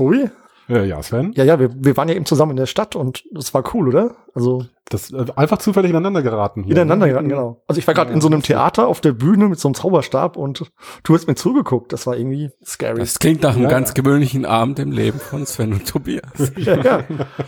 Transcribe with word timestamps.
Tobi? 0.00 0.30
Äh, 0.68 0.86
ja, 0.86 1.02
Sven. 1.02 1.32
Ja, 1.34 1.42
ja, 1.44 1.58
wir, 1.58 1.70
wir 1.74 1.96
waren 1.96 2.08
ja 2.08 2.14
eben 2.14 2.26
zusammen 2.26 2.52
in 2.52 2.56
der 2.56 2.66
Stadt 2.66 2.94
und 2.94 3.24
das 3.32 3.52
war 3.52 3.64
cool, 3.74 3.88
oder? 3.88 4.14
Also 4.36 4.64
Das 4.88 5.10
äh, 5.12 5.24
einfach 5.34 5.58
zufällig 5.58 5.90
ineinander 5.90 6.22
geraten 6.22 6.62
hier. 6.62 6.76
ineinander 6.76 7.06
ne? 7.06 7.12
geraten, 7.12 7.28
genau. 7.28 7.62
Also 7.66 7.80
ich 7.80 7.86
war 7.88 7.94
gerade 7.94 8.12
in 8.12 8.20
so 8.20 8.28
einem 8.28 8.42
Theater 8.42 8.86
auf 8.86 9.00
der 9.00 9.10
Bühne 9.12 9.48
mit 9.48 9.58
so 9.58 9.66
einem 9.66 9.74
Zauberstab 9.74 10.36
und 10.36 10.70
du 11.02 11.14
hast 11.14 11.26
mir 11.26 11.34
zugeguckt. 11.34 11.92
Das 11.92 12.06
war 12.06 12.16
irgendwie 12.16 12.50
scary. 12.64 13.00
Das 13.00 13.18
klingt 13.18 13.42
nach 13.42 13.54
einem 13.54 13.64
Ja, 13.64 13.68
ganz 13.68 13.88
ja. 13.88 13.94
gewöhnlichen 13.94 14.44
Abend 14.46 14.78
im 14.78 14.92
Leben 14.92 15.18
von 15.18 15.44
Sven 15.44 15.72
und 15.72 15.88
Tobias. 15.88 16.22
ja, 16.56 16.76
ja. 16.76 16.98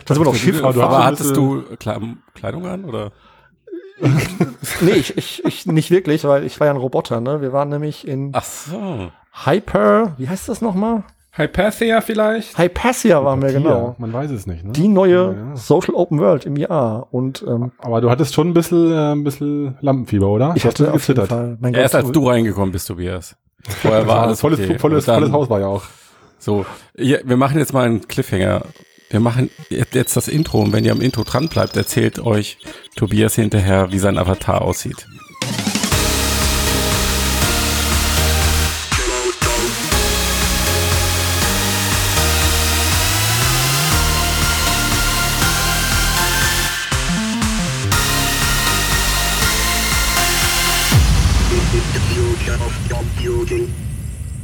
Da 0.05 0.15
sind 0.15 0.19
wir 0.19 0.25
noch 0.25 0.35
Schiff. 0.35 0.61
Aber 0.61 0.83
Aber 0.83 1.05
hattest 1.05 1.35
du 1.37 1.63
Kle- 1.79 2.17
Kleidung 2.35 2.65
an 2.65 2.83
oder? 2.85 3.11
Nee, 4.81 4.91
ich, 4.91 5.17
ich, 5.17 5.45
ich 5.45 5.65
nicht 5.65 5.91
wirklich, 5.91 6.23
weil 6.25 6.43
ich 6.43 6.59
war 6.59 6.67
ja 6.67 6.73
ein 6.73 6.77
Roboter, 6.79 7.21
ne? 7.21 7.41
Wir 7.41 7.53
waren 7.53 7.69
nämlich 7.69 8.05
in 8.07 8.31
Ach 8.33 8.43
so. 8.43 9.11
Hyper, 9.45 10.13
wie 10.17 10.27
heißt 10.27 10.49
das 10.49 10.61
nochmal? 10.61 11.03
Hypathia 11.35 12.01
vielleicht? 12.01 12.57
Hypatia 12.59 13.23
waren 13.23 13.41
wir, 13.41 13.51
genau. 13.51 13.95
Man 13.97 14.13
weiß 14.13 14.29
es 14.31 14.45
nicht, 14.45 14.63
ne? 14.63 14.71
Die 14.73 14.87
neue 14.87 15.11
Ja, 15.15 15.31
ja. 15.49 15.55
Social 15.55 15.95
Open 15.95 16.19
World 16.19 16.45
im 16.45 16.55
Jahr. 16.55 17.07
Und 17.11 17.43
ähm, 17.47 17.71
Aber 17.79 18.01
du 18.01 18.09
hattest 18.11 18.35
schon 18.35 18.49
ein 18.49 18.53
bisschen, 18.53 18.91
äh, 18.91 19.11
ein 19.13 19.23
bisschen 19.23 19.75
Lampenfieber, 19.81 20.27
oder? 20.27 20.53
ich 20.55 20.63
hatte 20.65 20.93
auf 20.93 21.07
jeden 21.07 21.21
gezittert. 21.21 21.29
Fall. 21.29 21.57
Mein 21.59 21.73
Erst 21.73 21.95
Gott, 21.95 22.03
als 22.03 22.11
du 22.11 22.27
reingekommen 22.27 22.71
bist, 22.71 22.87
Tobias. 22.87 23.35
Vorher 23.81 24.05
war 24.07 24.21
alles 24.23 24.41
volles, 24.41 24.59
okay. 24.59 24.77
volles, 24.77 25.05
dann- 25.05 25.19
volles 25.21 25.31
Haus 25.33 25.49
war 25.49 25.59
ja 25.59 25.67
auch. 25.67 25.83
So, 26.37 26.65
ja, 26.95 27.17
wir 27.23 27.37
machen 27.37 27.57
jetzt 27.57 27.73
mal 27.73 27.85
einen 27.85 28.07
Cliffhanger. 28.07 28.63
Wir 29.09 29.19
machen 29.19 29.49
jetzt 29.69 30.15
das 30.17 30.27
Intro 30.27 30.59
und 30.59 30.73
wenn 30.73 30.83
ihr 30.85 30.91
am 30.91 30.99
Intro 31.01 31.23
dran 31.23 31.47
bleibt, 31.47 31.77
erzählt 31.77 32.19
euch 32.19 32.57
Tobias 32.95 33.35
hinterher, 33.35 33.91
wie 33.91 33.99
sein 33.99 34.17
Avatar 34.17 34.61
aussieht. 34.61 35.07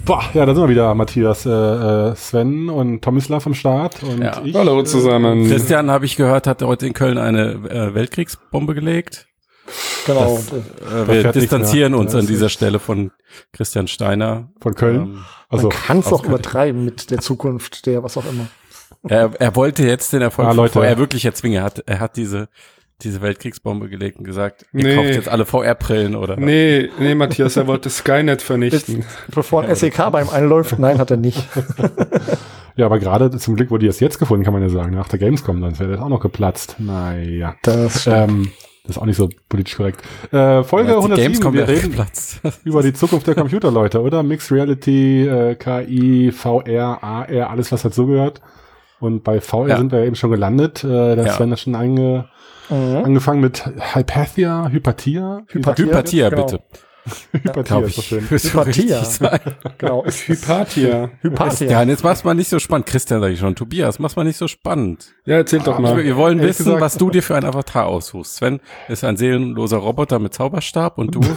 Boah, 0.05 0.23
ja, 0.33 0.45
da 0.45 0.55
sind 0.55 0.63
wir 0.63 0.69
wieder, 0.69 0.93
Matthias, 0.95 1.45
äh, 1.45 1.49
äh, 1.51 2.15
Sven 2.15 2.69
und 2.69 3.01
Tomislav 3.03 3.45
am 3.45 3.53
Start 3.53 4.01
und 4.01 4.21
Ja. 4.21 4.41
ich. 4.43 4.55
Hallo 4.55 4.81
zusammen. 4.83 5.47
Christian, 5.47 5.91
habe 5.91 6.05
ich 6.05 6.15
gehört, 6.15 6.47
hat 6.47 6.61
heute 6.63 6.87
in 6.87 6.93
Köln 6.93 7.17
eine 7.17 7.51
äh, 7.69 7.93
Weltkriegsbombe 7.93 8.73
gelegt. 8.73 9.27
Genau. 10.07 10.39
Das, 10.49 11.07
äh, 11.07 11.23
wir 11.23 11.31
distanzieren 11.31 11.93
uns 11.93 12.15
an 12.15 12.25
dieser 12.25 12.49
Stelle 12.49 12.79
von 12.79 13.11
Christian 13.53 13.87
Steiner. 13.87 14.49
Von 14.61 14.73
Köln. 14.73 15.01
Ähm, 15.01 15.25
also, 15.49 15.67
Man 15.67 15.77
kann 15.77 15.99
es 15.99 16.07
aus 16.07 16.13
auch 16.21 16.25
übertreiben 16.25 16.83
mit 16.85 17.11
der 17.11 17.19
Zukunft, 17.19 17.85
der 17.85 18.01
was 18.01 18.17
auch 18.17 18.25
immer. 18.27 18.47
er, 19.07 19.31
er 19.39 19.55
wollte 19.55 19.85
jetzt 19.85 20.11
den 20.13 20.23
Erfolg 20.23 20.47
Ah, 20.47 20.53
Leute. 20.53 20.73
VR 20.79 20.97
wirklich 20.97 21.25
erzwingen. 21.25 21.59
Er 21.59 21.63
hat, 21.65 21.83
er 21.85 21.99
hat 21.99 22.17
diese, 22.17 22.49
diese 23.01 23.21
Weltkriegsbombe 23.21 23.87
gelegt 23.89 24.17
und 24.17 24.23
gesagt, 24.25 24.65
ihr 24.73 24.83
Nee. 24.83 24.95
kauft 24.95 25.09
jetzt 25.15 25.29
alle 25.29 25.45
VR-Brillen 25.45 26.15
oder 26.15 26.35
Nee, 26.37 26.89
nee, 26.99 27.15
Matthias, 27.15 27.55
er 27.57 27.65
wollte 27.67 27.89
Skynet 27.89 28.41
vernichten. 28.41 29.05
Bevor 29.33 29.63
ein 29.63 29.73
SEK 29.75 30.11
beim 30.11 30.29
einläuft, 30.29 30.77
nein, 30.79 30.97
hat 30.99 31.09
er 31.11 31.17
nicht. 31.17 31.47
ja, 32.75 32.85
aber 32.85 32.99
gerade 32.99 33.31
zum 33.37 33.55
Glück 33.55 33.71
wurde 33.71 33.81
die 33.81 33.87
erst 33.87 34.01
jetzt 34.01 34.19
gefunden, 34.19 34.43
kann 34.43 34.53
man 34.53 34.61
ja 34.61 34.69
sagen. 34.69 34.95
Nach 34.95 35.07
der 35.07 35.19
Gamescom, 35.19 35.61
dann 35.61 35.77
wäre 35.79 35.91
das 35.91 36.01
auch 36.01 36.09
noch 36.09 36.19
geplatzt. 36.19 36.75
Naja. 36.79 37.55
Das 37.63 38.05
Ähm, 38.07 38.51
das 38.83 38.95
ist 38.95 39.01
auch 39.01 39.05
nicht 39.05 39.17
so 39.17 39.29
politisch 39.49 39.75
korrekt. 39.77 40.01
Äh, 40.31 40.63
Folge 40.63 40.95
Als 40.95 41.05
die 41.05 41.11
107, 41.11 41.15
Gamescom 41.23 41.53
wir 41.53 41.67
reden 41.67 41.89
geplatzt. 41.91 42.41
über 42.63 42.81
die 42.81 42.93
Zukunft 42.93 43.27
der 43.27 43.35
Computer, 43.35 43.71
Leute, 43.71 44.01
oder? 44.01 44.23
Mixed 44.23 44.51
Reality, 44.51 45.27
äh, 45.27 45.55
KI, 45.55 46.31
VR, 46.31 46.97
AR, 47.03 47.49
alles, 47.49 47.71
was 47.71 47.83
dazugehört. 47.83 48.41
Und 48.99 49.23
bei 49.23 49.39
VR 49.39 49.67
Ja. 49.69 49.77
sind 49.77 49.91
wir 49.91 50.03
eben 50.03 50.15
schon 50.15 50.31
gelandet. 50.31 50.83
Äh, 50.83 50.87
da 50.87 51.13
Ja. 51.15 51.23
ist 51.23 51.35
Sven 51.35 51.51
hat 51.51 51.59
schon 51.59 51.75
ange, 51.75 52.27
Mhm. 52.69 53.03
angefangen 53.05 53.41
mit 53.41 53.65
Hypathia, 53.65 54.69
Hypatia. 54.71 55.43
Hypatia. 55.47 55.85
Hypatia, 55.85 56.29
Genau. 56.29 56.47
Hypatia 57.31 57.61
Glaube 57.63 57.87
ist 57.87 57.95
so 57.95 58.01
ich. 58.01 58.07
schön. 58.07 58.29
Hypatia. 58.29 59.03
Genau. 59.77 60.05
Hypatia. 60.05 61.09
Hypatia. 61.21 61.69
Ja, 61.71 61.81
und 61.81 61.89
jetzt 61.89 62.03
mach's 62.03 62.23
mal 62.23 62.33
nicht 62.33 62.49
so 62.49 62.59
spannend. 62.59 62.85
Christian 62.85 63.21
sag 63.21 63.31
ich 63.31 63.39
schon. 63.39 63.55
Tobias, 63.55 63.99
mach's 63.99 64.15
mal 64.15 64.23
nicht 64.23 64.37
so 64.37 64.47
spannend. 64.47 65.13
Ja, 65.25 65.35
erzähl 65.37 65.59
doch 65.59 65.79
mal. 65.79 66.03
Wir 66.03 66.15
wollen 66.15 66.39
ehrlich 66.39 66.51
wissen, 66.59 66.65
gesagt- 66.65 66.81
was 66.81 66.97
du 66.97 67.09
dir 67.09 67.23
für 67.23 67.35
ein 67.35 67.45
Avatar 67.45 67.85
aussuchst. 67.87 68.35
Sven 68.35 68.59
ist 68.87 69.03
ein 69.03 69.17
seelenloser 69.17 69.77
Roboter 69.77 70.19
mit 70.19 70.33
Zauberstab 70.33 70.97
und 70.97 71.15
du? 71.15 71.21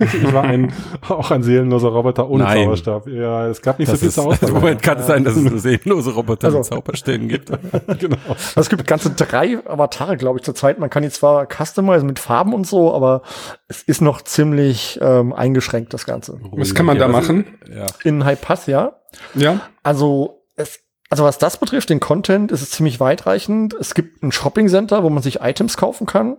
Ich 0.00 0.32
war 0.32 0.44
ein, 0.44 0.72
auch 1.08 1.30
ein 1.30 1.42
seelenloser 1.42 1.88
Roboter 1.88 2.28
ohne 2.30 2.44
Nein. 2.44 2.64
Zauberstab. 2.64 3.06
Ja, 3.08 3.48
es 3.48 3.60
gab 3.60 3.78
nicht 3.78 3.90
Das 3.90 3.96
so 3.98 4.00
viel 4.00 4.08
ist, 4.08 4.14
zur 4.14 4.26
Auswahl. 4.26 4.48
Im 4.48 4.54
Moment 4.54 4.82
kann 4.82 4.98
es 4.98 5.06
sein, 5.06 5.24
dass 5.24 5.36
es 5.36 5.42
nur 5.42 5.58
seelenlose 5.58 6.12
Roboter 6.12 6.46
Also- 6.46 6.58
mit 6.58 6.66
Zauberstäben 6.66 7.28
gibt. 7.28 7.50
genau. 7.98 8.16
Also 8.28 8.60
es 8.60 8.68
gibt 8.68 8.86
ganze 8.86 9.10
drei 9.10 9.58
Avatare, 9.66 10.16
glaube 10.16 10.38
ich, 10.38 10.44
zurzeit. 10.44 10.78
Man 10.78 10.88
kann 10.90 11.02
die 11.02 11.10
zwar 11.10 11.46
customizen 11.46 12.06
mit 12.06 12.18
Farben 12.18 12.54
und 12.54 12.66
so, 12.66 12.94
aber 12.94 13.22
es 13.66 13.82
ist 13.82 14.00
noch 14.00 14.22
ziemlich 14.22 15.00
ähm, 15.08 15.32
eingeschränkt, 15.32 15.92
das 15.94 16.04
Ganze. 16.06 16.38
Was 16.52 16.74
kann 16.74 16.86
man 16.86 16.98
da 16.98 17.08
machen? 17.08 17.46
Ja. 17.74 17.86
In 18.04 18.26
Hypatia. 18.26 19.00
Ja? 19.34 19.60
Also 19.82 20.42
es, 20.56 20.80
also 21.10 21.24
was 21.24 21.38
das 21.38 21.56
betrifft, 21.58 21.90
den 21.90 22.00
Content, 22.00 22.52
ist 22.52 22.62
es 22.62 22.70
ziemlich 22.70 23.00
weitreichend. 23.00 23.74
Es 23.74 23.94
gibt 23.94 24.22
ein 24.22 24.32
Shopping 24.32 24.68
Center, 24.68 25.02
wo 25.02 25.10
man 25.10 25.22
sich 25.22 25.40
Items 25.40 25.76
kaufen 25.76 26.06
kann. 26.06 26.36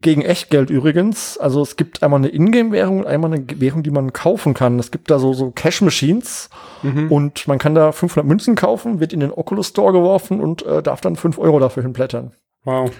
Gegen 0.00 0.20
Echtgeld 0.20 0.68
übrigens. 0.68 1.38
Also 1.38 1.62
es 1.62 1.76
gibt 1.76 2.02
einmal 2.02 2.18
eine 2.18 2.28
Ingame-Währung 2.28 2.98
und 2.98 3.06
einmal 3.06 3.32
eine 3.32 3.46
Währung, 3.58 3.82
die 3.82 3.90
man 3.90 4.12
kaufen 4.12 4.52
kann. 4.52 4.78
Es 4.78 4.90
gibt 4.90 5.10
da 5.10 5.18
so, 5.18 5.32
so 5.32 5.50
Cash-Machines 5.50 6.50
Mhm. 6.82 7.10
und 7.10 7.48
man 7.48 7.58
kann 7.58 7.74
da 7.74 7.90
500 7.92 8.26
Münzen 8.28 8.54
kaufen, 8.56 9.00
wird 9.00 9.14
in 9.14 9.20
den 9.20 9.32
Oculus 9.32 9.68
Store 9.68 9.92
geworfen 9.94 10.40
und 10.42 10.66
äh, 10.66 10.82
darf 10.82 11.00
dann 11.00 11.16
5 11.16 11.38
Euro 11.38 11.58
dafür 11.58 11.82
hinblättern. 11.82 12.32
Wow. 12.64 12.90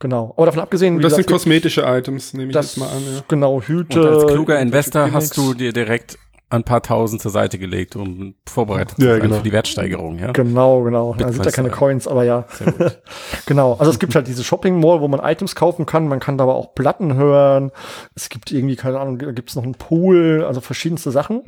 Genau. 0.00 0.32
Aber 0.36 0.46
davon 0.46 0.60
abgesehen, 0.60 0.94
Und 0.94 1.00
wie 1.00 1.02
das 1.02 1.14
sind 1.14 1.26
gesagt, 1.26 1.42
kosmetische 1.42 1.82
Items, 1.82 2.32
nehme 2.32 2.48
ich 2.50 2.54
das 2.54 2.66
jetzt 2.66 2.76
mal 2.76 2.88
an, 2.88 3.02
ja. 3.04 3.20
genau 3.26 3.60
Hüte. 3.60 4.00
Und 4.00 4.06
als 4.22 4.32
kluger 4.32 4.60
Investor 4.60 5.12
hast 5.12 5.36
du 5.36 5.54
dir 5.54 5.72
direkt 5.72 6.18
ein 6.50 6.64
paar 6.64 6.82
Tausend 6.82 7.20
zur 7.20 7.30
Seite 7.30 7.58
gelegt, 7.58 7.94
um 7.96 8.34
vorbereitet 8.48 8.98
Ja, 8.98 9.04
zu 9.04 9.10
sein 9.10 9.20
genau. 9.20 9.36
für 9.36 9.42
die 9.42 9.52
Wertsteigerung. 9.52 10.18
Ja? 10.18 10.32
Genau, 10.32 10.82
genau. 10.82 11.14
Da 11.18 11.30
sind 11.30 11.44
ja 11.44 11.50
keine 11.50 11.68
Bitcoin-Style. 11.68 11.70
Coins, 11.70 12.08
aber 12.08 12.24
ja. 12.24 12.44
Sehr 12.48 12.72
gut. 12.72 12.98
Genau. 13.46 13.74
Also 13.74 13.90
es 13.90 13.98
gibt 13.98 14.14
halt 14.14 14.28
diese 14.28 14.44
Shopping 14.44 14.80
Mall, 14.80 15.00
wo 15.00 15.08
man 15.08 15.20
Items 15.20 15.54
kaufen 15.54 15.84
kann. 15.84 16.08
Man 16.08 16.20
kann 16.20 16.38
da 16.38 16.44
aber 16.44 16.54
auch 16.54 16.74
Platten 16.74 17.14
hören. 17.14 17.70
Es 18.14 18.28
gibt 18.28 18.50
irgendwie, 18.50 18.76
keine 18.76 18.98
Ahnung, 19.00 19.18
da 19.18 19.32
gibt 19.32 19.50
es 19.50 19.56
noch 19.56 19.62
einen 19.62 19.74
Pool, 19.74 20.44
also 20.46 20.60
verschiedenste 20.60 21.10
Sachen. 21.10 21.42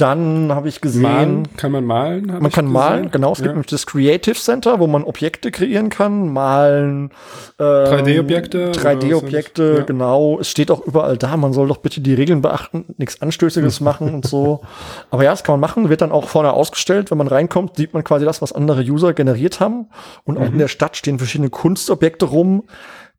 Dann 0.00 0.52
habe 0.52 0.68
ich 0.68 0.80
gesehen, 0.80 1.02
Malen, 1.02 1.56
kann 1.56 1.72
man 1.72 1.84
malen? 1.84 2.26
man 2.40 2.50
kann 2.50 2.66
malen, 2.66 2.96
gesehen. 3.02 3.10
genau. 3.12 3.32
Es 3.32 3.38
gibt 3.38 3.46
Ja. 3.48 3.52
nämlich 3.52 3.66
das 3.66 3.86
Creative 3.86 4.34
Center, 4.34 4.80
wo 4.80 4.86
man 4.86 5.04
Objekte 5.04 5.50
kreieren 5.50 5.90
kann, 5.90 6.32
malen. 6.32 7.10
Ähm, 7.58 7.66
3D-Objekte 7.66 8.70
oder 8.70 8.80
3D-Objekte, 8.80 9.72
was? 9.72 9.78
Ja. 9.80 9.84
genau. 9.84 10.38
Es 10.40 10.48
steht 10.48 10.70
auch 10.70 10.80
überall 10.86 11.16
da, 11.18 11.36
man 11.36 11.52
soll 11.52 11.68
doch 11.68 11.76
bitte 11.78 12.00
die 12.00 12.14
Regeln 12.14 12.40
beachten, 12.40 12.86
nichts 12.96 13.20
Anstößiges 13.20 13.80
machen 13.80 14.14
und 14.14 14.26
so. 14.26 14.62
Aber 15.10 15.24
ja, 15.24 15.30
das 15.30 15.44
kann 15.44 15.52
man 15.54 15.60
machen, 15.60 15.88
wird 15.90 16.00
dann 16.00 16.12
auch 16.12 16.28
vorne 16.28 16.52
ausgestellt. 16.52 17.10
Wenn 17.10 17.18
man 17.18 17.28
reinkommt, 17.28 17.76
sieht 17.76 17.92
man 17.92 18.02
quasi 18.04 18.24
das, 18.24 18.40
was 18.40 18.52
andere 18.52 18.82
User 18.82 19.12
generiert 19.12 19.60
haben. 19.60 19.88
Und 20.24 20.38
auch 20.38 20.46
in 20.46 20.58
der 20.58 20.68
Stadt 20.68 20.96
stehen 20.96 21.18
verschiedene 21.18 21.50
Kunstobjekte 21.50 22.24
rum. 22.26 22.64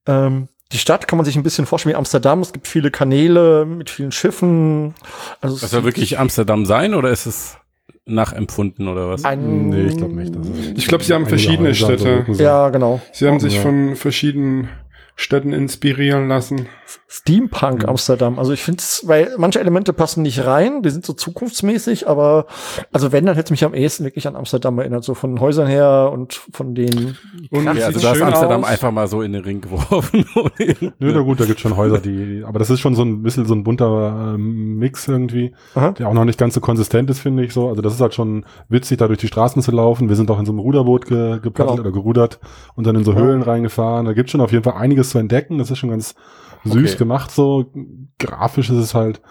Ähm, 0.07 0.47
die 0.71 0.77
Stadt 0.77 1.07
kann 1.07 1.17
man 1.17 1.25
sich 1.25 1.35
ein 1.35 1.43
bisschen 1.43 1.65
vorstellen 1.65 1.93
wie 1.93 1.97
Amsterdam. 1.97 2.39
Es 2.41 2.53
gibt 2.53 2.67
viele 2.67 2.91
Kanäle 2.91 3.65
mit 3.65 3.89
vielen 3.89 4.11
Schiffen. 4.11 4.93
Also 5.41 5.55
es 5.55 5.61
Das 5.61 5.71
soll 5.71 5.83
wirklich 5.83 6.17
Amsterdam 6.19 6.65
sein 6.65 6.93
oder 6.93 7.09
ist 7.09 7.25
es 7.25 7.57
nachempfunden 8.05 8.87
oder 8.87 9.09
was? 9.09 9.23
ein, 9.25 9.69
Nee, 9.69 9.87
ich 9.87 9.97
glaube 9.97 10.15
nicht. 10.15 10.35
Das 10.35 10.47
ist 10.47 10.77
Ich 10.77 10.87
glaube, 10.87 11.03
sie 11.03 11.13
haben 11.13 11.25
verschiedene 11.27 11.73
Städte. 11.75 12.25
Ja, 12.33 12.69
genau. 12.69 13.01
Sie 13.13 13.27
haben 13.27 13.39
sich 13.39 13.55
Ja. 13.55 13.61
von 13.61 13.95
verschiedenen 13.95 14.69
Städten 15.15 15.53
inspirieren 15.53 16.27
lassen. 16.27 16.67
Steampunk 17.07 17.87
Amsterdam. 17.87 18.39
Also 18.39 18.53
ich 18.53 18.63
finde 18.63 18.79
es, 18.79 19.03
weil 19.07 19.33
manche 19.37 19.59
Elemente 19.59 19.93
passen 19.93 20.21
nicht 20.23 20.45
rein, 20.45 20.81
die 20.81 20.89
sind 20.89 21.05
so 21.05 21.13
zukunftsmäßig, 21.13 22.07
aber 22.07 22.45
also 22.91 23.11
wenn, 23.11 23.25
dann 23.25 23.35
hätte 23.35 23.47
es 23.47 23.51
mich 23.51 23.63
am 23.63 23.73
ehesten 23.73 24.03
wirklich 24.05 24.27
an 24.27 24.35
Amsterdam 24.35 24.79
erinnert, 24.79 25.03
so 25.03 25.13
von 25.13 25.39
Häusern 25.39 25.67
her 25.67 26.09
und 26.13 26.33
von 26.53 26.73
den 26.73 27.17
Und 27.49 27.63
Ja, 27.65 27.85
also 27.85 27.99
du 27.99 28.07
hast 28.07 28.17
schön 28.17 28.27
Amsterdam 28.27 28.63
aus. 28.63 28.69
einfach 28.69 28.91
mal 28.91 29.07
so 29.07 29.21
in 29.21 29.33
den 29.33 29.43
Ring 29.43 29.61
geworfen. 29.61 30.25
Nö, 30.99 31.11
na 31.13 31.19
gut, 31.21 31.39
da 31.39 31.45
gibt's 31.45 31.61
schon 31.61 31.75
Häuser, 31.77 31.99
die, 31.99 32.43
aber 32.45 32.59
das 32.59 32.69
ist 32.69 32.79
schon 32.79 32.95
so 32.95 33.03
ein 33.03 33.21
bisschen 33.23 33.45
so 33.45 33.53
ein 33.53 33.63
bunter 33.63 34.33
ähm, 34.35 34.77
Mix 34.77 35.07
irgendwie, 35.07 35.53
Aha. 35.75 35.91
der 35.91 36.07
auch 36.07 36.13
noch 36.13 36.25
nicht 36.25 36.39
ganz 36.39 36.53
so 36.55 36.61
konsistent 36.61 37.09
ist, 37.09 37.19
finde 37.19 37.43
ich 37.43 37.53
so. 37.53 37.69
Also 37.69 37.81
das 37.81 37.93
ist 37.93 38.01
halt 38.01 38.13
schon 38.15 38.45
witzig, 38.69 38.97
da 38.97 39.07
durch 39.07 39.19
die 39.19 39.27
Straßen 39.27 39.61
zu 39.61 39.71
laufen. 39.71 40.09
Wir 40.09 40.15
sind 40.15 40.31
auch 40.31 40.39
in 40.39 40.45
so 40.45 40.51
einem 40.51 40.59
Ruderboot 40.59 41.05
ge, 41.05 41.39
gepaddelt 41.39 41.51
Genau. 41.77 41.81
oder 41.81 41.91
gerudert 41.91 42.39
und 42.75 42.87
dann 42.87 42.95
in 42.95 43.03
so 43.03 43.11
Ja. 43.13 43.19
Höhlen 43.19 43.41
reingefahren. 43.43 44.05
Da 44.05 44.13
gibt's 44.13 44.31
schon 44.31 44.41
auf 44.41 44.51
jeden 44.51 44.63
Fall 44.63 44.73
einiges 45.01 45.09
zu 45.09 45.17
entdecken. 45.17 45.57
Das 45.57 45.71
ist 45.71 45.79
schon 45.79 45.89
ganz 45.89 46.15
süß 46.63 46.91
Okay. 46.91 46.97
gemacht 46.97 47.31
so. 47.31 47.71
Grafisch 48.19 48.69
ist 48.69 48.77
es 48.77 48.93
halt 48.93 49.21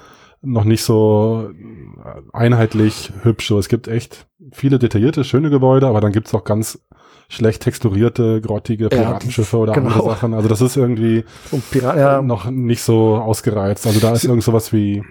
noch 0.43 0.65
nicht 0.65 0.83
so 0.83 1.51
äh, 1.51 2.21
einheitlich 2.33 3.13
hübsch. 3.23 3.49
So, 3.49 3.59
es 3.59 3.69
gibt 3.69 3.89
echt 3.89 4.27
viele 4.53 4.79
detaillierte, 4.79 5.23
schöne 5.25 5.51
Gebäude, 5.51 5.87
aber 5.87 6.01
dann 6.01 6.13
gibt's 6.13 6.35
auch 6.35 6.45
ganz 6.45 6.81
schlecht 7.29 7.63
texturierte, 7.63 8.41
grottige 8.41 8.89
Piratenschiffe 8.89 9.57
oder 9.57 9.75
genau. 9.75 9.91
andere 9.91 10.09
Sachen. 10.09 10.35
Also 10.35 10.49
das 10.49 10.61
ist 10.61 10.77
irgendwie 10.77 11.25
ja, 11.73 12.23
noch 12.23 12.51
nicht 12.51 12.83
so 12.83 13.17
ausgereizt. 13.17 13.87
Also 13.87 14.01
da 14.01 14.13
ist 14.13 14.25
irgend 14.25 14.43
sowas 14.43 14.73
wie 14.73 15.05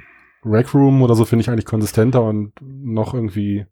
Rec 0.44 0.74
Room 0.74 1.02
oder 1.02 1.16
so 1.16 1.24
finde 1.24 1.44
ich 1.44 1.50
eigentlich 1.50 1.66
konsistenter 1.66 2.22
und 2.24 2.52
noch 2.62 3.14
irgendwie 3.14 3.66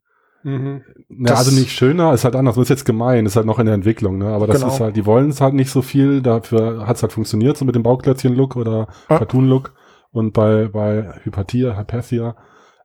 Mhm. 0.48 0.82
Ja, 1.28 1.34
also 1.36 1.52
nicht 1.52 1.72
schöner, 1.72 2.14
ist 2.14 2.24
halt 2.24 2.36
anders. 2.36 2.56
Das 2.56 2.64
ist 2.64 2.70
jetzt 2.70 2.86
gemein, 2.86 3.26
ist 3.26 3.36
halt 3.36 3.46
noch 3.46 3.60
in 3.60 3.66
der 3.66 3.76
Entwicklung, 3.76 4.18
ne? 4.18 4.28
Aber 4.28 4.48
das 4.48 4.62
Genau. 4.62 4.72
ist 4.74 4.80
halt, 4.80 4.96
die 4.96 5.06
wollen 5.06 5.30
es 5.30 5.42
halt 5.42 5.54
nicht 5.54 5.70
so 5.70 5.82
viel, 5.82 6.22
dafür 6.22 6.88
hat 6.88 6.96
es 6.96 7.02
halt 7.04 7.12
funktioniert, 7.12 7.58
so 7.58 7.66
mit 7.66 7.76
dem 7.76 7.84
Bauklötzchen-Look 7.84 8.56
oder 8.56 8.88
Ja. 9.10 9.18
Cartoon-Look. 9.18 9.74
Und 10.12 10.32
bei, 10.34 10.68
bei 10.72 11.16
Hypatia, 11.24 11.78
Hypatia, 11.78 12.36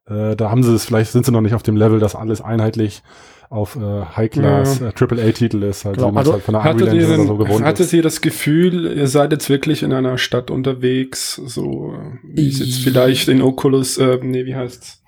äh, 0.06 0.34
da 0.34 0.50
haben 0.50 0.62
sie 0.64 0.74
es, 0.74 0.84
vielleicht 0.86 1.12
sind 1.12 1.24
sie 1.24 1.30
noch 1.32 1.40
nicht 1.40 1.54
auf 1.54 1.62
dem 1.62 1.76
Level, 1.76 2.00
dass 2.00 2.16
alles 2.16 2.40
einheitlich 2.40 3.02
auf 3.48 3.76
äh, 3.76 3.80
High-Class, 4.16 4.80
Ja. 4.80 4.88
äh, 4.88 4.92
AAA-Titel 4.92 5.62
ist, 5.62 5.84
halt, 5.84 5.96
Genau, 5.96 6.08
wie 6.08 6.12
man 6.12 6.18
also 6.18 6.32
halt 6.32 6.42
von 6.42 6.54
der 6.54 6.64
Hattet 6.64 6.82
Unreal 6.82 6.96
Engine 6.98 7.18
oder 7.18 7.26
so 7.28 7.36
gewohnt 7.36 7.64
hattet 7.64 7.80
ist. 7.86 7.92
ihr 7.92 8.02
das 8.02 8.20
Gefühl, 8.22 8.96
ihr 8.96 9.06
seid 9.06 9.30
jetzt 9.30 9.48
wirklich 9.50 9.82
in 9.84 9.92
einer 9.92 10.18
Stadt 10.18 10.50
unterwegs, 10.50 11.36
so 11.36 11.94
wie 12.24 12.48
es 12.48 12.58
jetzt 12.58 12.78
vielleicht 12.82 13.28
in 13.28 13.40
Oculus, 13.40 13.98
äh, 13.98 14.18
nee, 14.22 14.46
wie 14.46 14.56
heißt's? 14.56 15.01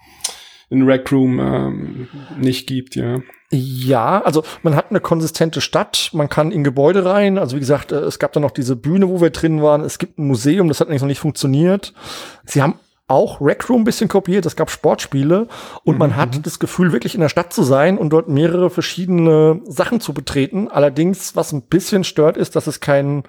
In 0.70 0.82
Rec 0.82 1.10
Room 1.12 1.38
ähm, 1.38 2.08
nicht 2.38 2.66
gibt, 2.66 2.96
ja. 2.96 3.20
Ja, 3.50 4.20
also 4.22 4.42
man 4.62 4.74
hat 4.74 4.90
eine 4.90 5.00
konsistente 5.00 5.60
Stadt, 5.60 6.10
man 6.12 6.28
kann 6.28 6.50
in 6.50 6.64
Gebäude 6.64 7.04
rein. 7.04 7.38
Also 7.38 7.56
wie 7.56 7.60
gesagt, 7.60 7.92
äh, 7.92 7.96
es 7.96 8.18
gab 8.18 8.32
dann 8.32 8.42
noch 8.42 8.50
diese 8.50 8.74
Bühne, 8.74 9.08
wo 9.08 9.20
wir 9.20 9.30
drin 9.30 9.62
waren. 9.62 9.82
Es 9.82 9.98
gibt 9.98 10.18
ein 10.18 10.26
Museum, 10.26 10.68
das 10.68 10.80
hat 10.80 10.88
eigentlich 10.88 11.02
noch 11.02 11.08
nicht 11.08 11.20
funktioniert. 11.20 11.92
Sie 12.44 12.62
haben 12.62 12.78
auch 13.06 13.40
Rec 13.40 13.68
Room 13.68 13.82
ein 13.82 13.84
bisschen 13.84 14.08
kopiert, 14.08 14.46
es 14.46 14.56
gab 14.56 14.70
Sportspiele 14.70 15.46
und 15.84 15.98
man 15.98 16.16
hat 16.16 16.46
das 16.46 16.58
Gefühl, 16.58 16.92
wirklich 16.92 17.14
in 17.14 17.20
der 17.20 17.28
Stadt 17.28 17.52
zu 17.52 17.62
sein 17.62 17.98
und 17.98 18.10
dort 18.10 18.28
mehrere 18.28 18.70
verschiedene 18.70 19.60
Sachen 19.66 20.00
zu 20.00 20.14
betreten. 20.14 20.68
Allerdings, 20.68 21.36
was 21.36 21.52
ein 21.52 21.62
bisschen 21.62 22.04
stört, 22.04 22.38
ist, 22.38 22.56
dass 22.56 22.66
es 22.66 22.80
kein 22.80 23.24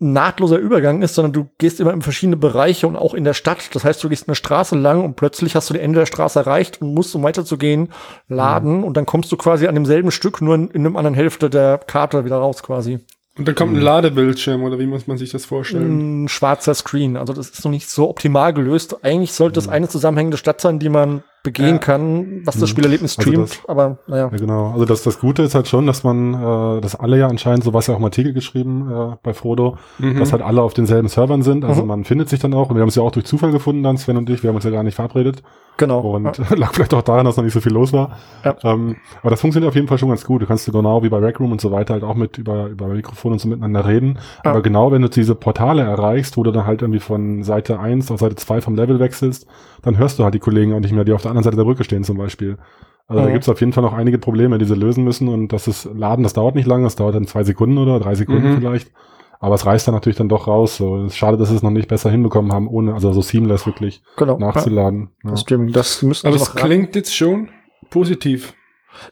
nahtloser 0.00 0.58
Übergang 0.58 1.02
ist, 1.02 1.14
sondern 1.14 1.32
du 1.32 1.48
gehst 1.58 1.80
immer 1.80 1.92
in 1.92 2.02
verschiedene 2.02 2.36
Bereiche 2.36 2.86
und 2.86 2.96
auch 2.96 3.14
in 3.14 3.24
der 3.24 3.34
Stadt. 3.34 3.74
Das 3.74 3.84
heißt, 3.84 4.02
du 4.02 4.08
gehst 4.08 4.28
eine 4.28 4.36
Straße 4.36 4.76
lang 4.76 5.04
und 5.04 5.16
plötzlich 5.16 5.56
hast 5.56 5.70
du 5.70 5.74
das 5.74 5.82
Ende 5.82 6.00
der 6.00 6.06
Straße 6.06 6.38
erreicht 6.38 6.80
und 6.80 6.94
musst, 6.94 7.14
um 7.14 7.22
weiterzugehen, 7.22 7.88
laden 8.28 8.84
und 8.84 8.96
dann 8.96 9.06
kommst 9.06 9.32
du 9.32 9.36
quasi 9.36 9.66
an 9.66 9.74
demselben 9.74 10.10
Stück, 10.10 10.40
nur 10.40 10.54
in, 10.54 10.68
in 10.68 10.86
einem 10.86 10.96
anderen 10.96 11.14
Hälfte 11.14 11.50
der 11.50 11.78
Karte 11.78 12.24
wieder 12.24 12.36
raus 12.36 12.62
quasi. 12.62 13.00
Und 13.38 13.46
dann 13.46 13.54
kommt 13.54 13.76
ein 13.76 13.80
Ladebildschirm, 13.80 14.64
oder 14.64 14.80
wie 14.80 14.86
muss 14.86 15.06
man 15.06 15.16
sich 15.16 15.30
das 15.30 15.44
vorstellen? 15.44 16.24
Ein 16.24 16.28
schwarzer 16.28 16.74
Screen. 16.74 17.16
Also 17.16 17.32
das 17.32 17.50
ist 17.50 17.64
noch 17.64 17.70
nicht 17.70 17.88
so 17.88 18.10
optimal 18.10 18.52
gelöst. 18.52 19.04
Eigentlich 19.04 19.32
sollte 19.32 19.60
es 19.60 19.68
eine 19.68 19.88
zusammenhängende 19.88 20.36
Stadt 20.36 20.60
sein, 20.60 20.80
die 20.80 20.88
man 20.88 21.22
begehen 21.42 21.66
Ja. 21.74 21.78
kann, 21.78 22.42
was 22.44 22.58
das 22.58 22.68
Spielerlebnis 22.68 23.16
Also 23.18 23.30
streamt. 23.30 23.50
das- 23.50 23.68
aber 23.68 23.98
naja. 24.06 24.28
Ja, 24.30 24.36
genau. 24.38 24.72
Also 24.72 24.84
das, 24.84 25.02
das 25.02 25.18
Gute 25.20 25.42
ist 25.42 25.54
halt 25.54 25.68
schon, 25.68 25.86
dass 25.86 26.04
man, 26.04 26.34
äh, 26.34 26.80
dass 26.80 26.94
alle 26.96 27.18
ja 27.18 27.28
anscheinend, 27.28 27.64
so 27.64 27.72
was 27.72 27.86
ja 27.86 27.94
auch 27.94 27.98
im 27.98 28.04
Artikel 28.04 28.32
geschrieben 28.32 28.90
äh, 28.90 29.16
bei 29.22 29.32
Frodo, 29.34 29.76
Mhm. 29.98 30.18
dass 30.18 30.32
halt 30.32 30.42
alle 30.42 30.62
auf 30.62 30.74
denselben 30.74 31.08
Servern 31.08 31.42
sind. 31.42 31.64
Also 31.64 31.82
Mhm. 31.82 31.88
man 31.88 32.04
findet 32.04 32.28
sich 32.28 32.40
dann 32.40 32.54
auch, 32.54 32.70
und 32.70 32.76
wir 32.76 32.82
haben 32.82 32.88
es 32.88 32.94
ja 32.96 33.02
auch 33.02 33.12
durch 33.12 33.24
Zufall 33.26 33.52
gefunden 33.52 33.82
dann, 33.82 33.96
Sven 33.98 34.16
und 34.16 34.28
ich, 34.30 34.42
wir 34.42 34.48
haben 34.48 34.56
uns 34.56 34.64
ja 34.64 34.70
gar 34.70 34.82
nicht 34.82 34.96
verabredet. 34.96 35.42
Genau. 35.78 36.00
Und 36.00 36.36
ja. 36.36 36.44
lag 36.56 36.74
vielleicht 36.74 36.92
auch 36.92 37.00
daran, 37.02 37.24
dass 37.24 37.36
noch 37.38 37.44
nicht 37.44 37.54
so 37.54 37.60
viel 37.60 37.72
los 37.72 37.92
war. 37.94 38.18
Ja. 38.44 38.54
Ähm, 38.64 38.96
aber 39.22 39.30
das 39.30 39.40
funktioniert 39.40 39.68
auf 39.70 39.74
jeden 39.74 39.88
Fall 39.88 39.96
schon 39.96 40.10
ganz 40.10 40.24
gut. 40.26 40.42
Du 40.42 40.46
kannst 40.46 40.66
genau 40.70 41.02
wie 41.02 41.08
bei 41.08 41.18
Rec 41.18 41.40
Room 41.40 41.52
und 41.52 41.60
so 41.62 41.72
weiter 41.72 41.94
halt 41.94 42.04
auch 42.04 42.14
mit 42.16 42.36
über, 42.36 42.66
über 42.66 42.88
Mikrofon 42.88 43.32
und 43.32 43.38
so 43.38 43.48
miteinander 43.48 43.86
reden. 43.86 44.18
Ja. 44.44 44.50
Aber 44.50 44.60
genau 44.62 44.92
wenn 44.92 45.00
du 45.00 45.08
diese 45.08 45.34
Portale 45.34 45.82
erreichst, 45.82 46.36
wo 46.36 46.42
du 46.42 46.50
dann 46.50 46.66
halt 46.66 46.82
irgendwie 46.82 47.00
von 47.00 47.42
Seite 47.44 47.80
1 47.80 48.10
auf 48.10 48.20
Seite 48.20 48.36
2 48.36 48.60
vom 48.60 48.74
Level 48.76 48.98
wechselst, 49.00 49.46
dann 49.82 49.96
hörst 49.96 50.18
du 50.18 50.24
halt 50.24 50.34
die 50.34 50.38
Kollegen 50.40 50.74
auch 50.74 50.80
nicht 50.80 50.92
mehr, 50.92 51.04
die 51.04 51.12
auf 51.12 51.22
der 51.22 51.30
anderen 51.30 51.44
Seite 51.44 51.56
der 51.56 51.64
Brücke 51.64 51.84
stehen 51.84 52.04
zum 52.04 52.18
Beispiel. 52.18 52.58
Also 53.06 53.22
da 53.22 53.28
Mhm. 53.28 53.32
gibt 53.32 53.44
es 53.44 53.48
auf 53.48 53.60
jeden 53.60 53.72
Fall 53.72 53.84
noch 53.84 53.94
einige 53.94 54.18
Probleme, 54.18 54.58
die 54.58 54.66
sie 54.66 54.74
lösen 54.74 55.02
müssen. 55.04 55.28
Und 55.28 55.52
das 55.52 55.66
ist 55.68 55.88
Laden, 55.94 56.24
das 56.24 56.34
dauert 56.34 56.56
nicht 56.56 56.66
lange, 56.66 56.84
das 56.84 56.96
dauert 56.96 57.14
dann 57.14 57.26
zwei 57.26 57.42
Sekunden 57.44 57.78
oder 57.78 57.98
drei 58.00 58.14
Sekunden 58.14 58.52
Mhm. 58.54 58.58
vielleicht. 58.58 58.90
Aber 59.40 59.54
es 59.54 59.64
reißt 59.66 59.86
dann 59.86 59.94
natürlich 59.94 60.16
dann 60.18 60.28
doch 60.28 60.46
raus. 60.48 60.76
So. 60.76 60.96
Es 61.04 61.12
ist 61.12 61.16
schade, 61.16 61.36
dass 61.36 61.48
sie 61.48 61.54
es 61.56 61.62
noch 61.62 61.70
nicht 61.70 61.88
besser 61.88 62.10
hinbekommen 62.10 62.52
haben, 62.52 62.68
ohne, 62.68 62.94
also 62.94 63.12
so 63.12 63.22
seamless 63.22 63.66
wirklich 63.66 64.02
genau. 64.16 64.38
Nachzuladen. 64.38 65.10
Ja. 65.24 65.30
Das 65.30 65.40
Streaming, 65.42 65.72
das 65.72 66.02
müssten 66.02 66.26
Aber 66.26 66.36
es 66.36 66.54
klingt 66.54 66.96
jetzt 66.96 67.14
schon 67.14 67.48
positiv. 67.90 68.54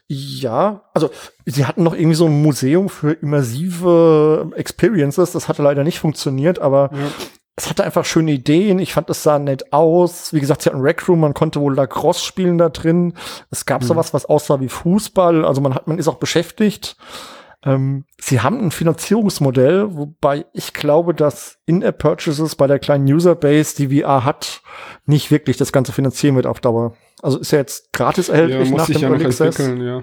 Ja, 0.08 0.82
also 0.94 1.10
sie 1.44 1.64
hatten 1.64 1.84
noch 1.84 1.94
irgendwie 1.94 2.16
so 2.16 2.26
ein 2.26 2.42
Museum 2.42 2.88
für 2.88 3.12
immersive 3.12 4.50
Experiences. 4.56 5.32
Das 5.32 5.48
hatte 5.48 5.62
leider 5.62 5.84
nicht 5.84 6.00
funktioniert, 6.00 6.58
aber 6.58 6.90
Ja. 6.92 6.98
es 7.54 7.70
hatte 7.70 7.84
einfach 7.84 8.04
schöne 8.04 8.32
Ideen. 8.32 8.80
Ich 8.80 8.92
fand, 8.94 9.08
es 9.10 9.22
sah 9.22 9.38
nett 9.38 9.72
aus. 9.72 10.32
Wie 10.32 10.40
gesagt, 10.40 10.62
sie 10.62 10.70
hatten 10.70 10.80
Rec 10.80 11.08
Room, 11.08 11.20
man 11.20 11.34
konnte 11.34 11.60
wohl 11.60 11.74
Lacrosse 11.76 12.24
spielen 12.24 12.58
da 12.58 12.68
drin. 12.68 13.14
Es 13.50 13.64
gab 13.64 13.84
sowas, 13.84 14.12
was 14.12 14.26
aussah 14.26 14.58
wie 14.60 14.68
Fußball. 14.68 15.44
Also 15.44 15.60
man 15.60 15.74
hat, 15.74 15.86
man 15.86 15.98
ist 15.98 16.08
auch 16.08 16.16
beschäftigt. 16.16 16.96
Ähm, 17.66 18.04
sie 18.20 18.40
haben 18.40 18.60
ein 18.60 18.70
Finanzierungsmodell, 18.70 19.96
wobei 19.96 20.46
ich 20.52 20.72
glaube, 20.72 21.12
dass 21.14 21.58
In-App-Purchases 21.66 22.54
bei 22.54 22.66
der 22.68 22.78
kleinen 22.78 23.12
Userbase, 23.12 23.74
die 23.76 24.00
VR 24.00 24.24
hat, 24.24 24.62
nicht 25.04 25.30
wirklich 25.30 25.56
das 25.56 25.72
Ganze 25.72 25.92
finanzieren 25.92 26.36
wird 26.36 26.46
auf 26.46 26.60
Dauer. 26.60 26.94
Also 27.22 27.38
ist 27.38 27.50
ja 27.50 27.58
jetzt 27.58 27.92
gratis 27.92 28.28
Ja, 28.28 28.34
erhältlich 28.34 28.70
muss 28.70 28.80
nach 28.80 28.86
dem 28.86 29.00
ja 29.02 29.08
Early 29.08 29.24
Access. 29.26 29.58
ja. 29.58 30.02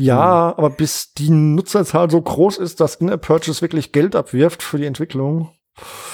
Ja, 0.00 0.54
aber 0.56 0.70
bis 0.70 1.12
die 1.14 1.30
Nutzerzahl 1.30 2.08
so 2.10 2.20
groß 2.22 2.58
ist, 2.58 2.80
dass 2.80 2.96
In-App-Purchase 2.96 3.62
wirklich 3.62 3.90
Geld 3.92 4.14
abwirft 4.14 4.62
für 4.62 4.78
die 4.78 4.86
Entwicklung. 4.86 5.50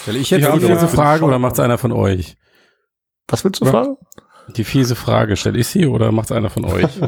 Stelle 0.03 0.19
ich 0.19 0.31
jetzt 0.31 0.43
Ja, 0.43 0.57
die 0.57 0.65
aber- 0.65 0.75
fiese 0.75 0.89
Frage 0.89 1.25
oder 1.25 1.39
macht 1.39 1.55
es 1.55 1.61
einer 1.61 1.79
von 1.79 1.93
euch? 1.93 2.37
Was 3.29 3.45
willst 3.45 3.61
du 3.61 3.65
Was? 3.67 3.71
fragen? 3.73 3.97
Die 4.57 4.65
fiese 4.65 4.95
Frage, 4.95 5.37
stelle 5.37 5.59
ich 5.59 5.67
sie 5.67 5.87
oder 5.87 6.13
macht 6.13 6.31
es 6.31 6.37
einer 6.37 6.51
von 6.51 6.65
euch? 6.65 7.01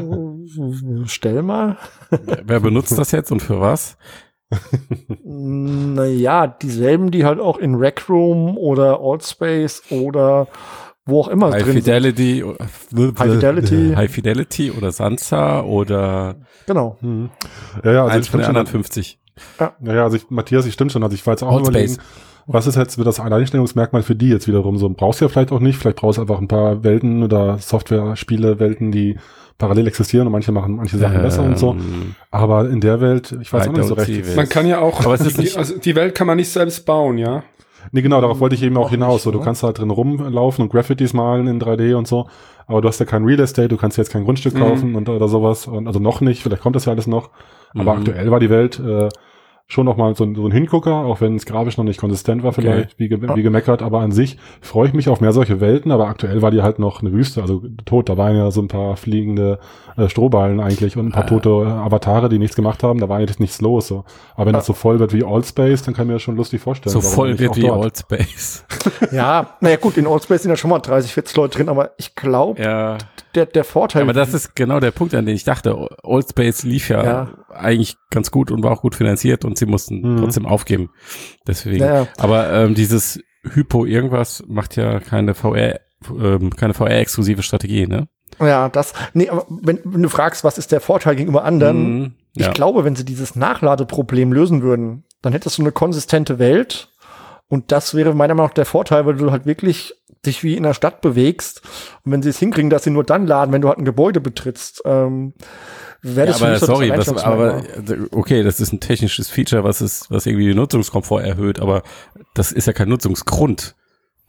Stell 1.05 1.43
mal. 1.43 1.77
Wer 2.43 2.59
benutzt 2.59 2.97
das 2.97 3.11
jetzt 3.11 3.31
und 3.31 3.41
für 3.41 3.59
was? 3.59 3.97
Naja, 5.23 6.47
dieselben, 6.47 7.11
die 7.11 7.25
halt 7.25 7.39
auch 7.39 7.57
in 7.57 7.75
Rec 7.75 8.07
Room 8.09 8.57
oder 8.57 8.99
Allspace 9.01 9.83
oder 9.89 10.47
wo 11.05 11.21
auch 11.21 11.27
immer 11.27 11.51
High 11.51 11.63
drin 11.63 11.73
sind. 11.73 11.83
Fidelity, 11.83 12.43
High 13.17 13.33
Fidelity. 13.33 13.93
High 13.95 14.11
Fidelity 14.11 14.71
oder 14.71 14.91
Sansa 14.91 15.61
oder 15.61 16.35
Genau. 16.65 16.97
Mhm. 17.01 17.29
Ja, 17.83 17.91
ja, 17.91 18.03
also 18.03 18.15
eins 18.15 18.25
ich 18.25 18.31
von 18.31 18.39
den 18.41 18.47
anderen 18.47 18.67
schon, 18.67 18.83
50. 18.83 19.19
ja, 19.59 19.73
ja, 19.81 20.03
also 20.03 20.17
ich, 20.17 20.29
Matthias, 20.29 20.65
ich 20.65 20.73
stimmt 20.73 20.91
schon. 20.91 21.03
Also 21.03 21.15
ich 21.15 21.25
war 21.25 21.33
jetzt 21.33 21.43
auch 21.43 21.51
Outspace. 21.51 21.69
überlegen, 21.69 21.97
was 22.47 22.65
ist 22.65 22.75
jetzt 22.75 22.97
das 23.05 23.19
Alleinstellungsmerkmal 23.19 24.03
für 24.03 24.15
die 24.15 24.29
jetzt 24.29 24.47
wiederum? 24.47 24.77
So 24.77 24.89
brauchst 24.89 25.19
du 25.21 25.25
ja 25.25 25.29
vielleicht 25.29 25.51
auch 25.51 25.59
nicht. 25.59 25.77
Vielleicht 25.77 25.97
brauchst 25.97 26.17
du 26.17 26.21
einfach 26.21 26.39
ein 26.39 26.47
paar 26.47 26.83
Welten 26.83 27.21
oder 27.23 27.57
Software-Spiele, 27.57 28.59
Welten, 28.59 28.91
die 28.91 29.17
parallel 29.57 29.87
existieren 29.87 30.27
und 30.27 30.31
manche 30.33 30.51
machen 30.51 30.75
manche 30.75 30.97
Sachen 30.97 31.21
besser 31.21 31.43
und 31.43 31.57
so. 31.57 31.71
Ähm, 31.71 32.15
Aber 32.31 32.69
in 32.69 32.79
der 32.79 33.01
Welt, 33.01 33.35
ich 33.41 33.51
weiß 33.51 33.65
I 33.65 33.69
auch 33.69 33.73
nicht 33.73 33.87
so 33.87 33.93
recht. 33.95 34.35
Man 34.35 34.47
kann 34.49 34.67
ja 34.67 34.79
auch, 34.79 35.03
Aber 35.03 35.15
es 35.15 35.21
ist 35.21 35.37
die, 35.37 35.41
nicht- 35.41 35.57
also 35.57 35.77
die 35.77 35.95
Welt 35.95 36.13
kann 36.15 36.27
man 36.27 36.37
nicht 36.37 36.49
selbst 36.49 36.85
bauen, 36.85 37.17
ja. 37.17 37.43
Nee, 37.91 38.01
genau, 38.01 38.19
darauf 38.21 38.39
wollte 38.39 38.55
ich 38.55 38.63
eben 38.63 38.75
auch, 38.77 38.85
Auch 38.87 38.89
hinaus. 38.91 39.13
nicht, 39.15 39.21
so, 39.23 39.31
du 39.31 39.39
ne? 39.39 39.45
kannst 39.45 39.63
halt 39.63 39.79
drin 39.79 39.89
rumlaufen 39.89 40.63
und 40.63 40.71
Graffitis 40.71 41.13
malen 41.13 41.47
in 41.47 41.59
3D 41.59 41.95
und 41.95 42.07
so. 42.07 42.27
Aber 42.67 42.81
du 42.81 42.87
hast 42.87 42.99
ja 42.99 43.05
kein 43.05 43.23
Real 43.23 43.39
Estate, 43.39 43.69
du 43.69 43.77
kannst 43.77 43.97
jetzt 43.97 44.11
kein 44.11 44.25
Grundstück 44.25 44.55
Mhm. 44.55 44.59
kaufen 44.59 44.95
und 44.95 45.07
oder 45.09 45.27
sowas. 45.29 45.67
Und, 45.67 45.87
also 45.87 45.99
noch 45.99 46.19
nicht, 46.21 46.43
vielleicht 46.43 46.61
kommt 46.61 46.75
das 46.75 46.85
ja 46.85 46.91
alles 46.91 47.07
noch. 47.07 47.29
Aber 47.73 47.93
Mhm. 47.93 47.99
aktuell 47.99 48.29
war 48.31 48.39
die 48.41 48.49
Welt 48.49 48.79
äh, 48.79 49.07
schon 49.69 49.85
noch 49.85 49.97
mal 49.97 50.15
so 50.15 50.23
ein, 50.23 50.33
so 50.33 50.45
ein 50.45 50.51
Hingucker, 50.53 50.93
auch 50.95 51.19
wenn 51.19 51.35
es 51.35 51.45
grafisch 51.45 51.77
noch 51.77 51.83
nicht 51.83 51.99
konsistent 51.99 52.41
war 52.41 52.53
vielleicht, 52.53 52.97
wie, 52.99 53.09
ge 53.09 53.19
wie 53.35 53.43
gemeckert. 53.43 53.81
Aber 53.81 53.99
an 53.99 54.13
sich 54.13 54.37
freue 54.61 54.87
ich 54.87 54.93
mich 54.93 55.09
auf 55.09 55.19
mehr 55.19 55.33
solche 55.33 55.59
Welten. 55.59 55.91
Aber 55.91 56.07
aktuell 56.07 56.41
war 56.41 56.51
die 56.51 56.61
halt 56.61 56.79
noch 56.79 57.01
eine 57.01 57.11
Wüste, 57.11 57.41
also 57.41 57.61
tot. 57.85 58.07
Da 58.07 58.15
waren 58.17 58.35
ja 58.37 58.49
so 58.49 58.61
ein 58.61 58.69
paar 58.69 58.95
fliegende 58.95 59.59
äh, 59.97 60.07
Strohballen 60.07 60.61
eigentlich 60.61 60.95
und 60.95 61.07
ein 61.07 61.11
paar 61.11 61.25
Ah. 61.25 61.27
tote 61.27 61.49
äh, 61.49 61.67
Avatare, 61.69 62.29
die 62.29 62.39
nichts 62.39 62.55
gemacht 62.55 62.81
haben. 62.81 62.99
Da 63.01 63.09
war 63.09 63.17
eigentlich 63.17 63.39
nichts 63.39 63.59
los. 63.59 63.87
So. 63.87 64.05
Aber 64.35 64.45
wenn 64.45 64.53
das 64.53 64.65
so 64.65 64.71
voll 64.73 64.99
wird 64.99 65.11
wie 65.13 65.25
Allspace, 65.25 65.81
dann 65.83 65.93
kann 65.93 66.05
ich 66.05 66.07
mir 66.07 66.13
das 66.13 66.21
schon 66.21 66.37
lustig 66.37 66.61
vorstellen. 66.61 66.93
so 66.93 67.01
voll 67.01 67.37
wird 67.37 67.57
wie? 67.57 67.69
Allspace. 67.69 68.63
Ja, 69.11 69.57
naja 69.59 69.75
gut, 69.75 69.97
in 69.97 70.07
Allspace 70.07 70.43
sind 70.43 70.49
ja 70.51 70.55
schon 70.57 70.69
mal 70.69 70.79
30, 70.79 71.11
40 71.13 71.35
Leute 71.35 71.57
drin, 71.57 71.69
aber 71.69 71.91
ich 71.97 72.15
glaube, 72.15 72.61
ja. 72.61 72.97
der, 73.35 73.45
der 73.45 73.63
Vorteil. 73.63 74.03
Aber 74.03 74.13
das 74.13 74.33
ist 74.33 74.55
genau 74.55 74.79
der 74.79 74.91
Punkt, 74.91 75.13
an 75.13 75.25
den 75.25 75.35
ich 75.35 75.43
dachte. 75.43 75.75
Allspace 76.03 76.63
lief 76.63 76.89
ja, 76.89 77.03
Ja. 77.03 77.27
eigentlich 77.53 77.97
ganz 78.09 78.31
gut 78.31 78.49
und 78.49 78.63
war 78.63 78.71
auch 78.71 78.81
gut 78.81 78.95
finanziert 78.95 79.43
und 79.45 79.56
sie 79.57 79.65
mussten 79.65 80.01
Mhm. 80.01 80.17
trotzdem 80.17 80.45
aufgeben. 80.45 80.89
Deswegen. 81.47 81.79
Ja, 81.83 81.95
ja. 82.01 82.07
Aber 82.17 82.51
ähm, 82.51 82.75
dieses 82.75 83.19
Hypo 83.43 83.85
irgendwas 83.85 84.43
macht 84.47 84.75
ja 84.75 84.99
keine 84.99 85.33
VR, 85.33 85.79
ähm, 86.09 86.49
keine 86.55 86.73
VR-exklusive 86.73 87.43
Strategie, 87.43 87.87
ne? 87.87 88.07
Ja, 88.39 88.69
das, 88.69 88.93
nee, 89.13 89.29
aber 89.29 89.45
wenn, 89.49 89.79
wenn 89.85 90.03
du 90.03 90.09
fragst, 90.09 90.43
was 90.43 90.57
ist 90.57 90.71
der 90.71 90.81
Vorteil 90.81 91.15
gegenüber 91.15 91.43
anderen, 91.43 91.99
Mhm. 91.99 92.13
ich 92.35 92.45
ja. 92.45 92.51
glaube, 92.51 92.83
wenn 92.83 92.95
sie 92.95 93.05
dieses 93.05 93.35
Nachladeproblem 93.35 94.31
lösen 94.33 94.61
würden, 94.61 95.05
dann 95.21 95.33
hättest 95.33 95.57
du 95.57 95.61
eine 95.63 95.71
konsistente 95.71 96.37
Welt 96.37 96.89
und 97.47 97.71
das 97.71 97.95
wäre 97.95 98.13
meiner 98.13 98.35
Meinung 98.35 98.49
nach 98.49 98.53
der 98.53 98.65
Vorteil, 98.65 99.05
weil 99.05 99.15
du 99.15 99.31
halt 99.31 99.45
wirklich 99.45 99.93
dich 100.27 100.43
wie 100.43 100.55
in 100.55 100.63
der 100.63 100.73
Stadt 100.75 101.01
bewegst 101.01 101.61
und 102.05 102.11
wenn 102.11 102.21
sie 102.21 102.29
es 102.29 102.37
hinkriegen, 102.39 102.69
dass 102.69 102.83
sie 102.83 102.91
nur 102.91 103.03
dann 103.03 103.25
laden, 103.25 103.51
wenn 103.53 103.61
du 103.61 103.69
halt 103.69 103.79
ein 103.79 103.85
Gebäude 103.85 104.21
betrittst, 104.21 104.83
ähm, 104.85 105.33
wäre 106.03 106.27
Ja, 106.27 106.31
das 106.33 106.37
für 106.39 106.43
aber 106.45 106.51
mich 106.53 106.59
so 106.59 106.65
sorry, 106.67 106.87
das 106.89 107.07
was, 107.13 107.23
aber 107.23 107.53
Alleinstellungsmerkmal. 107.55 108.19
okay, 108.19 108.43
das 108.43 108.59
ist 108.59 108.71
ein 108.73 108.79
technisches 108.79 109.29
Feature, 109.29 109.63
was 109.63 109.81
ist, 109.81 110.11
was 110.11 110.25
irgendwie 110.25 110.45
den 110.47 110.57
Nutzungskomfort 110.57 111.21
erhöht, 111.23 111.59
aber 111.59 111.81
das 112.35 112.51
ist 112.51 112.67
ja 112.67 112.73
kein 112.73 112.89
Nutzungsgrund. 112.89 113.75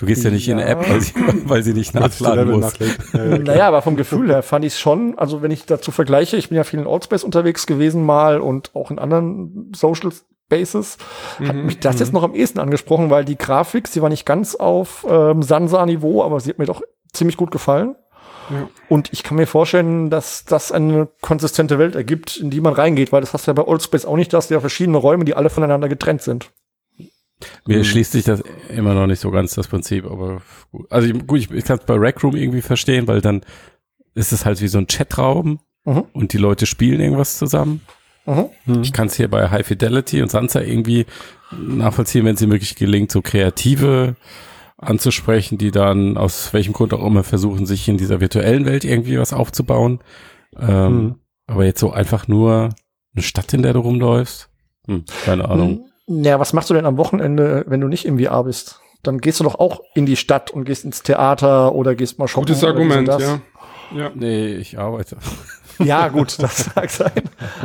Du 0.01 0.07
gehst 0.07 0.23
ja 0.23 0.31
nicht 0.31 0.47
in 0.49 0.61
eine 0.61 0.63
Ja. 0.71 0.75
App, 0.81 0.89
weil 0.89 1.01
sie, 1.01 1.13
weil 1.47 1.63
sie 1.65 1.75
nicht 1.75 1.93
nachladen 1.93 2.49
muss. 2.53 2.73
Ja, 3.13 3.25
ja. 3.25 3.39
Naja, 3.39 3.67
aber 3.67 3.83
vom 3.83 3.97
Gefühl 3.97 4.29
her 4.31 4.45
fand 4.45 4.65
ich 4.65 4.75
es 4.75 4.79
schon, 4.79 5.19
also 5.19 5.43
wenn 5.43 5.51
ich 5.51 5.67
dazu 5.67 5.91
vergleiche, 5.91 6.37
ich 6.37 6.51
bin 6.51 6.57
ja 6.57 6.63
viel 6.63 6.79
in 6.79 6.87
Allspace 6.87 7.25
unterwegs 7.25 7.67
gewesen 7.67 8.07
mal 8.07 8.41
und 8.41 8.71
auch 8.77 8.93
in 8.93 9.01
anderen 9.01 9.73
Social 10.51 10.61
Spaces, 10.61 10.99
hat 11.45 11.55
Mhm, 11.55 11.67
mich 11.67 11.81
das 11.81 11.97
mhm. 11.97 12.01
jetzt 12.01 12.13
noch 12.13 12.23
am 12.23 12.35
ehesten 12.35 12.59
angesprochen, 12.59 13.11
weil 13.11 13.25
die 13.25 13.37
Grafik, 13.37 13.89
sie 13.89 14.03
war 14.03 14.09
nicht 14.09 14.27
ganz 14.27 14.55
auf 14.55 15.07
ähm, 15.09 15.43
Sansa-Niveau, 15.43 16.23
aber 16.23 16.41
sie 16.41 16.51
hat 16.51 16.59
mir 16.59 16.67
doch 16.67 16.83
ziemlich 17.13 17.37
gut 17.37 17.51
gefallen. 17.51 17.97
Ja. 18.51 18.69
Und 18.89 19.13
ich 19.13 19.23
kann 19.23 19.37
mir 19.37 19.47
vorstellen, 19.47 20.09
dass 20.09 20.47
das 20.47 20.73
eine 20.73 21.09
konsistente 21.21 21.79
Welt 21.79 21.95
ergibt, 21.95 22.39
in 22.39 22.51
die 22.51 22.63
man 22.63 22.73
reingeht, 22.73 23.13
weil 23.13 23.21
das 23.21 23.35
hast 23.35 23.47
du 23.47 23.51
ja 23.51 23.55
bei 23.55 23.67
Old 23.67 23.83
Space 23.83 24.07
auch 24.07 24.17
nicht, 24.17 24.33
dass 24.33 24.49
du 24.49 24.55
ja 24.55 24.61
verschiedene 24.61 24.97
Räume, 24.97 25.27
die 25.27 25.35
alle 25.35 25.51
voneinander 25.51 25.89
getrennt 25.89 26.23
sind. 26.23 26.51
Mir 27.67 27.85
schließt 27.85 28.13
sich 28.13 28.25
das 28.25 28.43
immer 28.75 28.95
noch 28.95 29.07
nicht 29.07 29.21
so 29.21 29.31
ganz, 29.31 29.55
das 29.55 29.69
Prinzip, 29.69 30.07
aber 30.07 30.41
gut. 30.73 30.91
Also 30.91 31.09
ich, 31.09 31.27
gut, 31.27 31.39
ich, 31.41 31.51
ich 31.51 31.65
kann 31.65 31.79
es 31.79 31.85
bei 31.85 31.95
Rec 31.95 32.25
Room 32.25 32.35
irgendwie 32.35 32.63
verstehen, 32.63 33.07
weil 33.07 33.21
dann 33.21 33.43
ist 34.15 34.33
es 34.33 34.45
halt 34.45 34.61
wie 34.61 34.69
so 34.69 34.79
ein 34.79 34.87
Chatraum 34.87 35.61
Mhm. 35.85 36.05
und 36.13 36.33
die 36.33 36.39
Leute 36.39 36.67
spielen 36.67 37.01
irgendwas 37.01 37.39
zusammen. 37.39 37.83
Mhm. 38.67 38.83
Ich 38.83 38.93
kann 38.93 39.09
es 39.09 39.15
hier 39.17 39.29
bei 39.29 39.51
High 39.51 39.67
Fidelity 39.67 40.21
und 40.23 40.31
Sansa 40.31 40.61
irgendwie 40.61 41.07
nachvollziehen, 41.51 42.25
wenn 42.25 42.35
es 42.35 42.43
ihnen 42.43 42.53
wirklich 42.53 42.77
gelingt, 42.77 43.11
so 43.11 43.23
kreative 43.23 44.17
anzusprechen, 44.77 45.59
die 45.59 45.71
dann 45.71 46.17
aus 46.17 46.53
welchem 46.53 46.73
Grund 46.73 46.93
auch 46.95 47.05
immer 47.05 47.25
versuchen, 47.25 47.67
sich 47.67 47.89
in 47.89 47.97
dieser 47.97 48.21
virtuellen 48.21 48.65
Welt 48.65 48.85
irgendwie 48.85 49.19
was 49.19 49.33
aufzubauen. 49.33 50.01
Ähm, 50.59 50.99
Mhm. 50.99 51.15
Aber 51.47 51.65
jetzt 51.65 51.81
so 51.81 51.91
einfach 51.91 52.29
nur 52.29 52.69
eine 53.15 53.23
Stadt, 53.23 53.55
in 53.55 53.63
der 53.63 53.73
du 53.73 53.81
rumläufst? 53.81 54.51
Hm, 54.87 55.05
keine 55.25 55.49
Ahnung. 55.49 55.87
Ja, 56.07 56.39
was 56.39 56.53
machst 56.53 56.69
du 56.69 56.75
denn 56.75 56.85
am 56.85 56.99
Wochenende, 56.99 57.65
wenn 57.67 57.81
du 57.81 57.89
nicht 57.89 58.05
im 58.05 58.19
VR 58.19 58.45
bist? 58.45 58.81
Dann 59.03 59.19
gehst 59.19 59.41
du 59.41 59.45
doch 59.45 59.55
auch 59.59 59.81
in 59.95 60.05
die 60.05 60.17
Stadt 60.17 60.51
und 60.51 60.65
gehst 60.65 60.85
ins 60.85 61.03
Theater 61.03 61.75
oder 61.75 61.95
gehst 61.95 62.19
mal 62.19 62.29
shoppen. 62.29 62.47
Gutes 62.49 62.65
Argument, 62.65 63.09
ja. 63.09 63.41
Ja. 63.97 64.11
Nee, 64.15 64.55
ich 64.57 64.79
arbeite. 64.79 65.17
Ja, 65.79 66.09
gut, 66.09 66.43
das 66.43 66.71
mag 66.77 66.91
sein. 66.91 67.13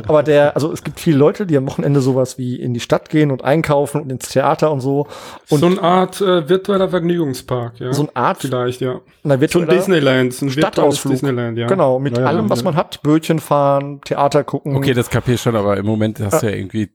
Aber 0.08 0.24
der, 0.24 0.55
also 0.55 0.72
es 0.72 0.84
gibt 0.84 1.00
viele 1.00 1.17
Leute, 1.17 1.46
die 1.46 1.58
am 1.58 1.67
Wochenende 1.67 2.00
sowas 2.01 2.38
wie 2.38 2.55
in 2.60 2.74
die 2.74 2.79
Stadt 2.79 3.10
gehen 3.10 3.32
und 3.32 3.43
einkaufen 3.43 4.01
und 4.01 4.12
ins 4.12 4.29
Theater 4.29 4.72
und 4.72 4.82
so. 4.82 5.08
Und 5.50 5.60
so 5.60 5.65
eine 5.65 5.82
Art 5.82 6.22
äh, 6.22 6.48
virtueller 6.48 6.89
Vergnügungspark, 6.89 7.79
ja. 7.79 7.91
so 7.93 8.03
eine 8.03 8.15
Art, 8.15 8.38
Vielleicht, 8.41 8.82
ja. 8.82 9.01
na, 9.24 9.29
So 9.29 9.34
ein 9.34 9.41
virtueller- 9.41 9.74
Disneyland, 9.74 10.34
so 10.34 10.46
ein 10.46 10.51
Stadtausflug. 10.51 11.13
Disneyland, 11.13 11.58
ja. 11.58 11.67
Genau, 11.67 12.00
mit 12.00 12.15
Ja, 12.17 12.24
ja, 12.24 12.27
allem, 12.29 12.50
was 12.50 12.60
ja. 12.60 12.65
man 12.65 12.75
hat. 12.75 13.01
Bötchen 13.03 13.39
fahren, 13.39 14.01
Theater 14.05 14.43
gucken. 14.43 14.75
Okay, 14.75 14.93
das 14.93 15.10
kapier 15.10 15.36
ich 15.36 15.41
schon, 15.41 15.55
aber 15.55 15.77
im 15.77 15.86
Moment 15.86 16.20
hast 16.20 16.43
du 16.43 16.50
ja 16.50 16.55
irgendwie, 16.55 16.89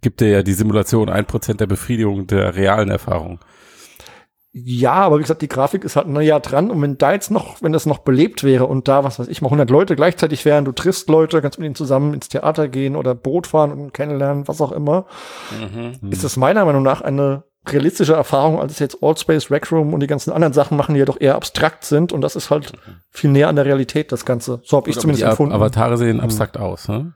gibt 0.00 0.20
dir 0.20 0.28
ja 0.28 0.42
die 0.42 0.52
Simulation 0.54 1.08
ein 1.08 1.24
Prozent 1.26 1.60
der 1.60 1.66
Befriedigung 1.66 2.26
der 2.26 2.54
realen 2.56 2.90
Erfahrung. 2.90 3.40
Ja, 4.52 4.92
aber 4.94 5.18
wie 5.18 5.22
gesagt, 5.22 5.42
die 5.42 5.48
Grafik 5.48 5.84
ist 5.84 5.94
halt 5.96 6.06
ein 6.06 6.20
Jahr 6.22 6.40
dran 6.40 6.70
und 6.70 6.80
wenn 6.80 6.96
da 6.96 7.12
jetzt 7.12 7.30
noch, 7.30 7.60
wenn 7.60 7.72
das 7.72 7.84
noch 7.84 7.98
belebt 7.98 8.44
wäre 8.44 8.64
und 8.66 8.88
da, 8.88 9.04
was 9.04 9.18
weiß 9.18 9.28
ich, 9.28 9.42
mal 9.42 9.48
100 9.48 9.68
Leute 9.68 9.94
gleichzeitig 9.94 10.44
wären, 10.46 10.64
du 10.64 10.72
triffst 10.72 11.08
Leute, 11.10 11.42
kannst 11.42 11.58
mit 11.58 11.66
ihnen 11.66 11.74
zusammen 11.74 12.14
ins 12.14 12.28
Theater 12.28 12.66
gehen 12.68 12.96
oder 12.96 13.14
Boot 13.14 13.46
fahren 13.46 13.72
und 13.72 13.92
kennenlernen, 13.92 14.48
was 14.48 14.60
auch 14.62 14.72
immer, 14.72 15.04
Mhm. 15.60 16.10
ist 16.10 16.24
das 16.24 16.36
meiner 16.36 16.64
Meinung 16.64 16.82
nach 16.82 17.02
eine 17.02 17.44
realistische 17.68 18.14
Erfahrung, 18.14 18.58
als 18.58 18.72
es 18.72 18.78
jetzt 18.78 19.02
Allspace, 19.02 19.50
Rec 19.50 19.70
Room 19.70 19.92
und 19.92 20.00
die 20.00 20.06
ganzen 20.06 20.32
anderen 20.32 20.54
Sachen 20.54 20.78
machen, 20.78 20.94
die 20.94 21.00
ja 21.00 21.04
doch 21.04 21.20
eher 21.20 21.34
abstrakt 21.34 21.84
sind 21.84 22.12
und 22.14 22.22
das 22.22 22.34
ist 22.34 22.50
halt 22.50 22.72
viel 23.10 23.30
näher 23.30 23.48
an 23.48 23.56
der 23.56 23.66
Realität, 23.66 24.10
das 24.12 24.24
Ganze. 24.24 24.60
So 24.64 24.78
habe 24.78 24.88
ich 24.88 24.98
zumindest 24.98 25.22
die 25.24 25.28
empfunden. 25.28 25.52
Avatare 25.52 25.98
sehen 25.98 26.20
abstrakt 26.20 26.56
aus, 26.56 26.88
ne? 26.88 27.12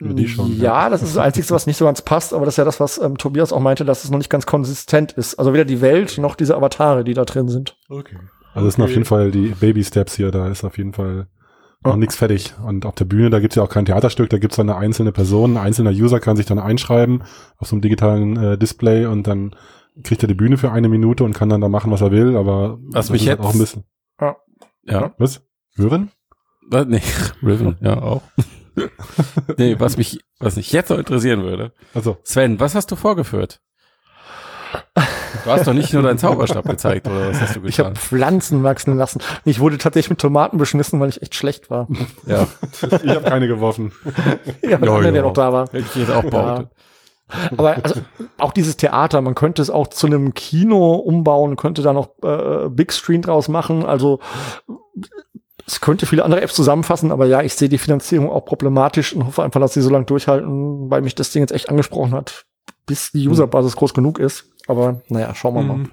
Die 0.00 0.26
schon, 0.28 0.58
ja, 0.58 0.90
das 0.90 1.02
ist 1.02 1.14
das 1.16 1.22
Einzige, 1.22 1.48
was 1.50 1.66
nicht 1.66 1.76
so 1.76 1.84
ganz 1.84 2.02
passt, 2.02 2.34
aber 2.34 2.44
das 2.44 2.54
ist 2.54 2.58
ja 2.58 2.64
das, 2.64 2.80
was 2.80 2.98
ähm, 2.98 3.16
Tobias 3.16 3.52
auch 3.52 3.60
meinte, 3.60 3.84
dass 3.84 4.02
es 4.04 4.10
noch 4.10 4.18
nicht 4.18 4.28
ganz 4.30 4.44
konsistent 4.44 5.12
ist. 5.12 5.36
Also 5.38 5.52
weder 5.52 5.64
die 5.64 5.80
Welt 5.80 6.18
noch 6.18 6.34
diese 6.34 6.56
Avatare, 6.56 7.04
die 7.04 7.14
da 7.14 7.24
drin 7.24 7.48
sind. 7.48 7.78
Okay. 7.88 8.16
Also 8.54 8.66
das 8.66 8.74
sind 8.74 8.84
auf 8.84 8.90
jeden 8.90 9.04
Fall 9.04 9.30
die 9.30 9.48
Baby 9.60 9.84
Steps 9.84 10.14
hier, 10.16 10.30
da 10.32 10.48
ist 10.48 10.64
auf 10.64 10.78
jeden 10.78 10.92
Fall 10.94 11.28
noch 11.84 11.92
Ja. 11.92 11.96
nichts 11.96 12.16
fertig. 12.16 12.54
Und 12.66 12.86
auf 12.86 12.96
der 12.96 13.04
Bühne, 13.04 13.30
da 13.30 13.38
gibt's 13.38 13.54
ja 13.56 13.62
auch 13.62 13.68
kein 13.68 13.84
Theaterstück, 13.84 14.30
da 14.30 14.38
gibt's 14.38 14.56
dann 14.56 14.68
eine 14.68 14.78
einzelne 14.78 15.12
Person, 15.12 15.56
ein 15.56 15.64
einzelner 15.64 15.90
User 15.90 16.18
kann 16.18 16.36
sich 16.36 16.46
dann 16.46 16.58
einschreiben 16.58 17.22
auf 17.58 17.68
so 17.68 17.76
einem 17.76 17.82
digitalen 17.82 18.36
äh, 18.36 18.58
Display 18.58 19.06
und 19.06 19.26
dann 19.28 19.54
kriegt 20.02 20.22
er 20.24 20.28
die 20.28 20.34
Bühne 20.34 20.56
für 20.56 20.72
eine 20.72 20.88
Minute 20.88 21.22
und 21.22 21.34
kann 21.34 21.48
dann 21.50 21.60
da 21.60 21.68
machen, 21.68 21.92
was 21.92 22.00
er 22.00 22.10
will, 22.10 22.36
aber 22.36 22.78
Was 22.86 23.06
das 23.06 23.10
mich 23.10 23.22
ist 23.22 23.28
halt 23.28 23.38
jetzt- 23.38 23.46
auch 23.48 23.52
ein 23.54 23.58
bisschen. 23.60 23.84
Ja. 24.86 25.14
Was? 25.18 25.42
Hören? 25.76 26.10
Was? 26.68 26.86
Nee, 26.86 27.00
Riven, 27.42 27.76
ja 27.80 28.02
auch. 28.02 28.22
nee, 29.58 29.76
was 29.78 29.96
mich, 29.96 30.20
was 30.38 30.56
mich 30.56 30.72
jetzt 30.72 30.88
so 30.88 30.96
interessieren 30.96 31.42
würde. 31.42 31.72
Also, 31.94 32.18
Sven, 32.22 32.60
was 32.60 32.74
hast 32.74 32.90
du 32.90 32.96
vorgeführt? 32.96 33.60
Du 35.44 35.50
hast 35.50 35.66
doch 35.66 35.72
nicht 35.72 35.92
nur 35.92 36.02
deinen 36.02 36.18
Zauberstab 36.18 36.64
gezeigt, 36.66 37.06
oder 37.06 37.28
was 37.30 37.40
hast 37.40 37.56
du 37.56 37.64
Ich 37.64 37.78
habe 37.78 37.90
getan? 37.90 37.96
Pflanzen 37.96 38.62
wachsen 38.62 38.96
lassen. 38.96 39.20
Ich 39.44 39.60
wurde 39.60 39.78
tatsächlich 39.78 40.10
mit 40.10 40.20
Tomaten 40.20 40.58
beschmissen, 40.58 41.00
weil 41.00 41.08
ich 41.08 41.22
echt 41.22 41.34
schlecht 41.34 41.70
war. 41.70 41.88
Ja, 42.26 42.46
ich 43.02 43.10
habe 43.10 43.22
keine 43.28 43.46
geworfen. 43.46 43.92
ja, 44.62 44.70
Ja, 44.70 44.76
andere, 44.76 45.02
der 45.02 45.14
ja. 45.14 45.22
noch 45.22 45.32
da 45.32 45.52
war. 45.52 45.66
hätte 45.66 45.78
ich 45.78 45.94
jetzt 45.94 46.10
auch 46.10 46.24
behauptet. 46.24 46.70
Aber 47.56 47.76
also, 47.82 48.00
auch 48.38 48.52
dieses 48.52 48.76
Theater, 48.76 49.20
man 49.20 49.34
könnte 49.34 49.62
es 49.62 49.70
auch 49.70 49.88
zu 49.88 50.06
einem 50.06 50.34
Kino 50.34 50.94
umbauen, 50.94 51.56
könnte 51.56 51.82
da 51.82 51.92
noch 51.92 52.10
äh, 52.22 52.68
Big 52.68 52.92
Screen 52.92 53.22
draus 53.22 53.48
machen. 53.48 53.84
Also 53.84 54.20
es 55.66 55.80
könnte 55.80 56.06
viele 56.06 56.24
andere 56.24 56.40
Apps 56.42 56.54
zusammenfassen, 56.54 57.10
aber 57.12 57.26
ja, 57.26 57.42
ich 57.42 57.54
sehe 57.54 57.68
die 57.68 57.78
Finanzierung 57.78 58.30
auch 58.30 58.44
problematisch 58.44 59.14
und 59.14 59.26
hoffe 59.26 59.42
einfach, 59.42 59.60
dass 59.60 59.74
sie 59.74 59.80
so 59.82 59.90
lange 59.90 60.04
durchhalten, 60.04 60.90
weil 60.90 61.02
mich 61.02 61.14
das 61.14 61.30
Ding 61.30 61.42
jetzt 61.42 61.52
echt 61.52 61.68
angesprochen 61.70 62.12
hat, 62.12 62.44
bis 62.86 63.12
die 63.12 63.28
Userbasis 63.28 63.76
groß 63.76 63.94
genug 63.94 64.18
ist. 64.18 64.46
Aber 64.66 65.00
naja, 65.08 65.34
schauen 65.34 65.54
wir 65.54 65.62
mal. 65.62 65.76
Mhm. 65.78 65.90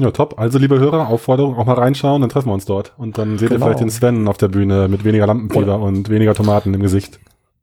Ja, 0.00 0.12
top. 0.12 0.38
Also, 0.38 0.58
liebe 0.58 0.78
Hörer, 0.78 1.08
Aufforderung, 1.08 1.56
auch 1.56 1.66
mal 1.66 1.74
reinschauen, 1.74 2.20
dann 2.20 2.30
treffen 2.30 2.48
wir 2.48 2.54
uns 2.54 2.66
dort. 2.66 2.92
Und 2.98 3.18
dann 3.18 3.36
seht 3.38 3.50
ihr 3.50 3.56
Genau. 3.56 3.66
vielleicht 3.66 3.80
den 3.80 3.90
Sven 3.90 4.28
auf 4.28 4.36
der 4.38 4.46
Bühne 4.46 4.86
mit 4.86 5.02
weniger 5.04 5.26
Lampenfieber 5.26 5.80
und 5.80 6.08
weniger 6.08 6.34
Tomaten 6.34 6.72
im 6.72 6.80
Gesicht. 6.80 7.18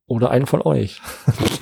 Oder 0.08 0.32
einen 0.32 0.46
von 0.46 0.62
euch. 0.62 1.02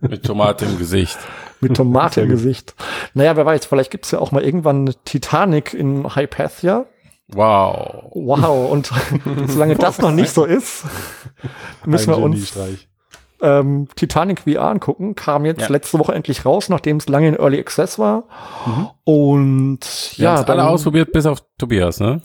Mit 0.00 0.24
Tomate 0.24 0.66
im 0.66 0.78
Gesicht. 0.78 1.18
Mit 1.60 1.74
Tomate 1.76 2.20
im. 2.20 2.28
Gesicht. 2.28 2.74
Naja, 3.14 3.34
wer 3.36 3.46
weiß, 3.46 3.64
vielleicht 3.66 3.90
gibt's 3.90 4.10
ja 4.10 4.18
auch 4.18 4.30
mal 4.30 4.42
irgendwann 4.44 4.82
eine 4.82 4.94
Titanic 5.04 5.74
in 5.74 6.14
Hypatia. 6.14 6.86
Wow. 7.28 8.10
Wow, 8.14 8.70
und 8.70 8.90
solange 9.46 9.76
das 9.76 9.98
noch 10.00 10.10
nicht 10.12 10.30
so 10.30 10.44
ist, 10.44 10.84
müssen 11.86 12.10
wir 12.10 12.18
uns 12.18 12.52
ähm, 13.40 13.88
Titanic 13.96 14.40
VR 14.40 14.62
angucken. 14.70 15.14
Kam 15.14 15.44
jetzt 15.44 15.62
Ja. 15.62 15.68
letzte 15.68 15.98
Woche 15.98 16.14
endlich 16.14 16.44
raus, 16.44 16.68
nachdem 16.68 16.98
es 16.98 17.08
lange 17.08 17.28
in 17.28 17.34
Early 17.36 17.58
Access 17.58 17.98
war. 17.98 18.24
Mhm. 18.66 18.88
Und 19.04 19.80
Wir 20.16 20.24
ja, 20.24 20.34
ja, 20.40 20.42
alle 20.46 20.66
ausprobiert, 20.68 21.12
bis 21.12 21.26
auf 21.26 21.42
Tobias, 21.58 22.00
ne? 22.00 22.20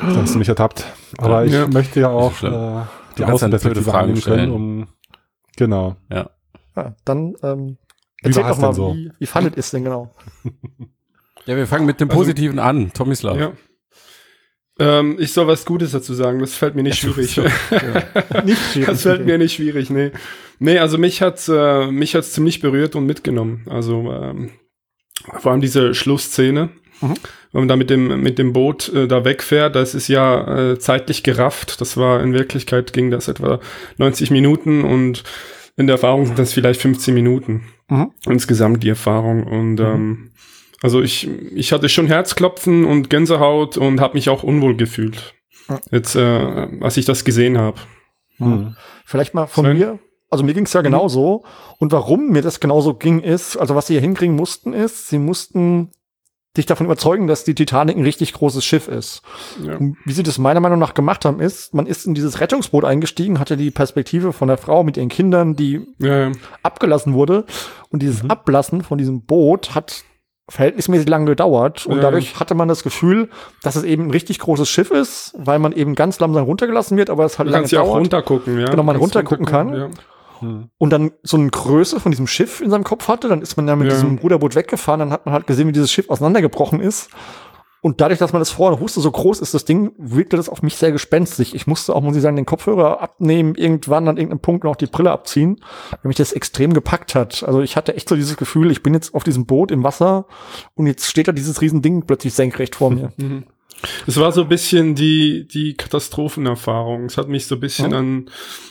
Da 0.00 0.16
hast 0.22 0.34
du 0.34 0.38
mich 0.38 0.48
ertappt. 0.48 0.84
Aber 1.18 1.44
ich 1.44 1.52
Ja. 1.52 1.66
möchte 1.66 2.00
ja 2.00 2.08
auch 2.10 2.42
äh, 2.42 2.82
die 3.16 3.22
dann 3.22 3.32
Außenperspektive 3.32 3.84
Fragen 3.90 4.10
annehmen 4.10 4.22
können, 4.22 4.36
stellen. 4.38 4.50
um 4.52 4.88
genau. 5.56 5.96
ja, 6.10 6.30
dann 7.04 7.34
ähm, 7.42 7.78
Wie 8.22 8.28
erzähl 8.28 8.42
doch 8.44 8.58
mal, 8.58 8.72
so? 8.74 8.94
wie, 8.94 9.10
wie 9.18 9.26
fandet 9.26 9.54
ihr 9.56 9.60
es 9.60 9.70
denn 9.70 9.84
genau? 9.84 10.12
Ja, 11.46 11.56
wir 11.56 11.66
fangen 11.66 11.86
mit 11.86 12.00
dem 12.00 12.08
Also- 12.10 12.20
Positiven 12.20 12.58
an. 12.58 12.92
Tomislav. 12.92 13.36
Ja. 13.36 13.52
Ähm, 14.78 15.16
ich 15.18 15.32
soll 15.32 15.46
was 15.46 15.64
Gutes 15.64 15.92
dazu 15.92 16.12
sagen, 16.14 16.38
das 16.38 16.54
fällt 16.54 16.74
mir 16.74 16.82
nicht 16.82 16.98
schwierig. 16.98 17.36
Nicht 18.44 18.72
schwierig. 18.72 18.86
Das 18.86 19.02
fällt 19.02 19.24
mir 19.24 19.38
nicht 19.38 19.54
schwierig, 19.54 19.88
nee. 19.88 20.10
Nee, 20.58 20.78
also 20.78 20.98
mich 20.98 21.22
hat's, 21.22 21.48
äh, 21.48 21.86
mich 21.90 22.14
hat's 22.14 22.32
ziemlich 22.32 22.60
berührt 22.60 22.94
und 22.94 23.06
mitgenommen. 23.06 23.62
Also 23.70 24.12
ähm, 24.12 24.50
vor 25.40 25.52
allem 25.52 25.60
diese 25.60 25.94
Schlussszene, 25.94 26.70
Mhm. 27.02 27.14
wenn 27.52 27.60
man 27.60 27.68
da 27.68 27.76
mit 27.76 27.90
dem, 27.90 28.22
mit 28.22 28.38
dem 28.38 28.54
Boot 28.54 28.88
äh, 28.94 29.06
da 29.06 29.22
wegfährt, 29.24 29.76
das 29.76 29.94
ist 29.94 30.08
ja 30.08 30.72
äh, 30.72 30.78
zeitlich 30.78 31.22
gerafft. 31.22 31.80
Das 31.82 31.98
war 31.98 32.22
in 32.22 32.32
Wirklichkeit 32.32 32.92
ging 32.94 33.10
das 33.10 33.28
etwa 33.28 33.60
90 33.98 34.30
Minuten 34.30 34.82
und 34.82 35.22
in 35.76 35.86
der 35.86 35.94
Erfahrung 35.96 36.24
sind 36.24 36.38
das 36.38 36.54
vielleicht 36.54 36.80
15 36.80 37.12
Minuten. 37.12 37.64
Mhm. 37.88 38.12
Insgesamt 38.26 38.82
die 38.82 38.88
Erfahrung. 38.88 39.42
Und 39.44 39.78
ähm, 39.78 40.30
also 40.82 41.00
ich, 41.02 41.28
ich 41.54 41.72
hatte 41.72 41.88
schon 41.88 42.06
Herzklopfen 42.06 42.84
und 42.84 43.10
Gänsehaut 43.10 43.76
und 43.76 44.00
habe 44.00 44.14
mich 44.14 44.28
auch 44.28 44.42
unwohl 44.42 44.76
gefühlt. 44.76 45.34
Jetzt, 45.90 46.14
äh, 46.16 46.68
als 46.80 46.96
ich 46.96 47.04
das 47.06 47.24
gesehen 47.24 47.58
habe. 47.58 47.78
Mhm. 48.38 48.76
Vielleicht 49.04 49.34
mal 49.34 49.46
von 49.46 49.64
Sven? 49.64 49.78
mir. 49.78 49.98
Also 50.30 50.44
mir 50.44 50.54
ging 50.54 50.64
es 50.66 50.72
ja 50.72 50.82
genauso. 50.82 51.44
Und 51.78 51.92
warum 51.92 52.28
mir 52.30 52.42
das 52.42 52.60
genauso 52.60 52.94
ging, 52.94 53.20
ist, 53.20 53.56
also 53.56 53.74
was 53.74 53.86
sie 53.86 53.94
hier 53.94 54.00
hinkriegen 54.00 54.34
mussten, 54.36 54.72
ist, 54.72 55.08
sie 55.08 55.18
mussten 55.18 55.90
dich 56.56 56.66
davon 56.66 56.86
überzeugen, 56.86 57.26
dass 57.26 57.44
die 57.44 57.54
Titanic 57.54 57.96
ein 57.96 58.02
richtig 58.02 58.32
großes 58.32 58.64
Schiff 58.64 58.88
ist. 58.88 59.22
Ja. 59.62 59.78
Wie 60.04 60.12
sie 60.12 60.22
das 60.22 60.38
meiner 60.38 60.60
Meinung 60.60 60.78
nach 60.78 60.94
gemacht 60.94 61.24
haben, 61.24 61.38
ist, 61.40 61.74
man 61.74 61.86
ist 61.86 62.06
in 62.06 62.14
dieses 62.14 62.40
Rettungsboot 62.40 62.84
eingestiegen, 62.84 63.38
hatte 63.38 63.56
die 63.56 63.70
Perspektive 63.70 64.32
von 64.32 64.48
der 64.48 64.56
Frau 64.56 64.82
mit 64.82 64.96
ihren 64.96 65.08
Kindern, 65.10 65.54
die 65.54 65.86
Ja, 65.98 66.28
ja. 66.28 66.32
abgelassen 66.62 67.12
wurde. 67.12 67.44
Und 67.90 68.02
dieses 68.02 68.22
Mhm. 68.22 68.30
Ablassen 68.30 68.82
von 68.82 68.98
diesem 68.98 69.22
Boot 69.26 69.74
hat 69.74 70.02
verhältnismäßig 70.48 71.08
lange 71.08 71.26
gedauert. 71.26 71.86
Und 71.86 71.96
Ja. 71.96 72.02
dadurch 72.02 72.38
hatte 72.38 72.54
man 72.54 72.68
das 72.68 72.82
Gefühl, 72.82 73.28
dass 73.62 73.76
es 73.76 73.82
eben 73.84 74.04
ein 74.04 74.10
richtig 74.10 74.38
großes 74.38 74.68
Schiff 74.68 74.90
ist, 74.90 75.34
weil 75.36 75.58
man 75.58 75.72
eben 75.72 75.94
ganz 75.94 76.20
langsam 76.20 76.44
runtergelassen 76.44 76.96
wird, 76.96 77.10
aber 77.10 77.24
es 77.24 77.38
halt 77.38 77.48
Du 77.48 77.52
lange 77.52 77.66
ja 77.66 77.80
auch 77.80 77.86
dauert. 77.86 78.00
runtergucken, 78.00 78.58
ja. 78.60 78.66
Genau, 78.66 78.82
man 78.82 78.96
Kannst 78.98 79.16
runtergucken 79.16 79.46
kann. 79.46 79.74
Ja. 79.74 79.88
Mhm. 80.42 80.68
und 80.76 80.90
dann 80.92 81.12
so 81.22 81.38
eine 81.38 81.48
Größe 81.48 81.98
von 81.98 82.12
diesem 82.12 82.26
Schiff 82.26 82.60
in 82.60 82.68
seinem 82.68 82.84
Kopf 82.84 83.08
hatte, 83.08 83.26
dann 83.26 83.40
ist 83.40 83.56
man 83.56 83.66
ja 83.66 83.74
mit 83.74 83.88
Ja. 83.88 83.94
diesem 83.94 84.18
Ruderboot 84.18 84.54
weggefahren, 84.54 85.00
dann 85.00 85.10
hat 85.10 85.24
man 85.24 85.32
halt 85.32 85.46
gesehen, 85.46 85.66
wie 85.66 85.72
dieses 85.72 85.90
Schiff 85.90 86.10
auseinandergebrochen 86.10 86.78
ist. 86.78 87.08
Und 87.82 88.00
dadurch, 88.00 88.18
dass 88.18 88.32
man 88.32 88.40
das 88.40 88.50
vorher 88.50 88.80
wusste, 88.80 89.00
so 89.00 89.10
groß 89.10 89.40
ist 89.40 89.54
das 89.54 89.64
Ding, 89.64 89.92
wirkte 89.96 90.36
das 90.36 90.48
auf 90.48 90.62
mich 90.62 90.76
sehr 90.76 90.92
gespenstig. 90.92 91.54
Ich 91.54 91.66
musste 91.66 91.94
auch, 91.94 92.02
muss 92.02 92.16
ich 92.16 92.22
sagen, 92.22 92.36
den 92.36 92.46
Kopfhörer 92.46 93.00
abnehmen, 93.00 93.54
irgendwann 93.54 94.08
an 94.08 94.16
irgendeinem 94.16 94.40
Punkt 94.40 94.64
noch 94.64 94.76
die 94.76 94.86
Brille 94.86 95.12
abziehen, 95.12 95.60
weil 95.90 96.08
mich 96.08 96.16
das 96.16 96.32
extrem 96.32 96.72
gepackt 96.72 97.14
hat. 97.14 97.44
Also 97.44 97.60
ich 97.60 97.76
hatte 97.76 97.94
echt 97.94 98.08
so 98.08 98.16
dieses 98.16 98.36
Gefühl, 98.36 98.70
ich 98.70 98.82
bin 98.82 98.94
jetzt 98.94 99.14
auf 99.14 99.24
diesem 99.24 99.46
Boot 99.46 99.70
im 99.70 99.84
Wasser 99.84 100.26
und 100.74 100.86
jetzt 100.86 101.06
steht 101.06 101.28
da 101.28 101.32
dieses 101.32 101.60
riesen 101.60 101.82
Ding 101.82 102.02
plötzlich 102.06 102.34
senkrecht 102.34 102.74
vor 102.74 102.90
mir. 102.90 103.12
Mhm. 103.16 103.44
Es 104.06 104.16
war 104.18 104.32
so 104.32 104.42
ein 104.42 104.48
bisschen 104.48 104.94
die, 104.94 105.46
die 105.46 105.74
Katastrophenerfahrung. 105.74 107.04
Es 107.04 107.18
hat 107.18 107.28
mich 107.28 107.46
so 107.46 107.56
ein 107.56 107.60
bisschen 107.60 107.92
Ja. 107.92 107.98
an, 107.98 108.30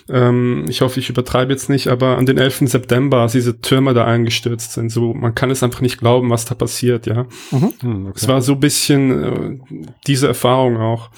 ähm, 0.09 0.65
ich 0.67 0.81
hoffe, 0.81 1.00
ich 1.00 1.09
übertreibe 1.09 1.51
jetzt 1.53 1.69
nicht, 1.69 1.88
aber 1.88 2.17
an 2.17 2.25
den 2.25 2.38
11. 2.38 2.67
September, 2.69 3.19
als 3.21 3.31
diese 3.33 3.62
Türme 3.62 3.93
da 3.93 4.05
eingestürzt 4.05 4.74
sind. 4.74 4.89
So, 4.91 5.13
man 5.13 5.35
kann 5.35 5.51
es 5.51 5.63
einfach 5.63 5.81
nicht 5.81 6.00
glauben, 6.00 6.29
was 6.29 6.45
da 6.45 6.55
passiert, 6.55 7.05
ja. 7.07 7.27
Hm, 7.51 8.07
okay. 8.07 8.12
Es 8.15 8.27
war 8.27 8.41
so 8.41 8.53
ein 8.53 8.59
bisschen 8.59 9.24
äh, 9.24 9.59
diese 10.07 10.27
Erfahrung 10.27 10.77
auch. 10.77 11.09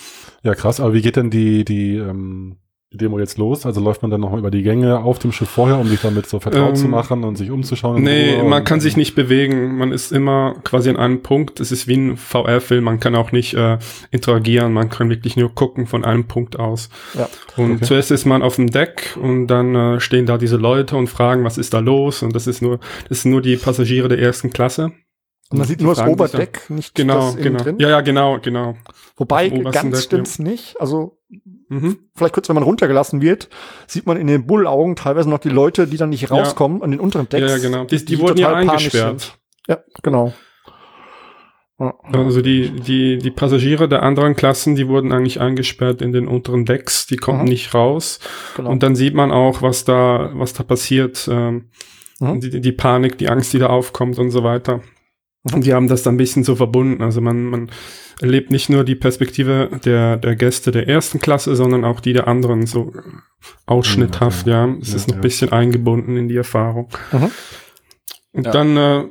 Ja, 0.43 0.53
krass. 0.53 0.79
Aber 0.79 0.93
wie 0.93 1.01
geht 1.01 1.15
denn 1.15 1.29
die, 1.29 1.65
die, 1.65 1.95
ähm, 1.95 2.57
die 2.97 3.05
Demo 3.05 3.19
jetzt 3.19 3.37
los? 3.37 3.65
Also 3.65 3.79
läuft 3.81 4.01
man 4.01 4.11
dann 4.11 4.21
noch 4.21 4.33
über 4.33 4.51
die 4.51 4.63
Gänge 4.63 4.99
auf 4.99 5.19
dem 5.19 5.31
Schiff 5.31 5.49
vorher, 5.49 5.77
um 5.79 5.87
sich 5.87 6.01
damit 6.01 6.25
so 6.27 6.39
vertraut 6.39 6.69
Ähm, 6.69 6.75
zu 6.75 6.87
machen 6.87 7.23
und 7.23 7.37
sich 7.37 7.51
umzuschauen? 7.51 8.01
Nee, 8.03 8.41
man 8.43 8.63
kann 8.63 8.79
sich 8.79 8.97
nicht 8.97 9.15
bewegen. 9.15 9.77
Man 9.77 9.91
ist 9.91 10.11
immer 10.11 10.55
quasi 10.63 10.89
an 10.89 10.97
einem 10.97 11.21
Punkt. 11.21 11.59
Es 11.59 11.71
ist 11.71 11.87
wie 11.87 11.95
ein 11.97 12.17
VR-Film. 12.17 12.83
Man 12.83 12.99
kann 12.99 13.15
auch 13.15 13.31
nicht 13.31 13.53
äh, 13.53 13.77
interagieren. 14.11 14.73
Man 14.73 14.89
kann 14.89 15.09
wirklich 15.09 15.37
nur 15.37 15.53
gucken 15.53 15.85
von 15.87 16.03
einem 16.03 16.25
Punkt 16.27 16.59
aus. 16.59 16.89
Ja. 17.13 17.29
Und 17.55 17.75
Okay. 17.77 17.85
zuerst 17.85 18.11
ist 18.11 18.25
man 18.25 18.41
auf 18.41 18.55
dem 18.55 18.69
Deck 18.71 19.17
und 19.21 19.47
dann 19.47 19.75
äh, 19.75 19.99
stehen 19.99 20.25
da 20.25 20.37
diese 20.37 20.57
Leute 20.57 20.95
und 20.97 21.07
fragen, 21.07 21.43
was 21.43 21.57
ist 21.57 21.73
da 21.73 21.79
los? 21.79 22.23
Und 22.23 22.35
das 22.35 22.47
ist 22.47 22.61
nur, 22.61 22.79
das 23.09 23.21
sind 23.21 23.31
nur 23.31 23.41
die 23.41 23.57
Passagiere 23.57 24.07
der 24.07 24.19
ersten 24.19 24.51
Klasse. 24.51 24.91
Und 25.49 25.59
man 25.59 25.67
sieht 25.67 25.79
nur 25.81 25.95
das 25.95 26.05
Oberdeck, 26.05 26.69
nicht 26.69 26.93
Genau, 26.95 27.19
das 27.27 27.35
innen 27.35 27.43
genau. 27.43 27.63
drin. 27.63 27.75
Ja, 27.79 27.89
ja, 27.89 28.01
genau, 28.01 28.39
genau. 28.41 28.75
Wobei, 29.15 29.49
ganz 29.49 30.03
stimmt's 30.03 30.39
nicht. 30.39 30.75
Also, 30.79 31.16
Mhm. 31.69 31.97
vielleicht 32.15 32.33
kurz, 32.33 32.47
wenn 32.47 32.53
man 32.55 32.63
runtergelassen 32.63 33.21
wird, 33.21 33.49
sieht 33.85 34.05
man 34.05 34.15
in 34.17 34.27
den 34.27 34.47
Bullaugen 34.47 34.95
teilweise 34.95 35.29
noch 35.29 35.39
die 35.39 35.49
Leute, 35.49 35.85
die 35.87 35.97
dann 35.97 36.09
nicht 36.09 36.21
Ja. 36.21 36.29
rauskommen 36.29 36.81
an 36.81 36.91
den 36.91 36.99
unteren 37.01 37.27
Ja, 37.31 37.39
Decks. 37.39 37.51
ja, 37.51 37.57
genau. 37.69 37.83
Die, 37.85 38.05
die, 38.05 38.19
wurden 38.19 38.37
ja 38.37 38.53
eingesperrt. 38.53 39.37
Ja, 39.67 39.79
genau. 40.01 40.33
Ja. 41.79 41.93
Also 42.11 42.41
die, 42.41 42.71
die, 42.71 43.17
die 43.19 43.29
Passagiere 43.31 43.87
der 43.87 44.01
anderen 44.01 44.35
Klassen, 44.35 44.75
die 44.75 44.87
wurden 44.87 45.11
eigentlich 45.11 45.39
eingesperrt 45.39 46.01
in 46.01 46.11
den 46.11 46.27
unteren 46.27 46.65
Decks, 46.65 47.05
die 47.05 47.17
konnten 47.17 47.43
Mhm. 47.43 47.49
nicht 47.49 47.73
raus. 47.73 48.19
genau. 48.55 48.71
Und 48.71 48.81
dann 48.81 48.95
sieht 48.95 49.13
man 49.13 49.31
auch, 49.31 49.61
was 49.61 49.85
da, 49.85 50.31
was 50.33 50.53
da 50.53 50.63
passiert, 50.63 51.27
ähm, 51.31 51.69
Mhm. 52.19 52.39
die, 52.39 52.61
die 52.61 52.71
Panik, 52.71 53.19
die 53.19 53.29
Angst, 53.29 53.53
die 53.53 53.59
da 53.59 53.67
aufkommt 53.67 54.17
und 54.17 54.31
so 54.31 54.43
weiter. 54.43 54.81
Mhm. 55.49 55.53
Und 55.55 55.65
die 55.65 55.73
haben 55.73 55.87
das 55.87 56.03
dann 56.03 56.15
ein 56.15 56.17
bisschen 56.17 56.43
so 56.43 56.55
verbunden. 56.55 57.01
Also 57.03 57.21
man, 57.21 57.43
man 57.45 57.71
erlebt 58.21 58.51
nicht 58.51 58.69
nur 58.69 58.83
die 58.83 58.95
Perspektive 58.95 59.69
der, 59.85 60.17
der 60.17 60.35
Gäste 60.35 60.71
der 60.71 60.87
ersten 60.87 61.19
Klasse, 61.19 61.55
sondern 61.55 61.85
auch 61.85 61.99
die 61.99 62.13
der 62.13 62.27
anderen 62.27 62.65
so 62.65 62.93
ausschnitthaft, 63.65 64.47
ja. 64.47 64.67
Es 64.81 64.89
Ja, 64.89 64.95
ist 64.95 65.07
noch 65.07 65.15
ja. 65.15 65.19
ein 65.19 65.21
bisschen 65.21 65.51
eingebunden 65.51 66.17
in 66.17 66.27
die 66.27 66.37
Erfahrung. 66.37 66.89
Mhm. 67.11 67.31
Und 68.33 68.45
Ja. 68.45 68.51
dann, 68.51 68.77
äh, 68.77 69.03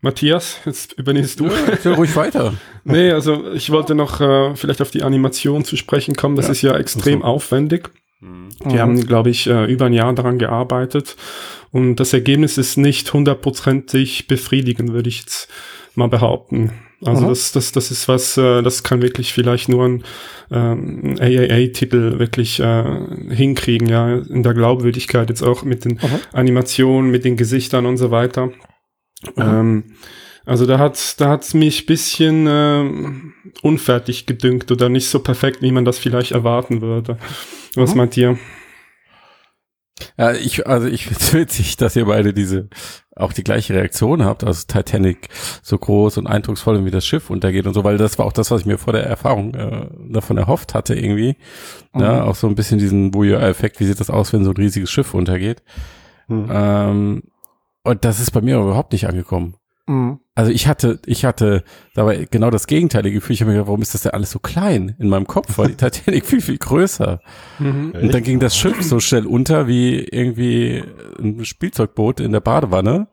Matthias, 0.00 0.58
jetzt 0.64 0.94
übernimmst 0.94 1.38
du. 1.38 1.48
Ja, 1.84 1.94
ruhig 1.94 2.14
weiter. 2.16 2.54
Nee, 2.84 3.12
also 3.12 3.52
ich 3.52 3.70
wollte 3.70 3.94
noch 3.94 4.20
äh, 4.20 4.56
vielleicht 4.56 4.82
auf 4.82 4.90
die 4.90 5.04
Animation 5.04 5.64
zu 5.64 5.76
sprechen 5.76 6.16
kommen. 6.16 6.34
Das 6.34 6.46
Ja. 6.46 6.52
ist 6.52 6.62
ja 6.62 6.76
extrem 6.76 7.22
Ach 7.22 7.28
aufwendig. 7.28 7.90
Mhm. 8.22 8.48
Die 8.70 8.78
haben, 8.80 9.04
glaube 9.06 9.30
ich, 9.30 9.46
äh, 9.48 9.64
über 9.70 9.86
ein 9.86 9.92
Jahr 9.92 10.12
daran 10.14 10.38
gearbeitet. 10.38 11.16
Und 11.72 11.96
das 11.96 12.12
Ergebnis 12.12 12.56
ist 12.58 12.76
nicht 12.76 13.12
hundertprozentig 13.12 14.28
befriedigend, 14.28 14.92
würde 14.92 15.08
ich 15.08 15.20
jetzt 15.20 15.48
mal 15.94 16.08
behaupten. 16.08 16.72
Also 17.04 17.24
Mhm. 17.24 17.28
das, 17.30 17.50
das, 17.52 17.72
das 17.72 17.90
ist 17.90 18.06
was, 18.06 18.36
äh, 18.36 18.62
das 18.62 18.84
kann 18.84 19.02
wirklich 19.02 19.32
vielleicht 19.32 19.68
nur 19.68 19.86
ein, 19.86 20.04
ähm, 20.52 21.16
ein 21.18 21.20
AAA-Titel 21.20 22.20
wirklich 22.20 22.60
äh, 22.60 22.84
hinkriegen, 23.30 23.88
ja, 23.88 24.18
in 24.18 24.44
der 24.44 24.54
Glaubwürdigkeit 24.54 25.28
jetzt 25.28 25.42
auch 25.42 25.64
mit 25.64 25.84
den 25.84 25.94
Mhm. 25.94 26.20
Animationen, 26.32 27.10
mit 27.10 27.24
den 27.24 27.36
Gesichtern 27.36 27.86
und 27.86 27.96
so 27.96 28.12
weiter. 28.12 28.52
Ähm, 29.36 29.94
also 30.46 30.66
da 30.66 30.78
hat 30.78 31.20
da 31.20 31.28
hat's 31.30 31.54
mich 31.54 31.86
bisschen 31.86 32.46
ähm, 32.48 33.34
unfertig 33.62 34.26
gedünkt 34.26 34.70
oder 34.72 34.88
nicht 34.88 35.08
so 35.08 35.20
perfekt, 35.20 35.62
wie 35.62 35.72
man 35.72 35.84
das 35.84 35.98
vielleicht 35.98 36.32
erwarten 36.32 36.80
würde. 36.80 37.18
Was 37.74 37.92
Mhm. 37.92 37.96
meint 37.96 38.16
ihr? 38.16 38.38
Ja, 40.18 40.32
ich, 40.32 40.66
also 40.66 40.86
ich 40.88 41.04
finde 41.06 41.20
es 41.20 41.34
witzig, 41.34 41.76
dass 41.76 41.96
ihr 41.96 42.06
beide 42.06 42.32
diese, 42.32 42.68
auch 43.14 43.32
die 43.32 43.44
gleiche 43.44 43.74
Reaktion 43.74 44.24
habt, 44.24 44.42
also 44.42 44.64
Titanic 44.66 45.28
so 45.62 45.78
groß 45.78 46.18
und 46.18 46.26
eindrucksvoll 46.26 46.84
wie 46.84 46.90
das 46.90 47.06
Schiff 47.06 47.30
untergeht 47.30 47.66
und 47.66 47.74
so, 47.74 47.84
weil 47.84 47.98
das 47.98 48.18
war 48.18 48.26
auch 48.26 48.32
das, 48.32 48.50
was 48.50 48.62
ich 48.62 48.66
mir 48.66 48.78
vor 48.78 48.92
der 48.92 49.04
Erfahrung 49.04 49.54
äh, 49.54 49.86
davon 50.10 50.38
erhofft 50.38 50.74
hatte 50.74 50.94
irgendwie. 50.94 51.36
Ja, 51.94 52.24
auch 52.24 52.34
so 52.34 52.46
ein 52.48 52.54
bisschen 52.54 52.78
diesen 52.78 53.14
Voyeur-Effekt, 53.14 53.78
wie 53.80 53.84
sieht 53.84 54.00
das 54.00 54.10
aus, 54.10 54.32
wenn 54.32 54.44
so 54.44 54.50
ein 54.50 54.56
riesiges 54.56 54.90
Schiff 54.90 55.12
untergeht. 55.14 55.62
Hm. 56.28 56.48
Ähm, 56.50 57.22
und 57.84 58.04
das 58.04 58.18
ist 58.18 58.30
bei 58.30 58.40
mir 58.40 58.56
überhaupt 58.58 58.92
nicht 58.92 59.06
angekommen. 59.06 59.56
Mhm. 59.86 60.20
Also 60.34 60.50
ich 60.50 60.66
hatte, 60.68 61.00
ich 61.06 61.24
hatte 61.24 61.64
dabei 61.94 62.26
genau 62.30 62.50
das 62.50 62.66
gegenteilige 62.66 63.16
Gefühl. 63.16 63.34
Ich 63.34 63.40
habe 63.40 63.50
mir 63.50 63.56
gedacht, 63.56 63.68
warum 63.68 63.82
ist 63.82 63.94
das 63.94 64.02
denn 64.02 64.12
alles 64.12 64.30
so 64.30 64.38
klein? 64.38 64.94
In 64.98 65.08
meinem 65.08 65.26
Kopf 65.26 65.58
war 65.58 65.66
die 65.68 65.74
Titanic 65.76 66.24
viel, 66.24 66.40
viel 66.40 66.58
größer. 66.58 67.20
Mhm. 67.58 67.92
Und 68.00 68.14
dann 68.14 68.22
ging 68.22 68.38
das 68.40 68.56
Schiff 68.56 68.82
so 68.82 69.00
schnell 69.00 69.26
unter 69.26 69.66
wie 69.66 69.98
irgendwie 70.00 70.82
ein 71.18 71.44
Spielzeugboot 71.44 72.20
in 72.20 72.32
der 72.32 72.40
Badewanne. 72.40 73.08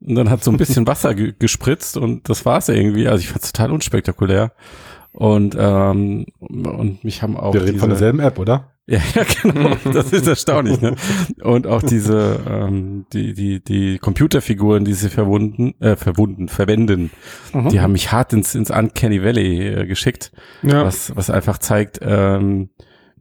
Und 0.00 0.14
dann 0.14 0.30
hat 0.30 0.42
so 0.44 0.50
ein 0.50 0.56
bisschen 0.56 0.86
Wasser 0.86 1.14
ge 1.14 1.34
gespritzt 1.38 1.96
und 1.96 2.28
das 2.28 2.44
war's 2.46 2.68
irgendwie. 2.68 3.06
Also 3.08 3.20
ich 3.20 3.28
fand's 3.28 3.52
total 3.52 3.72
unspektakulär. 3.72 4.52
Und, 5.12 5.56
ähm, 5.58 6.26
und 6.38 7.02
mich 7.04 7.22
haben 7.22 7.36
auch 7.36 7.52
Wir 7.54 7.62
reden 7.62 7.78
von 7.78 7.90
diese- 7.90 8.00
derselben 8.00 8.20
App, 8.20 8.38
oder? 8.38 8.72
Ja, 8.88 8.98
ja, 9.14 9.24
genau. 9.42 9.76
Das 9.92 10.12
ist 10.12 10.26
erstaunlich, 10.26 10.80
ne? 10.80 10.94
Und 11.42 11.66
auch 11.66 11.82
diese, 11.82 12.40
ähm, 12.48 13.06
die, 13.12 13.34
die, 13.34 13.62
die 13.62 13.98
Computerfiguren, 13.98 14.84
die 14.84 14.94
sie 14.94 15.10
verwunden, 15.10 15.74
äh, 15.80 15.94
verwunden, 15.96 16.48
verwenden, 16.48 17.10
Mhm. 17.52 17.68
die 17.68 17.80
haben 17.80 17.92
mich 17.92 18.10
hart 18.12 18.32
ins, 18.32 18.54
ins 18.54 18.70
Uncanny 18.70 19.22
Valley 19.22 19.66
äh, 19.68 19.86
geschickt, 19.86 20.32
Ja. 20.62 20.84
was, 20.84 21.14
was 21.16 21.30
einfach 21.30 21.58
zeigt, 21.58 21.98
ähm, 22.02 22.70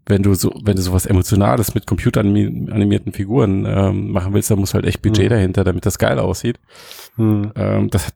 wenn 0.10 0.24
du 0.24 0.34
so, 0.36 0.54
wenn 0.64 0.78
du 0.78 0.82
sowas 0.82 1.06
Emotionales 1.06 1.74
mit 1.76 1.86
computeranimierten 1.86 3.12
Figuren 3.12 3.66
ähm, 3.68 4.12
machen 4.12 4.34
willst, 4.34 4.50
dann 4.50 4.60
muss 4.60 4.74
halt 4.74 4.86
echt 4.86 5.02
Budget 5.02 5.26
Mhm. 5.26 5.30
dahinter, 5.30 5.64
damit 5.66 5.86
das 5.86 5.98
geil 6.00 6.18
aussieht. 6.20 6.60
Hm. 7.18 7.52
Ähm, 7.56 7.90
das 7.90 8.08
hat, 8.08 8.14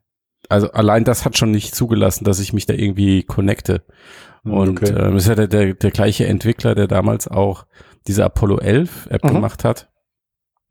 also 0.48 0.70
allein 0.72 1.04
das 1.04 1.24
hat 1.26 1.36
schon 1.36 1.50
nicht 1.50 1.74
zugelassen, 1.74 2.24
dass 2.24 2.40
ich 2.40 2.52
mich 2.54 2.64
da 2.66 2.72
irgendwie 2.74 3.22
connecte. 3.22 3.82
Hm, 4.44 4.52
Und 4.52 4.82
okay. 4.82 4.92
ähm, 4.94 5.16
ist 5.16 5.28
ja 5.28 5.34
der, 5.34 5.46
der, 5.48 5.74
der 5.74 5.90
gleiche 5.90 6.26
Entwickler, 6.26 6.74
der 6.74 6.88
damals 6.88 7.28
auch 7.28 7.66
diese 8.06 8.24
Apollo 8.24 8.58
11 8.58 9.06
App 9.10 9.24
Mhm. 9.24 9.28
gemacht 9.34 9.64
hat, 9.64 9.88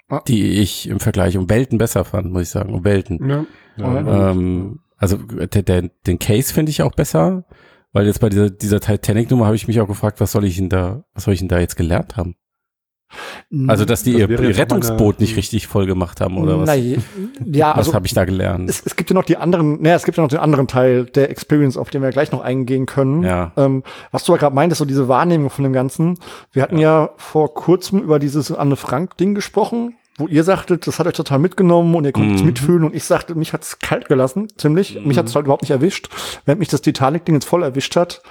Ja. 0.09 0.21
die 0.27 0.59
ich 0.59 0.89
im 0.89 0.99
Vergleich 0.99 1.37
um 1.37 1.49
Welten 1.49 1.77
besser 1.77 2.03
fand, 2.03 2.31
muss 2.31 2.43
ich 2.43 2.49
sagen, 2.49 2.73
um 2.73 2.83
Welten. 2.83 3.29
Ja. 3.29 3.45
ja, 3.77 4.31
Ähm, 4.31 4.79
also 4.97 5.17
der, 5.17 5.63
der, 5.63 5.81
den 6.05 6.19
Case 6.19 6.53
finde 6.53 6.69
ich 6.69 6.81
auch 6.83 6.91
besser, 6.93 7.45
weil 7.93 8.05
jetzt 8.05 8.19
bei 8.21 8.29
dieser, 8.29 8.49
dieser 8.49 8.79
Titanic-Nummer 8.79 9.45
habe 9.45 9.55
ich 9.55 9.67
mich 9.67 9.79
auch 9.81 9.87
gefragt, 9.87 10.19
was 10.21 10.31
soll 10.33 10.45
ich 10.45 10.57
denn 10.57 10.69
da, 10.69 11.03
was 11.13 11.23
soll 11.23 11.33
ich 11.33 11.39
denn 11.39 11.49
da 11.49 11.59
jetzt 11.59 11.75
gelernt 11.77 12.17
haben? 12.17 12.35
Also, 13.67 13.85
dass 13.85 14.03
die 14.03 14.13
Das 14.13 14.29
ihr, 14.29 14.57
Rettungsboot 14.57 15.15
meine- 15.17 15.27
nicht 15.27 15.35
richtig 15.37 15.67
voll 15.67 15.85
gemacht 15.85 16.21
haben 16.21 16.37
oder 16.37 16.59
was? 16.59 16.67
Nein, 16.67 17.03
ja, 17.45 17.71
was 17.71 17.77
also 17.87 17.93
habe 17.93 18.05
ich 18.07 18.13
da 18.13 18.25
gelernt? 18.25 18.69
es, 18.69 18.81
es 18.85 18.95
gibt 18.95 19.09
ja 19.09 19.13
noch 19.13 19.25
die 19.25 19.37
anderen, 19.37 19.81
naja, 19.81 19.95
es 19.95 20.03
gibt 20.05 20.17
ja 20.17 20.23
noch 20.23 20.29
den 20.29 20.39
anderen 20.39 20.67
Teil 20.67 21.05
der 21.05 21.29
Experience, 21.29 21.77
auf 21.77 21.89
den 21.89 22.01
wir 22.01 22.09
gleich 22.11 22.31
noch 22.31 22.41
eingehen 22.41 22.85
können. 22.85 23.23
Ja. 23.23 23.51
Ähm, 23.57 23.83
was 24.11 24.23
du 24.23 24.31
ja 24.31 24.37
gerade 24.37 24.55
meintest, 24.55 24.79
so 24.79 24.85
diese 24.85 25.07
Wahrnehmung 25.07 25.49
von 25.49 25.63
dem 25.63 25.73
Ganzen. 25.73 26.17
Wir 26.53 26.63
hatten 26.63 26.77
ja, 26.77 27.09
vor 27.17 27.53
kurzem 27.53 27.99
über 28.01 28.19
dieses 28.19 28.51
Anne 28.51 28.75
Frank-Ding 28.75 29.35
gesprochen, 29.35 29.95
wo 30.17 30.27
ihr 30.27 30.43
sagtet, 30.43 30.85
das 30.87 30.99
hat 30.99 31.07
euch 31.07 31.13
total 31.15 31.39
mitgenommen 31.39 31.95
und 31.95 32.05
ihr 32.05 32.11
konntet 32.11 32.35
es 32.35 32.41
Mhm. 32.41 32.47
mitfühlen 32.47 32.83
und 32.83 32.95
ich 32.95 33.03
sagte, 33.03 33.33
mich 33.35 33.53
hat's 33.53 33.79
kalt 33.79 34.07
gelassen, 34.07 34.47
ziemlich. 34.57 34.99
Mich 35.03 35.17
hat's 35.17 35.33
halt 35.35 35.45
überhaupt 35.45 35.63
nicht 35.63 35.71
erwischt, 35.71 36.09
während 36.45 36.59
mich 36.59 36.69
das 36.69 36.81
Titanic-Ding 36.81 37.35
jetzt 37.35 37.45
voll 37.45 37.63
erwischt 37.63 37.95
hat. 37.95 38.21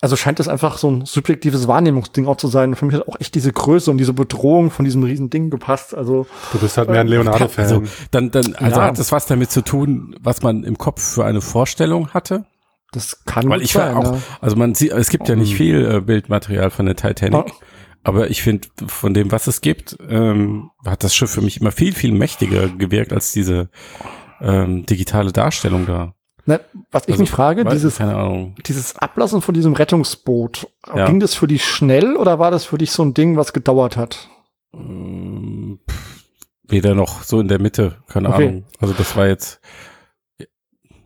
Also 0.00 0.14
scheint 0.14 0.38
es 0.38 0.46
einfach 0.46 0.78
so 0.78 0.88
ein 0.90 1.06
subjektives 1.06 1.66
Wahrnehmungsding 1.66 2.26
auch 2.28 2.36
zu 2.36 2.46
sein. 2.46 2.76
Für 2.76 2.84
mich 2.86 2.94
hat 2.94 3.08
auch 3.08 3.18
echt 3.18 3.34
diese 3.34 3.52
Größe 3.52 3.90
und 3.90 3.98
diese 3.98 4.12
Bedrohung 4.12 4.70
von 4.70 4.84
diesem 4.84 5.02
riesen 5.02 5.28
Ding 5.28 5.50
gepasst. 5.50 5.92
Also 5.94 6.26
Du 6.52 6.58
bist 6.58 6.78
halt 6.78 6.88
mehr 6.88 7.00
ein 7.00 7.08
Leonardo-Fan. 7.08 7.64
Also, 7.64 7.82
dann, 8.12 8.30
dann, 8.30 8.54
also 8.54 8.80
Ja. 8.80 8.86
hat 8.86 8.98
das 8.98 9.10
was 9.10 9.26
damit 9.26 9.50
zu 9.50 9.62
tun, 9.62 10.14
was 10.20 10.40
man 10.42 10.62
im 10.62 10.78
Kopf 10.78 11.02
für 11.02 11.24
eine 11.24 11.40
Vorstellung 11.40 12.10
hatte? 12.10 12.44
das 12.92 13.22
kann 13.26 13.50
Weil 13.50 13.60
ich 13.60 13.74
war 13.74 13.88
sein, 13.88 13.96
auch, 13.98 14.14
ja. 14.14 14.20
also 14.40 14.56
man 14.56 14.74
sieht, 14.74 14.92
es 14.92 15.10
gibt 15.10 15.28
ja 15.28 15.36
nicht 15.36 15.54
viel 15.54 15.84
äh, 15.96 16.00
Bildmaterial 16.00 16.70
von 16.70 16.86
der 16.86 16.96
Titanic, 16.96 17.46
Ja. 17.48 17.54
aber 18.02 18.30
ich 18.30 18.40
finde, 18.42 18.66
von 18.86 19.12
dem, 19.12 19.30
was 19.30 19.46
es 19.46 19.60
gibt, 19.60 19.98
ähm, 20.08 20.70
hat 20.86 21.04
das 21.04 21.14
Schiff 21.14 21.30
für 21.30 21.42
mich 21.42 21.60
immer 21.60 21.70
viel, 21.70 21.92
viel 21.92 22.12
mächtiger 22.12 22.66
gewirkt 22.68 23.12
als 23.12 23.32
diese 23.32 23.68
ähm, 24.40 24.86
digitale 24.86 25.32
Darstellung 25.32 25.84
da. 25.84 26.14
Ne, 26.48 26.60
was 26.90 27.02
ich 27.04 27.10
Also, 27.10 27.20
mich 27.24 27.30
frage, 27.30 27.62
dieses, 27.66 28.00
dieses 28.66 28.96
Ablassen 28.96 29.42
von 29.42 29.52
diesem 29.52 29.74
Rettungsboot, 29.74 30.66
Ja. 30.94 31.04
ging 31.04 31.20
das 31.20 31.34
für 31.34 31.46
dich 31.46 31.62
schnell 31.62 32.16
oder 32.16 32.38
war 32.38 32.50
das 32.50 32.64
für 32.64 32.78
dich 32.78 32.90
so 32.90 33.02
ein 33.02 33.12
Ding, 33.12 33.36
was 33.36 33.52
gedauert 33.52 33.98
hat? 33.98 34.30
Ähm, 34.72 35.78
pff, 35.90 36.24
weder 36.64 36.94
noch 36.94 37.22
so 37.22 37.40
in 37.40 37.48
der 37.48 37.60
Mitte, 37.60 37.96
keine 38.08 38.30
Okay. 38.30 38.48
Ahnung. 38.48 38.64
Also 38.80 38.94
das 38.94 39.14
war 39.14 39.26
jetzt, 39.26 39.60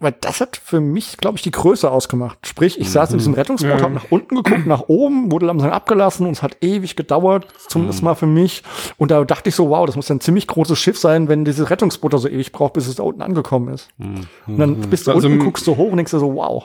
Weil 0.02 0.14
das 0.20 0.40
hat 0.40 0.56
für 0.62 0.80
mich, 0.80 1.16
glaube 1.18 1.36
ich, 1.36 1.42
die 1.42 1.50
Größe 1.52 1.90
ausgemacht. 1.90 2.38
Sprich, 2.46 2.78
ich 2.80 2.90
saß 2.90 3.10
in 3.10 3.16
Mhm. 3.16 3.18
diesem 3.18 3.34
Rettungsboot, 3.34 3.70
Ja. 3.78 3.82
hab 3.82 3.92
nach 3.92 4.10
unten 4.10 4.34
geguckt, 4.36 4.66
nach 4.66 4.82
oben, 4.88 5.30
wurde 5.30 5.46
langsam 5.46 5.70
abgelassen 5.70 6.26
und 6.26 6.32
es 6.32 6.42
hat 6.42 6.56
ewig 6.60 6.96
gedauert, 6.96 7.46
zumindest 7.68 8.00
Mhm. 8.02 8.04
mal 8.06 8.14
für 8.14 8.26
mich. 8.26 8.62
Und 8.98 9.10
da 9.10 9.24
dachte 9.24 9.48
ich 9.48 9.54
so, 9.54 9.68
wow, 9.70 9.86
das 9.86 9.96
muss 9.96 10.08
ja 10.08 10.14
ein 10.16 10.20
ziemlich 10.20 10.46
großes 10.46 10.78
Schiff 10.78 10.98
sein, 10.98 11.28
wenn 11.28 11.44
dieses 11.44 11.70
Rettungsboot 11.70 12.12
da 12.12 12.18
so 12.18 12.28
ewig 12.28 12.52
braucht, 12.52 12.72
bis 12.74 12.88
es 12.88 12.96
da 12.96 13.04
unten 13.04 13.22
angekommen 13.22 13.72
ist. 13.72 13.88
hm, 13.98 14.26
Und 14.48 14.58
dann 14.58 14.76
bist 14.90 15.06
du 15.06 15.12
Also, 15.12 15.28
unten, 15.28 15.38
guckst 15.40 15.66
du 15.66 15.76
hoch 15.76 15.90
und 15.90 15.96
denkst 15.96 16.10
dir 16.12 16.18
so, 16.18 16.34
wow. 16.34 16.64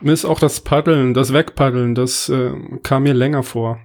mir 0.00 0.12
ist 0.12 0.24
auch 0.24 0.40
das 0.40 0.60
Paddeln, 0.60 1.14
das 1.14 1.32
Wegpaddeln, 1.32 1.94
das 1.94 2.28
äh, 2.28 2.50
kam 2.82 3.04
mir 3.04 3.14
länger 3.14 3.42
vor. 3.44 3.78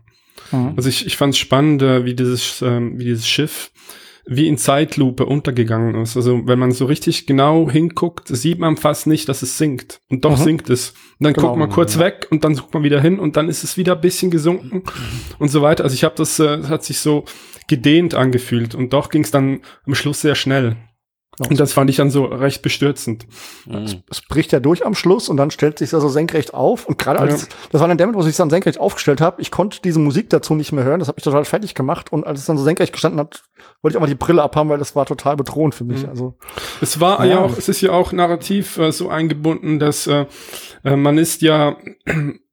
Mhm. 0.52 0.74
Also 0.76 0.90
ich, 0.90 1.06
ich 1.06 1.18
fand 1.18 1.34
es 1.34 1.38
spannend, 1.38 1.82
äh, 1.82 2.04
wie 2.06 2.16
dieses, 2.16 2.62
ähm, 2.62 2.98
wie 2.98 3.04
dieses 3.06 3.28
Schiff 3.28 3.72
wie 4.32 4.48
in 4.48 4.58
Zeitlupe 4.58 5.26
untergegangen 5.26 5.96
ist. 5.96 6.16
Also 6.16 6.42
wenn 6.46 6.60
man 6.60 6.72
so 6.72 6.86
richtig 6.86 7.26
genau 7.26 7.70
hinguckt, 7.70 8.28
sieht 8.28 8.60
man 8.60 8.78
fast 8.78 9.08
nicht, 9.08 9.28
dass 9.28 9.42
es 9.42 9.58
sinkt. 9.58 10.02
Und 10.10 10.24
doch 10.24 10.38
Mhm. 10.38 10.44
sinkt 10.44 10.70
es. 10.70 10.92
Und 11.20 11.24
dann 11.26 11.34
Genau. 11.34 11.48
guckt 11.48 11.60
man 11.60 11.70
kurz 11.70 11.98
weg 11.98 12.28
und 12.30 12.44
dann 12.44 12.54
sucht 12.54 12.74
man 12.74 12.84
wieder 12.84 13.02
hin 13.02 13.18
und 13.20 13.38
dann 13.38 13.50
ist 13.50 13.64
es 13.64 13.76
wieder 13.76 13.96
ein 13.96 14.02
bisschen 14.02 14.30
gesunken 14.30 14.84
und 15.40 15.50
so 15.50 15.62
weiter. 15.64 15.84
Also 15.84 15.96
ich 15.96 16.04
habe 16.04 16.14
das, 16.16 16.38
äh, 16.40 16.58
das 16.60 16.70
hat 16.70 16.84
sich 16.84 17.00
so 17.00 17.26
gedehnt 17.68 18.14
angefühlt 18.14 18.76
und 18.76 18.94
doch 18.94 19.10
ging 19.10 19.24
es 19.24 19.32
dann 19.32 19.62
am 19.88 19.96
Schluss 19.96 20.22
sehr 20.22 20.36
schnell. 20.36 20.76
Genau. 21.38 21.52
Und 21.52 21.60
das 21.60 21.72
fand 21.72 21.90
ich 21.90 21.96
dann 21.96 22.10
so 22.10 22.26
recht 22.26 22.62
bestürzend. 22.62 23.26
Mhm. 23.66 24.04
es 24.10 24.22
bricht 24.28 24.52
ja 24.52 24.60
durch 24.60 24.86
am 24.86 24.94
Schluss 24.94 25.30
und 25.30 25.38
dann 25.38 25.52
stellt 25.52 25.80
sich 25.80 25.90
das 25.92 26.02
so 26.02 26.10
senkrecht 26.10 26.54
auf. 26.54 26.86
Und 26.86 26.98
gerade 26.98 27.20
als, 27.20 27.48
das 27.72 27.80
war 27.80 27.88
dann 27.88 27.98
der 27.98 28.08
Moment, 28.08 28.22
wo 28.24 28.28
ich 28.28 28.32
es 28.32 28.38
dann 28.38 28.50
senkrecht 28.50 28.78
aufgestellt 28.80 29.22
habe, 29.22 29.42
ich 29.42 29.50
konnte 29.50 29.80
diese 29.82 30.00
Musik 30.00 30.30
dazu 30.30 30.54
nicht 30.54 30.72
mehr 30.74 30.84
hören. 30.84 31.00
Das 31.00 31.08
hat 31.08 31.16
mich 31.16 31.24
total 31.24 31.46
fertig 31.46 31.76
gemacht. 31.76 32.12
Und 32.12 32.28
als 32.28 32.40
es 32.42 32.46
dann 32.46 32.58
so 32.58 32.64
senkrecht 32.66 32.92
gestanden 32.92 33.20
hat, 33.22 33.44
wollte 33.82 33.94
ich 33.94 33.98
auch 33.98 34.02
mal 34.02 34.08
die 34.08 34.16
Brille 34.16 34.42
abhaben, 34.44 34.70
weil 34.70 34.78
das 34.78 34.96
war 34.96 35.06
total 35.06 35.36
bedrohend 35.38 35.74
für 35.76 35.86
mich. 35.86 36.04
Mhm. 36.04 36.10
Also, 36.10 36.36
Es 36.82 37.00
war 37.00 37.26
Ja. 37.26 37.32
ja 37.34 37.40
auch, 37.40 37.58
es 37.58 37.70
ist 37.70 37.82
ja 37.82 37.92
auch 37.92 38.12
narrativ 38.12 38.78
äh, 38.78 38.92
so 38.92 39.10
eingebunden, 39.10 39.80
dass 39.80 40.06
äh, 40.08 40.26
äh, 40.84 40.96
man 40.96 41.18
ist 41.18 41.42
ja 41.42 41.78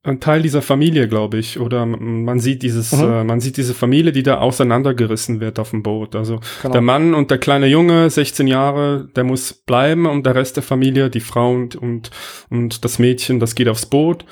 ein 0.03 0.19
Teil 0.21 0.41
dieser 0.41 0.61
Familie, 0.61 1.09
glaube 1.09 1.37
ich, 1.37 1.59
oder 1.59 1.85
man 1.85 2.39
sieht 2.39 2.63
dieses, 2.63 2.93
Mhm. 2.93 3.03
äh, 3.03 3.23
man 3.25 3.39
sieht 3.41 3.57
diese 3.57 3.73
Familie, 3.73 4.13
die 4.13 4.23
da 4.23 4.37
auseinandergerissen 4.37 5.41
wird 5.41 5.59
auf 5.59 5.71
dem 5.71 5.83
Boot. 5.83 6.15
Also 6.15 6.39
genau. 6.61 6.71
der 6.71 6.81
Mann 6.81 7.13
und 7.13 7.29
der 7.29 7.39
kleine 7.39 7.67
Junge, 7.67 8.09
16 8.09 8.47
Jahre, 8.47 9.09
der 9.15 9.25
muss 9.25 9.51
bleiben 9.53 10.05
und 10.05 10.25
der 10.25 10.35
Rest 10.35 10.55
der 10.55 10.63
Familie, 10.63 11.09
die 11.09 11.19
Frau 11.19 11.51
und 11.53 11.75
und, 11.75 12.09
und 12.49 12.85
das 12.85 12.99
Mädchen, 12.99 13.39
das 13.41 13.53
geht 13.55 13.67
aufs 13.67 13.85
Boot. 13.85 14.23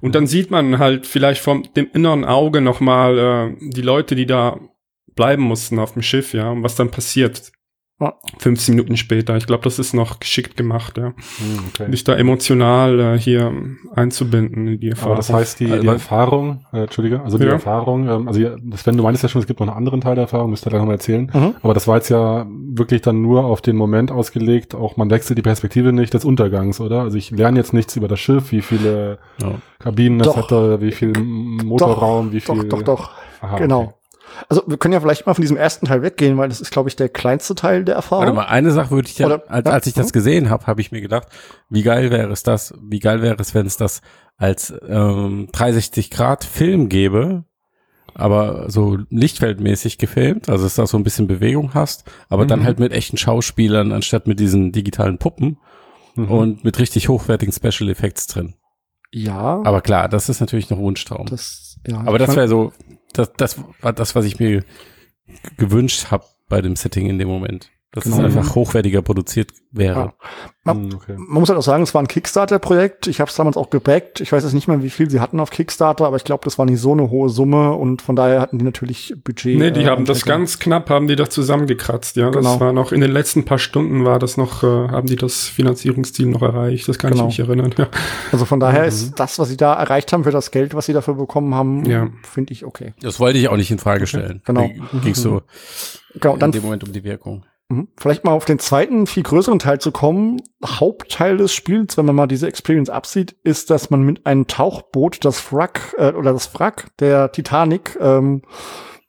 Und 0.00 0.14
dann 0.14 0.26
sieht 0.28 0.50
man 0.50 0.78
halt 0.78 1.06
vielleicht 1.06 1.40
vom 1.40 1.64
dem 1.74 1.88
inneren 1.92 2.24
Auge 2.24 2.60
noch 2.60 2.80
mal 2.80 3.18
äh, 3.18 3.70
die 3.70 3.82
Leute, 3.82 4.14
die 4.14 4.26
da 4.26 4.60
bleiben 5.16 5.42
mussten 5.42 5.78
auf 5.80 5.94
dem 5.94 6.02
Schiff, 6.02 6.32
ja, 6.32 6.50
und 6.50 6.62
was 6.62 6.76
dann 6.76 6.90
passiert. 6.90 7.50
Ja. 7.98 8.12
15 8.40 8.74
Minuten 8.74 8.98
später. 8.98 9.38
Ich 9.38 9.46
glaube, 9.46 9.64
das 9.64 9.78
ist 9.78 9.94
noch 9.94 10.20
geschickt 10.20 10.58
gemacht, 10.58 10.98
ja. 10.98 11.14
Hm, 11.14 11.14
okay. 11.68 11.90
Dich 11.90 12.04
da 12.04 12.14
emotional 12.14 13.00
äh, 13.00 13.18
hier 13.18 13.50
einzubinden 13.94 14.68
in 14.68 14.80
die 14.80 14.90
Erfahrung. 14.90 15.12
Aber 15.12 15.16
das 15.16 15.32
heißt, 15.32 15.60
die, 15.60 15.80
die 15.80 15.86
Erfahrung, 15.86 16.66
äh, 16.74 16.82
Entschuldige, 16.82 17.22
also 17.22 17.38
die 17.38 17.44
Ja. 17.46 17.52
Erfahrung, 17.52 18.06
ähm, 18.06 18.28
also 18.28 18.38
ja, 18.38 18.54
das, 18.62 18.86
wenn 18.86 18.98
du 18.98 19.02
meinst 19.02 19.22
ja 19.22 19.30
schon, 19.30 19.40
es 19.40 19.46
gibt 19.46 19.60
noch 19.60 19.68
einen 19.68 19.76
anderen 19.78 20.02
Teil 20.02 20.14
der 20.14 20.24
Erfahrung, 20.24 20.50
müsst 20.50 20.66
ihr 20.66 20.68
gleich 20.68 20.80
nochmal 20.80 20.96
erzählen. 20.96 21.30
Mhm. 21.32 21.54
Aber 21.62 21.72
das 21.72 21.88
war 21.88 21.96
jetzt 21.96 22.10
ja 22.10 22.46
wirklich 22.50 23.00
dann 23.00 23.22
nur 23.22 23.46
auf 23.46 23.62
den 23.62 23.76
Moment 23.76 24.12
ausgelegt, 24.12 24.74
auch 24.74 24.98
man 24.98 25.08
wechselt 25.08 25.38
die 25.38 25.42
Perspektive 25.42 25.94
nicht 25.94 26.12
des 26.12 26.26
Untergangs, 26.26 26.80
oder? 26.80 27.00
Also 27.00 27.16
ich 27.16 27.30
lerne 27.30 27.58
jetzt 27.58 27.72
nichts 27.72 27.96
über 27.96 28.08
das 28.08 28.20
Schiff, 28.20 28.52
wie 28.52 28.60
viele 28.60 29.18
Ja. 29.40 29.54
Kabinen 29.78 30.20
es 30.20 30.26
Doch. 30.26 30.36
hatte, 30.36 30.82
wie 30.82 30.92
viel 30.92 31.14
Motorraum, 31.18 32.30
wie 32.32 32.40
viel. 32.40 32.56
Doch, 32.64 32.80
doch, 32.80 32.82
doch. 32.82 33.10
Aha, 33.40 33.56
genau. 33.58 33.82
okay. 33.82 33.94
Also 34.48 34.62
wir 34.66 34.76
können 34.76 34.92
ja 34.94 35.00
vielleicht 35.00 35.26
mal 35.26 35.34
von 35.34 35.42
diesem 35.42 35.56
ersten 35.56 35.86
Teil 35.86 36.02
weggehen, 36.02 36.36
weil 36.38 36.48
das 36.48 36.60
ist, 36.60 36.70
glaube 36.70 36.88
ich, 36.88 36.96
der 36.96 37.08
kleinste 37.08 37.54
Teil 37.54 37.84
der 37.84 37.94
Erfahrung. 37.94 38.24
Warte 38.26 38.36
mal, 38.36 38.44
eine 38.46 38.70
Sache 38.70 38.90
würde 38.90 39.08
ich 39.08 39.18
ja, 39.18 39.26
Oder- 39.26 39.44
als, 39.50 39.66
als 39.66 39.86
ich 39.86 39.94
das 39.94 40.08
mhm. 40.08 40.12
gesehen 40.12 40.50
habe, 40.50 40.66
habe 40.66 40.80
ich 40.80 40.92
mir 40.92 41.00
gedacht, 41.00 41.28
wie 41.70 41.82
geil 41.82 42.10
wäre 42.10 42.30
es 42.32 42.42
das, 42.42 42.74
wie 42.82 42.98
geil 43.00 43.22
wäre 43.22 43.36
es, 43.38 43.54
wenn 43.54 43.66
es 43.66 43.76
das 43.76 44.00
als 44.36 44.72
ähm, 44.88 45.48
360 45.52 46.10
Grad 46.10 46.44
Film 46.44 46.88
gäbe, 46.88 47.44
aber 48.14 48.70
so 48.70 48.98
lichtfeldmäßig 49.10 49.98
gefilmt, 49.98 50.48
also 50.48 50.64
dass 50.64 50.76
du 50.76 50.82
da 50.82 50.86
so 50.86 50.96
ein 50.96 51.04
bisschen 51.04 51.26
Bewegung 51.26 51.74
hast, 51.74 52.04
aber 52.28 52.46
dann 52.46 52.60
Mhm. 52.60 52.64
halt 52.64 52.78
mit 52.78 52.92
echten 52.92 53.16
Schauspielern 53.16 53.92
anstatt 53.92 54.26
mit 54.26 54.40
diesen 54.40 54.72
digitalen 54.72 55.18
Puppen 55.18 55.58
Mhm. 56.16 56.30
und 56.30 56.64
mit 56.64 56.78
richtig 56.78 57.08
hochwertigen 57.08 57.52
Special 57.52 57.90
Effects 57.90 58.26
drin. 58.26 58.54
Ja, 59.12 59.62
Aber 59.64 59.80
klar, 59.82 60.08
das 60.08 60.28
ist 60.28 60.40
natürlich 60.40 60.68
noch 60.70 60.78
Wunschtraum. 60.78 61.26
das, 61.26 61.78
ja. 61.86 61.98
aber 62.00 62.18
das 62.18 62.34
wäre 62.36 62.48
so, 62.48 62.72
das, 63.18 63.32
das 63.36 63.60
war 63.80 63.92
das, 63.92 64.14
was 64.14 64.24
ich 64.24 64.38
mir 64.38 64.64
gewünscht 65.56 66.10
habe 66.10 66.24
bei 66.48 66.60
dem 66.60 66.76
Setting 66.76 67.08
in 67.08 67.18
dem 67.18 67.28
Moment. 67.28 67.70
Dass 67.96 68.04
Genau. 68.04 68.18
es 68.18 68.36
einfach 68.36 68.54
hochwertiger 68.54 69.00
produziert 69.00 69.52
wäre. 69.72 70.12
Hm, 70.66 70.90
okay. 70.94 71.14
Man 71.16 71.40
muss 71.40 71.48
halt 71.48 71.58
auch 71.58 71.62
sagen, 71.62 71.82
es 71.82 71.94
war 71.94 72.02
ein 72.02 72.08
Kickstarter-Projekt. 72.08 73.06
Ich 73.06 73.20
habe 73.20 73.30
es 73.30 73.36
damals 73.36 73.56
auch 73.56 73.70
gebackt. 73.70 74.20
Ich 74.20 74.32
weiß 74.32 74.42
jetzt 74.44 74.52
nicht 74.52 74.68
mehr, 74.68 74.82
wie 74.82 74.90
viel 74.90 75.08
sie 75.10 75.18
hatten 75.20 75.40
auf 75.40 75.48
Kickstarter, 75.48 76.04
aber 76.06 76.16
ich 76.16 76.24
glaube, 76.24 76.44
das 76.44 76.58
war 76.58 76.66
nicht 76.66 76.78
so 76.78 76.92
eine 76.92 77.08
hohe 77.08 77.30
Summe 77.30 77.72
und 77.72 78.02
von 78.02 78.14
daher 78.14 78.40
hatten 78.42 78.58
die 78.58 78.66
natürlich 78.66 79.14
Budget. 79.24 79.58
Nee, 79.58 79.70
die 79.70 79.84
äh, 79.84 79.86
haben 79.86 80.04
das 80.04 80.26
ganz 80.26 80.58
knapp, 80.58 80.90
haben 80.90 81.06
die 81.06 81.16
das 81.16 81.30
zusammengekratzt, 81.30 82.16
ja. 82.16 82.30
Das 82.30 82.44
Genau. 82.44 82.60
war 82.60 82.74
noch, 82.74 82.92
in 82.92 83.00
den 83.00 83.12
letzten 83.12 83.46
paar 83.46 83.58
Stunden 83.58 84.04
war 84.04 84.18
das 84.18 84.36
noch, 84.36 84.62
äh, 84.62 84.66
haben 84.66 85.06
die 85.06 85.16
das 85.16 85.44
Finanzierungsziel 85.46 86.26
noch 86.26 86.42
erreicht. 86.42 86.86
Das 86.86 86.98
kann 86.98 87.12
Genau. 87.12 87.28
ich 87.28 87.38
mich 87.38 87.48
erinnern, 87.48 87.74
ja. 87.78 87.88
Also 88.30 88.44
von 88.44 88.60
daher 88.60 88.84
ist 88.84 89.14
das, 89.18 89.38
was 89.38 89.48
sie 89.48 89.56
da 89.56 89.72
erreicht 89.72 90.12
haben 90.12 90.24
für 90.24 90.32
das 90.32 90.50
Geld, 90.50 90.74
was 90.74 90.84
sie 90.84 90.92
dafür 90.92 91.14
bekommen 91.14 91.54
haben, 91.54 91.86
Ja. 91.88 92.08
finde 92.24 92.52
ich 92.52 92.66
okay. 92.66 92.92
Das 93.00 93.18
wollte 93.20 93.38
ich 93.38 93.48
auch 93.48 93.56
nicht 93.56 93.70
in 93.70 93.78
Frage 93.78 94.06
stellen. 94.06 94.42
Genau. 94.44 94.68
Ging 95.02 95.14
so 95.14 95.40
Genau, 96.20 96.34
in 96.34 96.40
dann 96.40 96.52
dem 96.52 96.62
Moment 96.62 96.82
um 96.84 96.92
die 96.92 97.04
Wirkung. 97.04 97.44
Mhm. 97.68 97.88
Vielleicht 97.96 98.24
mal 98.24 98.32
auf 98.32 98.44
den 98.44 98.58
zweiten, 98.58 99.06
viel 99.06 99.22
größeren 99.24 99.58
Teil 99.58 99.80
zu 99.80 99.90
kommen. 99.90 100.40
Hauptteil 100.64 101.36
des 101.36 101.52
Spiels, 101.52 101.96
wenn 101.96 102.06
man 102.06 102.14
mal 102.14 102.26
diese 102.28 102.46
Experience 102.46 102.90
absieht, 102.90 103.34
ist, 103.42 103.70
dass 103.70 103.90
man 103.90 104.02
mit 104.02 104.24
einem 104.26 104.46
Tauchboot 104.46 105.24
das 105.24 105.52
Wrack 105.52 105.94
äh, 105.98 106.12
oder 106.12 106.32
das 106.32 106.54
Wrack 106.54 106.88
der 107.00 107.32
Titanic 107.32 107.98
ähm, 108.00 108.42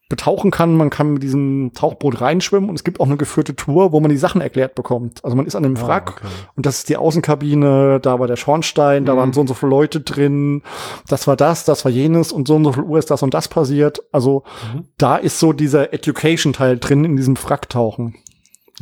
betauchen 0.10 0.52
kann. 0.52 0.74
Man 0.76 0.90
kann 0.90 1.12
mit 1.14 1.22
diesem 1.22 1.72
Tauchboot 1.76 2.22
reinschwimmen 2.22 2.70
und 2.70 2.76
es 2.78 2.84
gibt 2.86 3.00
auch 3.02 3.06
eine 3.08 3.18
geführte 3.18 3.56
Tour, 3.58 3.92
wo 3.92 4.00
man 4.00 4.10
die 4.10 4.18
Sachen 4.18 4.40
erklärt 4.40 4.74
bekommt. 4.74 5.24
Also 5.24 5.36
man 5.36 5.46
ist 5.46 5.56
an 5.56 5.64
dem 5.64 5.76
Ah, 5.78 5.86
Wrack 5.88 6.14
okay. 6.18 6.28
und 6.56 6.66
das 6.66 6.78
ist 6.80 6.90
die 6.90 6.96
Außenkabine, 6.98 8.00
da 8.02 8.18
war 8.18 8.26
der 8.28 8.38
Schornstein, 8.38 9.04
da 9.06 9.14
Mhm. 9.14 9.18
waren 9.18 9.34
so 9.34 9.42
und 9.42 9.48
so 9.48 9.54
viele 9.54 9.70
Leute 9.70 10.00
drin, 10.02 10.64
das 11.10 11.28
war 11.28 11.36
das, 11.36 11.66
das 11.66 11.84
war 11.84 11.92
jenes 11.92 12.32
und 12.32 12.48
so 12.48 12.56
und 12.56 12.64
so 12.64 12.72
viel 12.72 12.84
Uhr 12.84 12.98
ist 13.00 13.12
das 13.12 13.22
und 13.22 13.34
das 13.34 13.50
passiert. 13.50 14.00
Also 14.14 14.44
Mhm. 14.74 14.86
da 14.98 15.18
ist 15.18 15.40
so 15.40 15.52
dieser 15.52 15.94
Education-Teil 15.94 16.80
drin 16.80 17.04
in 17.04 17.18
diesem 17.18 17.36
Wracktauchen. 17.38 18.16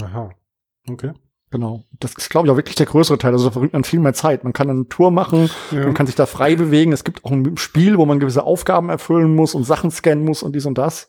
Aha. 0.02 0.32
Okay. 0.90 1.14
Genau. 1.52 1.84
Das 2.00 2.14
ist, 2.16 2.30
glaube 2.30 2.48
ich, 2.48 2.52
auch 2.52 2.58
wirklich 2.58 2.76
der 2.76 2.86
größere 2.86 3.18
Teil. 3.18 3.32
Also 3.32 3.46
da 3.46 3.52
verrückt 3.52 3.74
man 3.74 3.84
viel 3.84 4.00
mehr 4.00 4.14
Zeit. 4.14 4.44
Man 4.44 4.52
kann 4.52 4.70
eine 4.70 4.88
Tour 4.90 5.12
machen, 5.12 5.50
ja. 5.72 5.84
man 5.84 5.94
kann 5.94 6.06
sich 6.06 6.16
da 6.16 6.26
frei 6.26 6.56
bewegen. 6.56 6.92
Es 6.92 7.04
gibt 7.04 7.24
auch 7.24 7.32
ein 7.32 7.56
Spiel, 7.58 7.98
wo 7.98 8.06
man 8.06 8.20
gewisse 8.20 8.44
Aufgaben 8.44 8.90
erfüllen 8.90 9.36
muss 9.36 9.56
und 9.56 9.64
Sachen 9.64 9.92
scannen 9.92 10.26
muss 10.26 10.44
und 10.44 10.54
dies 10.54 10.66
und 10.66 10.78
das. 10.78 11.08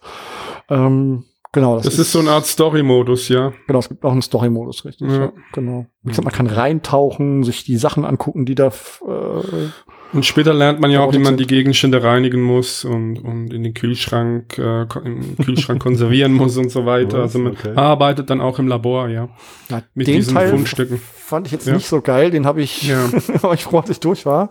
Ähm, 0.69 1.25
genau. 1.57 1.81
Das 1.81 1.99
ist 1.99 2.13
so 2.13 2.21
eine 2.21 2.31
Art 2.31 2.47
Story-Modus, 2.47 3.29
ja. 3.29 3.53
Genau, 3.67 3.79
es 3.81 3.89
gibt 3.89 4.05
auch 4.05 4.13
einen 4.13 4.23
Story-Modus, 4.23 4.85
richtig. 4.85 5.11
Ja. 5.11 5.17
Ja. 5.25 5.33
genau. 5.53 5.87
Wie 6.03 6.11
gesagt, 6.11 6.25
man 6.25 6.33
kann 6.35 6.47
reintauchen, 6.47 7.43
sich 7.43 7.65
die 7.65 7.77
Sachen 7.77 8.05
angucken, 8.05 8.47
die 8.47 8.55
da 8.55 8.69
äh, 8.69 9.69
Und 10.13 10.25
später 10.25 10.55
lernt 10.55 10.81
man 10.81 10.91
ja 10.93 11.01
auch, 11.01 11.13
wie 11.13 11.19
man 11.19 11.37
die 11.37 11.47
Gegenstände 11.49 12.03
reinigen 12.03 12.41
muss 12.43 12.85
und, 12.85 13.19
und 13.19 13.53
in 13.53 13.65
den 13.65 13.75
Kühlschrank, 13.75 14.57
äh, 14.59 14.83
im 15.05 15.37
Kühlschrank 15.45 15.83
konservieren 15.83 16.33
muss 16.33 16.57
und 16.57 16.71
so 16.71 16.87
weiter. 16.87 17.19
Also 17.23 17.39
man 17.41 17.53
Okay. 17.53 17.73
arbeitet 17.75 18.31
dann 18.31 18.41
auch 18.41 18.59
im 18.61 18.69
Labor, 18.69 19.09
ja. 19.09 19.29
ja, 19.69 19.83
Mit 19.95 20.07
den 20.07 20.17
diesen 20.17 20.35
Teil 20.35 20.51
Fundstücken. 20.51 21.01
fand 21.17 21.47
ich 21.49 21.53
jetzt 21.53 21.67
Ja. 21.67 21.75
nicht 21.75 21.89
so 21.89 22.01
geil. 22.01 22.31
Den 22.31 22.47
habe 22.47 22.63
ich, 22.63 22.83
Ja. 22.85 23.09
war 23.43 23.55
ich 23.55 23.65
froh, 23.65 23.79
als 23.81 23.91
ich 23.91 23.99
durch 24.01 24.25
war. 24.27 24.51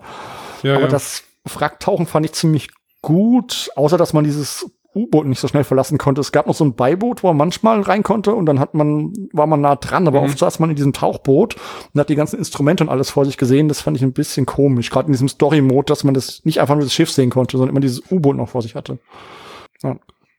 Ja, 0.64 0.74
Aber 0.76 0.84
ja. 0.84 0.90
das 0.90 1.24
Wracktauchen 1.46 2.06
fand 2.08 2.26
ich 2.26 2.34
ziemlich 2.34 2.70
gut, 3.02 3.70
außer 3.76 3.98
dass 4.00 4.14
man 4.14 4.24
dieses 4.24 4.70
U-Boot 4.96 5.26
nicht 5.28 5.40
so 5.40 5.48
schnell 5.48 5.64
verlassen 5.64 5.98
konnte. 5.98 6.22
Es 6.22 6.32
gab 6.32 6.48
noch 6.48 6.56
so 6.56 6.64
ein 6.66 6.74
Beiboot, 6.76 7.22
wo 7.24 7.28
man 7.28 7.38
manchmal 7.38 7.82
rein 7.82 8.02
konnte 8.02 8.34
und 8.34 8.46
dann 8.46 8.60
hat 8.60 8.74
man, 8.74 9.12
war 9.34 9.46
man 9.46 9.62
nah 9.62 9.76
dran, 9.76 10.08
aber 10.08 10.22
Mhm. 10.22 10.26
oft 10.28 10.40
saß 10.40 10.60
man 10.60 10.70
in 10.70 10.76
diesem 10.76 10.94
Tauchboot 10.94 11.56
und 11.94 12.00
hat 12.00 12.10
die 12.10 12.16
ganzen 12.16 12.38
Instrumente 12.40 12.84
und 12.84 12.90
alles 12.90 13.10
vor 13.10 13.26
sich 13.26 13.38
gesehen. 13.38 13.68
Das 13.68 13.82
fand 13.82 13.98
ich 13.98 14.04
ein 14.04 14.14
bisschen 14.14 14.46
komisch, 14.46 14.90
gerade 14.90 15.08
in 15.08 15.12
diesem 15.14 15.28
Story-Mode, 15.28 15.86
dass 15.86 16.04
man 16.04 16.14
das 16.14 16.44
nicht 16.46 16.62
einfach 16.62 16.76
nur 16.76 16.84
das 16.86 16.94
Schiff 16.94 17.12
sehen 17.12 17.30
konnte, 17.30 17.58
sondern 17.58 17.74
immer 17.76 17.82
dieses 17.82 18.02
U-Boot 18.10 18.38
noch 18.38 18.50
vor 18.50 18.62
sich 18.62 18.76
hatte. 18.76 18.98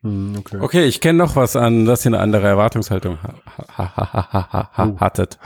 Hm, 0.02 0.34
okay. 0.38 0.58
Okay, 0.60 0.84
ich 0.84 1.00
kenne 1.00 1.18
noch 1.18 1.36
was 1.36 1.56
an, 1.56 1.84
dass 1.86 2.04
ihr 2.04 2.10
eine 2.10 2.20
andere 2.20 2.46
Erwartungshaltung 2.46 3.18
ha 3.22 3.34
ha 3.76 3.96
ha 3.96 4.12
ha 4.12 4.48
ha 4.52 4.70
ha 4.72 4.94
hattet. 5.00 5.38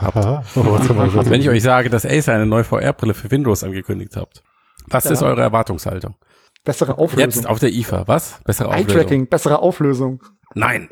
Wenn 1.25 1.41
ich 1.41 1.49
euch 1.49 1.63
sage, 1.63 1.89
dass 1.89 2.05
Acer 2.05 2.33
eine 2.33 2.45
neue 2.45 2.63
VR-Brille 2.63 3.13
für 3.13 3.31
Windows 3.31 3.63
angekündigt 3.63 4.15
habt. 4.15 4.43
Was 4.87 5.05
Ja. 5.05 5.11
ist 5.11 5.23
eure 5.23 5.41
Erwartungshaltung? 5.41 6.15
Bessere 6.63 6.97
Auflösung. 6.97 7.29
Jetzt 7.29 7.47
auf 7.47 7.59
der 7.59 7.71
IFA. 7.71 8.07
Was? 8.07 8.39
Bessere 8.43 8.69
Auflösung? 8.69 8.89
Eye-Tracking, 8.89 9.27
bessere 9.27 9.59
Auflösung. 9.59 10.23
Nein. 10.53 10.89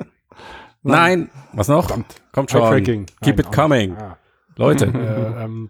Nein. 0.81 1.29
Was 1.53 1.67
noch? 1.67 1.87
Verdammt. 1.87 2.15
Kommt 2.31 2.51
schon. 2.51 2.61
Eye-Tracking. 2.61 3.05
Keep 3.21 3.37
Nein, 3.37 3.45
it 3.45 3.51
coming. 3.51 3.97
ah, 3.97 4.17
Leute. 4.55 4.85
Äh, 4.85 5.43
ähm, 5.43 5.69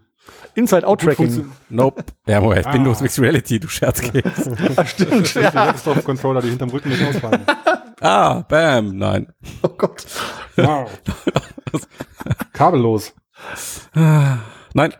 Inside-Out-Tracking. 0.54 1.50
Nope. 1.68 2.04
Ja, 2.26 2.40
Moment. 2.40 2.66
Ah. 2.66 2.72
Windows 2.72 3.00
Mixed 3.00 3.18
Reality, 3.20 3.60
du 3.60 3.68
Scherzkeks. 3.68 4.50
Stimmt, 4.90 5.34
ja. 5.34 5.42
ja. 5.52 5.72
Desktop-Controller, 5.72 6.40
die 6.40 6.50
hinterm 6.50 6.70
Rücken 6.70 6.88
nicht 6.90 7.04
ausfallen. 7.04 7.44
ah, 8.00 8.40
bam. 8.48 8.96
Nein. 8.96 9.32
Oh 9.62 9.68
Gott. 9.68 10.06
Wow. 10.56 10.90
Kabellos. 12.52 13.14
Nein. 13.94 14.94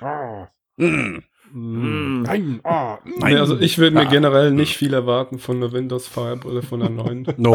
Ah. 0.00 0.48
Mm. 0.76 1.22
Mm. 1.56 2.22
Nein. 2.22 2.60
Ah. 2.64 2.98
Nee, 3.04 3.36
also 3.36 3.58
ich 3.58 3.78
würde 3.78 3.94
mir 3.94 4.06
Ah. 4.08 4.10
generell 4.10 4.50
nicht 4.50 4.76
viel 4.76 4.92
erwarten 4.92 5.38
von 5.38 5.60
der 5.60 5.72
Windows 5.72 6.08
VR-Brille 6.08 6.62
von 6.62 6.80
der 6.80 6.90
neuen. 6.90 7.26
No. 7.36 7.54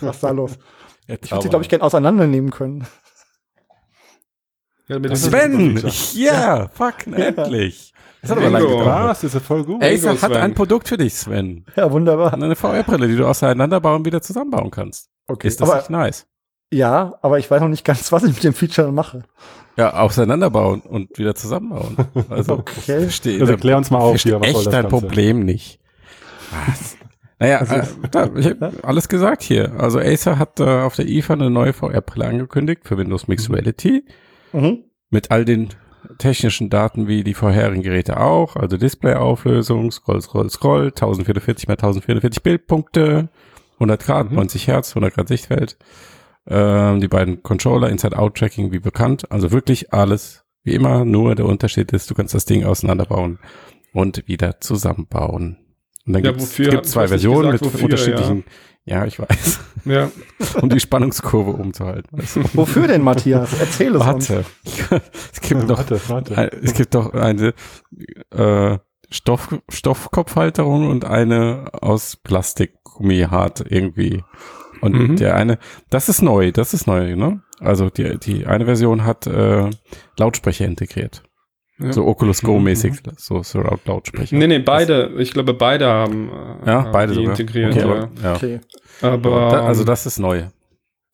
Was 0.00 0.16
ist 0.16 0.22
da 0.24 0.30
los? 0.30 0.58
Ich 1.06 1.30
würde 1.30 1.42
sie, 1.42 1.48
glaube 1.48 1.62
ich, 1.62 1.68
gerne 1.68 1.84
auseinandernehmen 1.84 2.50
können. 2.50 2.86
Ja, 4.88 4.98
Sven! 5.16 5.80
Ja, 6.14 6.68
fuck, 6.68 7.06
endlich. 7.06 7.92
Das 8.20 8.30
hat 8.30 8.38
aber 8.38 8.50
lange 8.50 8.66
gedauert. 8.66 9.10
Das 9.10 9.24
ist 9.24 9.34
ja 9.34 9.40
voll 9.40 9.64
gut. 9.64 9.82
Acer 9.82 10.10
hat 10.12 10.18
Sven. 10.18 10.32
ein 10.36 10.54
Produkt 10.54 10.88
für 10.88 10.96
dich, 10.96 11.14
Sven. 11.14 11.64
Ja, 11.76 11.90
wunderbar. 11.92 12.32
Eine 12.34 12.56
VR-Brille, 12.56 13.06
die 13.08 13.16
du 13.16 13.26
auseinanderbauen 13.26 13.98
und 13.98 14.06
wieder 14.06 14.22
zusammenbauen 14.22 14.70
kannst. 14.70 15.08
Okay. 15.26 15.46
Ist 15.48 15.60
das 15.60 15.68
aber, 15.70 15.78
nicht 15.78 15.90
nice? 15.90 16.26
Ja, 16.74 17.14
aber 17.22 17.38
ich 17.38 17.50
weiß 17.50 17.60
noch 17.60 17.68
nicht 17.68 17.84
ganz, 17.84 18.10
was 18.12 18.24
ich 18.24 18.34
mit 18.34 18.44
dem 18.44 18.54
Feature 18.54 18.92
mache. 18.92 19.22
Ja, 19.76 19.94
auseinanderbauen 19.98 20.80
und 20.82 21.18
wieder 21.18 21.34
zusammenbauen. 21.34 21.96
Also, 22.30 22.54
Okay. 22.58 23.00
verstehe 23.00 23.40
Also 23.40 23.52
erklär 23.52 23.76
uns 23.76 23.90
mal 23.90 23.98
auf 23.98 24.20
hier, 24.20 24.40
was 24.40 24.50
soll 24.50 24.56
echt 24.60 24.66
das 24.66 24.72
dein? 24.72 24.88
Problem 24.88 25.40
nicht. 25.44 25.80
Was? 26.68 26.96
Naja, 27.40 27.58
Also- 27.58 27.74
äh, 27.74 27.82
da, 28.12 28.30
ich 28.36 28.46
habe 28.46 28.72
alles 28.82 29.08
gesagt 29.08 29.42
hier. 29.42 29.72
Also 29.78 29.98
Acer 29.98 30.38
hat 30.38 30.60
äh, 30.60 30.64
auf 30.82 30.94
der 30.94 31.06
IFA 31.08 31.32
eine 31.34 31.50
neue 31.50 31.72
VR-Brille 31.72 32.26
angekündigt 32.26 32.82
für 32.84 32.96
Windows 32.98 33.26
Mixed 33.26 33.50
Reality 33.52 34.04
Mhm. 34.52 34.84
mit 35.10 35.32
all 35.32 35.44
den 35.44 35.70
technischen 36.18 36.70
Daten 36.70 37.08
wie 37.08 37.24
die 37.24 37.34
vorherigen 37.34 37.82
Geräte 37.82 38.20
auch, 38.20 38.54
also 38.54 38.76
Displayauflösung, 38.76 39.90
Scroll, 39.90 40.20
Scroll, 40.20 40.50
Scroll, 40.50 40.86
1044 40.92 41.66
mal 41.66 41.72
1044 41.74 42.42
Bildpunkte, 42.44 43.30
100 43.80 44.00
Grad, 44.04 44.30
Mhm. 44.30 44.36
90 44.36 44.68
Hertz, 44.68 44.90
100 44.94 45.14
Grad 45.14 45.26
Sichtfeld, 45.28 45.76
ähm, 46.46 47.00
die 47.00 47.08
beiden 47.08 47.42
Controller, 47.42 47.88
Inside-Out-Tracking 47.90 48.72
wie 48.72 48.78
bekannt, 48.80 49.30
also 49.30 49.50
wirklich 49.52 49.92
alles 49.92 50.44
wie 50.62 50.72
immer, 50.74 51.04
nur 51.04 51.34
der 51.34 51.44
Unterschied 51.46 51.92
ist, 51.92 52.10
du 52.10 52.14
kannst 52.14 52.34
das 52.34 52.44
Ding 52.46 52.64
auseinanderbauen 52.64 53.38
und 53.92 54.26
wieder 54.26 54.60
zusammenbauen. 54.60 55.58
Und 56.06 56.12
dann 56.14 56.24
Ja, 56.24 56.30
gibt's 56.32 56.52
wofür- 56.52 56.70
gibt's 56.70 56.90
zwei 56.90 57.06
Versionen 57.08 57.50
gesagt, 57.52 57.64
mit 57.64 57.72
wofür, 57.74 57.84
unterschiedlichen, 57.84 58.44
ja. 58.86 59.04
ich 59.04 59.18
weiß, 59.18 59.60
Ja. 59.84 60.10
um 60.62 60.68
die 60.70 60.80
Spannungskurve 60.80 61.50
umzuhalten. 61.52 62.18
Wofür 62.54 62.86
denn, 62.88 63.02
Matthias? 63.02 63.58
Erzähl 63.60 63.94
es 63.94 64.02
uns. 64.06 64.30
Warte. 64.30 64.44
es 65.32 65.40
gibt 65.42 65.68
doch, 65.68 65.78
Warte, 65.78 66.00
warte. 66.08 66.38
ein- 66.38 66.50
es 66.62 66.72
gibt 66.74 66.94
doch 66.94 67.12
eine 67.12 67.52
äh, 68.34 68.78
Stoff, 69.10 69.48
Stoffkopfhalterung 69.70 70.88
und 70.88 71.04
eine 71.04 71.66
aus 71.72 72.16
Plastikgummihart 72.16 73.64
irgendwie. 73.70 74.24
Und 74.84 74.92
Mhm. 75.10 75.16
der 75.16 75.34
eine, 75.36 75.58
das 75.90 76.08
ist 76.08 76.22
neu, 76.22 76.52
das 76.52 76.74
ist 76.74 76.86
neu, 76.86 77.16
ne? 77.16 77.42
Also 77.60 77.90
die, 77.90 78.18
die 78.18 78.46
eine 78.46 78.64
Version 78.66 79.04
hat 79.04 79.26
äh, 79.26 79.70
Lautsprecher 80.18 80.64
integriert. 80.66 81.22
Ja. 81.78 81.92
So 81.92 82.04
Oculus 82.06 82.42
Go 82.42 82.58
Mhm. 82.58 82.64
mäßig, 82.64 82.92
so 83.16 83.42
Surround 83.42 83.84
Lautsprecher. 83.86 84.36
Nee, 84.36 84.46
nee, 84.46 84.58
beide. 84.60 85.10
Ich 85.18 85.32
glaube, 85.32 85.54
beide 85.54 85.86
haben, 85.86 86.28
äh, 86.28 86.66
Ja, 86.70 86.84
haben 86.84 86.92
beide 86.92 87.12
die 87.12 87.16
sogar. 87.20 87.30
integriert. 87.32 87.72
Okay, 87.72 87.80
ja. 87.80 87.84
aber, 87.86 88.10
ja. 88.22 88.34
Okay. 88.34 88.60
Aber, 89.02 89.30
Da, 89.50 89.66
also 89.66 89.82
das 89.84 90.06
ist 90.06 90.18
neu. 90.18 90.44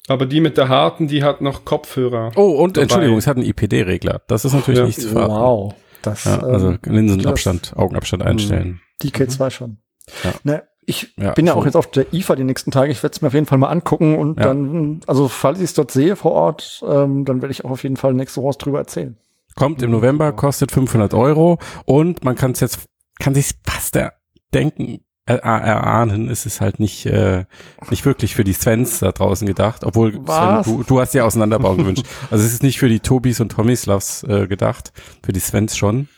aber 0.09 0.27
die 0.27 0.41
mit 0.41 0.57
der 0.59 0.69
harten, 0.69 1.07
die 1.09 1.23
hat 1.23 1.41
noch 1.41 1.65
Kopfhörer. 1.65 2.33
Oh, 2.37 2.63
und 2.63 2.77
Dabei. 2.77 2.83
Entschuldigung, 2.83 3.17
es 3.19 3.27
hat 3.27 3.37
einen 3.37 3.47
IPD-Regler. 3.47 4.21
Das 4.27 4.45
ist 4.45 4.53
natürlich 4.53 4.81
Ja. 4.81 4.87
nicht 4.87 5.01
zu 5.01 5.09
verraten. 5.09 5.33
Wow. 5.33 5.75
Das, 6.03 6.25
Ja, 6.25 6.41
also 6.41 6.71
ähm, 6.71 6.79
Linsenabstand, 6.85 7.73
Augenabstand 7.77 8.23
einstellen. 8.23 8.81
die 9.03 9.11
K2 9.11 9.51
schon. 9.51 9.79
Ja. 10.25 10.33
Ne, 10.45 10.63
ich 10.91 11.15
Ja, 11.17 11.33
bin 11.33 11.47
ja 11.47 11.55
so. 11.55 11.61
auch 11.61 11.65
jetzt 11.65 11.77
auf 11.77 11.91
der 11.91 12.13
IFA 12.13 12.37
die 12.37 12.45
nächsten 12.45 12.71
Tage. 12.71 12.93
Ich 12.93 13.03
werde 13.03 13.15
es 13.15 13.23
mir 13.23 13.29
auf 13.29 13.35
jeden 13.35 13.47
Fall 13.47 13.59
mal 13.59 13.69
angucken 13.69 14.17
und 14.19 14.39
Ja. 14.39 14.47
dann, 14.47 15.01
also 15.07 15.29
falls 15.29 15.59
ich 15.59 15.65
es 15.65 15.75
dort 15.75 15.91
sehe 15.91 16.17
vor 16.17 16.33
Ort, 16.33 16.85
ähm, 16.87 17.25
dann 17.25 17.41
werde 17.41 17.53
ich 17.53 17.65
auch 17.65 17.71
auf 17.71 17.83
jeden 17.83 17.97
Fall 17.97 18.13
nächste 18.13 18.43
Woche 18.43 18.59
drüber 18.59 18.79
erzählen. 18.79 19.17
Kommt 19.57 19.83
im 19.83 19.91
November, 19.91 20.33
kostet 20.33 20.71
500 20.73 21.15
Euro 21.15 21.59
und 21.85 22.25
man 22.25 22.37
kann 22.37 22.53
es 22.53 22.61
jetzt, 22.61 22.81
kann 23.19 23.35
sich 23.35 23.53
fast 23.67 23.97
erdenken, 23.97 25.01
er, 25.27 25.37
erahnen, 25.45 26.29
es 26.29 26.45
ist 26.47 26.61
halt 26.61 26.81
nicht, 26.81 27.07
äh, 27.07 27.45
nicht 27.91 28.05
wirklich 28.05 28.35
für 28.35 28.43
die 28.43 28.53
Svens 28.53 28.99
da 29.01 29.13
draußen 29.13 29.47
gedacht, 29.47 29.85
obwohl 29.85 30.13
Sven, 30.27 30.63
du, 30.65 30.83
du 30.83 31.01
hast 31.01 31.15
ja 31.15 31.25
Auseinanderbauen 31.25 31.79
gewünscht. 31.79 32.05
Also 32.31 32.45
es 32.45 32.53
ist 32.53 32.63
nicht 32.65 32.79
für 32.81 32.89
die 32.89 33.01
Tobis 33.01 33.39
und 33.41 33.53
Tomislavs 33.53 34.25
äh, 34.25 34.47
gedacht, 34.49 34.93
für 35.23 35.33
die 35.33 35.41
Svens 35.41 35.77
schon. 35.77 36.09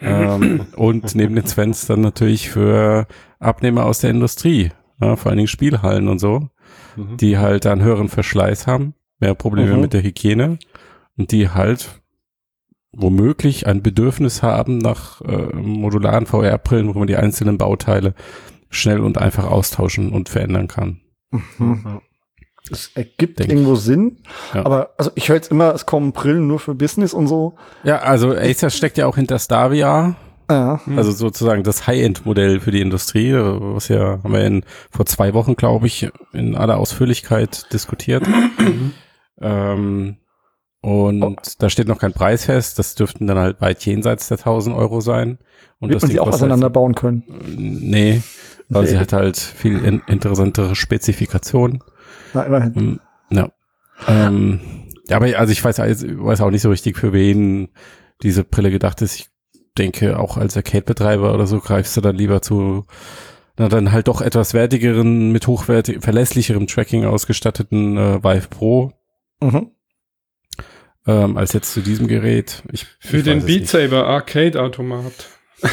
Ähm, 0.00 0.66
und 0.76 1.14
neben 1.14 1.34
den 1.34 1.46
Svens 1.46 1.86
dann 1.86 2.00
natürlich 2.00 2.50
für 2.50 3.06
Abnehmer 3.38 3.84
aus 3.86 4.00
der 4.00 4.10
Industrie, 4.10 4.70
ja, 5.00 5.16
vor 5.16 5.30
allen 5.30 5.38
Dingen 5.38 5.48
Spielhallen 5.48 6.08
und 6.08 6.18
so, 6.18 6.48
Mhm. 6.96 7.16
die 7.16 7.38
halt 7.38 7.66
einen 7.66 7.82
höheren 7.82 8.08
Verschleiß 8.08 8.66
haben, 8.66 8.94
mehr 9.20 9.34
Probleme 9.34 9.74
Mhm. 9.74 9.80
mit 9.80 9.92
der 9.92 10.02
Hygiene 10.02 10.58
und 11.16 11.32
die 11.32 11.48
halt 11.50 12.00
womöglich 12.92 13.66
ein 13.66 13.82
Bedürfnis 13.82 14.42
haben 14.42 14.78
nach 14.78 15.20
äh, 15.22 15.54
modularen 15.54 16.26
VR-Brillen, 16.26 16.92
wo 16.94 16.98
man 16.98 17.06
die 17.06 17.16
einzelnen 17.16 17.58
Bauteile 17.58 18.14
schnell 18.70 19.00
und 19.00 19.18
einfach 19.18 19.44
austauschen 19.44 20.10
und 20.12 20.28
verändern 20.28 20.68
kann. 20.68 21.00
Mhm. 21.58 22.00
Es 22.70 22.90
ergibt 22.94 23.38
Denk 23.38 23.50
irgendwo 23.50 23.74
Sinn, 23.74 24.18
Ja. 24.54 24.64
aber 24.66 24.90
also 24.98 25.10
ich 25.14 25.28
höre 25.28 25.36
jetzt 25.36 25.50
immer, 25.50 25.74
es 25.74 25.86
kommen 25.86 26.12
Brillen 26.12 26.46
nur 26.46 26.58
für 26.58 26.74
Business 26.74 27.14
und 27.14 27.26
so. 27.28 27.54
Ja, 27.84 27.98
also 27.98 28.32
Acer 28.34 28.70
steckt 28.70 28.98
ja 28.98 29.06
auch 29.06 29.16
hinter 29.16 29.38
Stavia, 29.38 30.16
Ja. 30.50 30.80
also 30.96 31.12
sozusagen 31.12 31.62
das 31.62 31.86
High-End-Modell 31.86 32.60
für 32.60 32.70
die 32.70 32.80
Industrie, 32.80 33.32
was 33.34 33.88
ja 33.88 34.20
haben 34.22 34.32
wir 34.32 34.44
in, 34.44 34.64
vor 34.90 35.06
zwei 35.06 35.34
Wochen, 35.34 35.56
glaube 35.56 35.86
ich, 35.86 36.08
in 36.32 36.54
aller 36.56 36.78
Ausführlichkeit 36.78 37.72
diskutiert. 37.72 38.24
ähm, 39.40 40.16
und 40.80 41.60
da 41.62 41.70
steht 41.70 41.88
noch 41.88 41.98
kein 41.98 42.12
Preis 42.12 42.44
fest, 42.44 42.78
das 42.78 42.94
dürften 42.94 43.26
dann 43.26 43.38
halt 43.38 43.60
weit 43.60 43.84
jenseits 43.84 44.28
der 44.28 44.38
1000 44.38 44.76
Euro 44.76 45.00
sein. 45.00 45.38
Und 45.80 45.88
Wird 45.90 45.96
das 45.96 46.02
man 46.02 46.10
sie 46.12 46.20
auch 46.20 46.28
auseinanderbauen 46.28 46.94
können. 46.94 47.24
Nee, 47.56 48.22
weil 48.68 48.82
Nee. 48.84 48.88
sie 48.90 48.98
hat 48.98 49.12
halt 49.12 49.36
viel 49.36 49.84
in, 49.84 50.02
interessantere 50.06 50.76
Spezifikationen. 50.76 51.82
Na, 52.34 52.42
immerhin. 52.44 52.74
Hm, 52.74 53.00
Ja. 53.30 53.50
Ähm, 54.06 54.60
ja, 55.08 55.16
aber 55.16 55.26
also 55.38 55.52
ich 55.52 55.62
weiß, 55.64 55.80
also 55.80 56.06
ich 56.06 56.18
weiß 56.18 56.40
auch 56.40 56.50
nicht 56.50 56.62
so 56.62 56.70
richtig, 56.70 56.96
für 56.96 57.12
wen 57.12 57.68
diese 58.22 58.44
Brille 58.44 58.70
gedacht 58.70 59.02
ist. 59.02 59.16
Ich 59.16 59.28
denke, 59.76 60.18
auch 60.18 60.36
als 60.36 60.56
Arcade-Betreiber 60.56 61.32
oder 61.34 61.46
so 61.46 61.60
greifst 61.60 61.96
du 61.96 62.00
dann 62.00 62.16
lieber 62.16 62.42
zu 62.42 62.84
na 63.60 63.68
dann 63.68 63.90
halt 63.90 64.06
doch 64.06 64.20
etwas 64.20 64.54
wertigeren, 64.54 65.32
mit 65.32 65.48
hochwertig, 65.48 66.00
verlässlicherem 66.02 66.68
Tracking 66.68 67.04
ausgestatteten 67.04 67.96
äh, 67.96 68.22
Vive 68.22 68.48
Pro 68.48 68.92
Mhm. 69.40 69.70
ähm, 71.06 71.36
als 71.36 71.52
jetzt 71.54 71.72
zu 71.72 71.80
diesem 71.80 72.06
Gerät. 72.08 72.62
Ich, 72.72 72.86
Für 73.00 73.18
ich 73.18 73.24
den 73.24 73.44
Beat. 73.44 73.66
Saber 73.68 74.06
Arcade 74.06 74.60
Automat. 74.62 75.12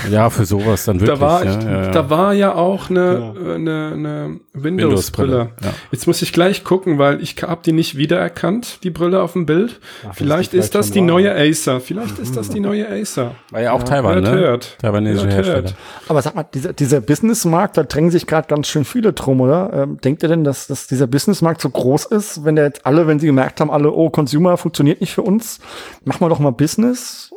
Ja, 0.09 0.29
für 0.31 0.45
sowas 0.45 0.85
dann 0.85 0.99
wirklich. 0.99 1.19
Da 1.19 1.25
war, 1.25 1.43
ja, 1.45 1.57
ich, 1.59 1.63
ja, 1.63 1.83
ja. 1.83 1.91
da 1.91 2.09
war 2.09 2.33
ja 2.33 2.55
auch 2.55 2.89
eine, 2.89 3.33
Ja. 3.35 3.53
eine, 3.53 3.91
eine 3.93 4.39
Windows-Brille. 4.53 5.49
Ja. 5.63 5.69
Jetzt 5.91 6.07
muss 6.07 6.21
ich 6.21 6.33
gleich 6.33 6.63
gucken, 6.63 6.97
weil 6.97 7.21
ich 7.21 7.35
habe 7.43 7.61
die 7.63 7.71
nicht 7.71 7.95
wiedererkannt, 7.97 8.79
die 8.83 8.89
Brille 8.89 9.21
auf 9.21 9.33
dem 9.33 9.45
Bild. 9.45 9.79
Ach, 10.09 10.15
Vielleicht 10.15 10.53
ist 10.53 10.73
das 10.75 10.87
schon 10.87 10.93
die 10.95 10.99
war. 11.01 11.07
neue 11.07 11.35
Acer. 11.35 11.79
Vielleicht 11.81 12.17
ist 12.19 12.35
das 12.35 12.49
die 12.49 12.59
neue 12.59 12.89
Acer. 12.89 13.35
War 13.51 13.61
ja 13.61 13.71
auch 13.73 13.79
Ja, 13.79 13.85
Taiwan, 13.85 14.23
ne? 14.23 14.31
hört. 14.31 14.77
Taiwanesische 14.79 15.27
Hersteller. 15.29 15.71
Aber 16.07 16.21
sag 16.21 16.35
mal, 16.35 16.45
dieser, 16.53 16.73
dieser 16.73 17.01
Businessmarkt, 17.01 17.77
da 17.77 17.83
drängen 17.83 18.09
sich 18.11 18.25
gerade 18.25 18.47
ganz 18.47 18.67
schön 18.67 18.85
viele 18.85 19.13
drum, 19.13 19.41
oder? 19.41 19.71
Ähm, 19.73 19.99
denkt 20.01 20.23
ihr 20.23 20.29
denn, 20.29 20.43
dass, 20.43 20.67
dass 20.67 20.87
dieser 20.87 21.07
Businessmarkt 21.07 21.61
so 21.61 21.69
groß 21.69 22.05
ist, 22.05 22.43
wenn 22.43 22.55
der 22.55 22.65
jetzt 22.65 22.85
alle, 22.85 23.05
wenn 23.07 23.19
sie 23.19 23.27
gemerkt 23.27 23.61
haben, 23.61 23.69
alle, 23.69 23.91
oh, 23.91 24.09
Consumer 24.09 24.57
funktioniert 24.57 25.01
nicht 25.01 25.13
für 25.13 25.21
uns, 25.21 25.59
machen 26.05 26.21
wir 26.21 26.29
doch 26.29 26.39
mal 26.39 26.51
Business? 26.51 27.31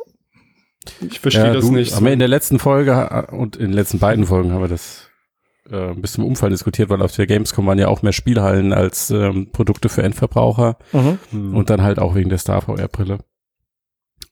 Ich 1.01 1.19
verstehe 1.19 1.53
das 1.53 1.65
du, 1.65 1.71
nicht. 1.71 1.95
Haben 1.95 2.05
wir 2.05 2.13
in 2.13 2.19
der 2.19 2.27
letzten 2.27 2.59
Folge 2.59 2.91
äh, 3.29 3.35
und 3.35 3.55
in 3.55 3.67
den 3.67 3.73
letzten 3.73 3.99
beiden 3.99 4.25
Folgen 4.25 4.51
haben 4.53 4.61
wir 4.61 4.67
das 4.69 5.09
äh, 5.69 5.93
bis 5.93 6.13
zum 6.13 6.25
Umfall 6.25 6.49
diskutiert, 6.49 6.89
weil 6.89 7.01
auf 7.01 7.15
der 7.15 7.27
Gamescom 7.27 7.65
waren 7.67 7.77
ja 7.79 7.87
auch 7.87 8.01
mehr 8.01 8.13
Spielhallen 8.13 8.73
als 8.73 9.11
ähm, 9.11 9.51
Produkte 9.51 9.89
für 9.89 10.03
Endverbraucher 10.03 10.77
Mhm. 10.93 11.19
Hm. 11.31 11.55
und 11.55 11.69
dann 11.69 11.81
halt 11.81 11.99
auch 11.99 12.15
wegen 12.15 12.29
der 12.29 12.39
Star 12.39 12.61
VR-Brille. 12.61 13.19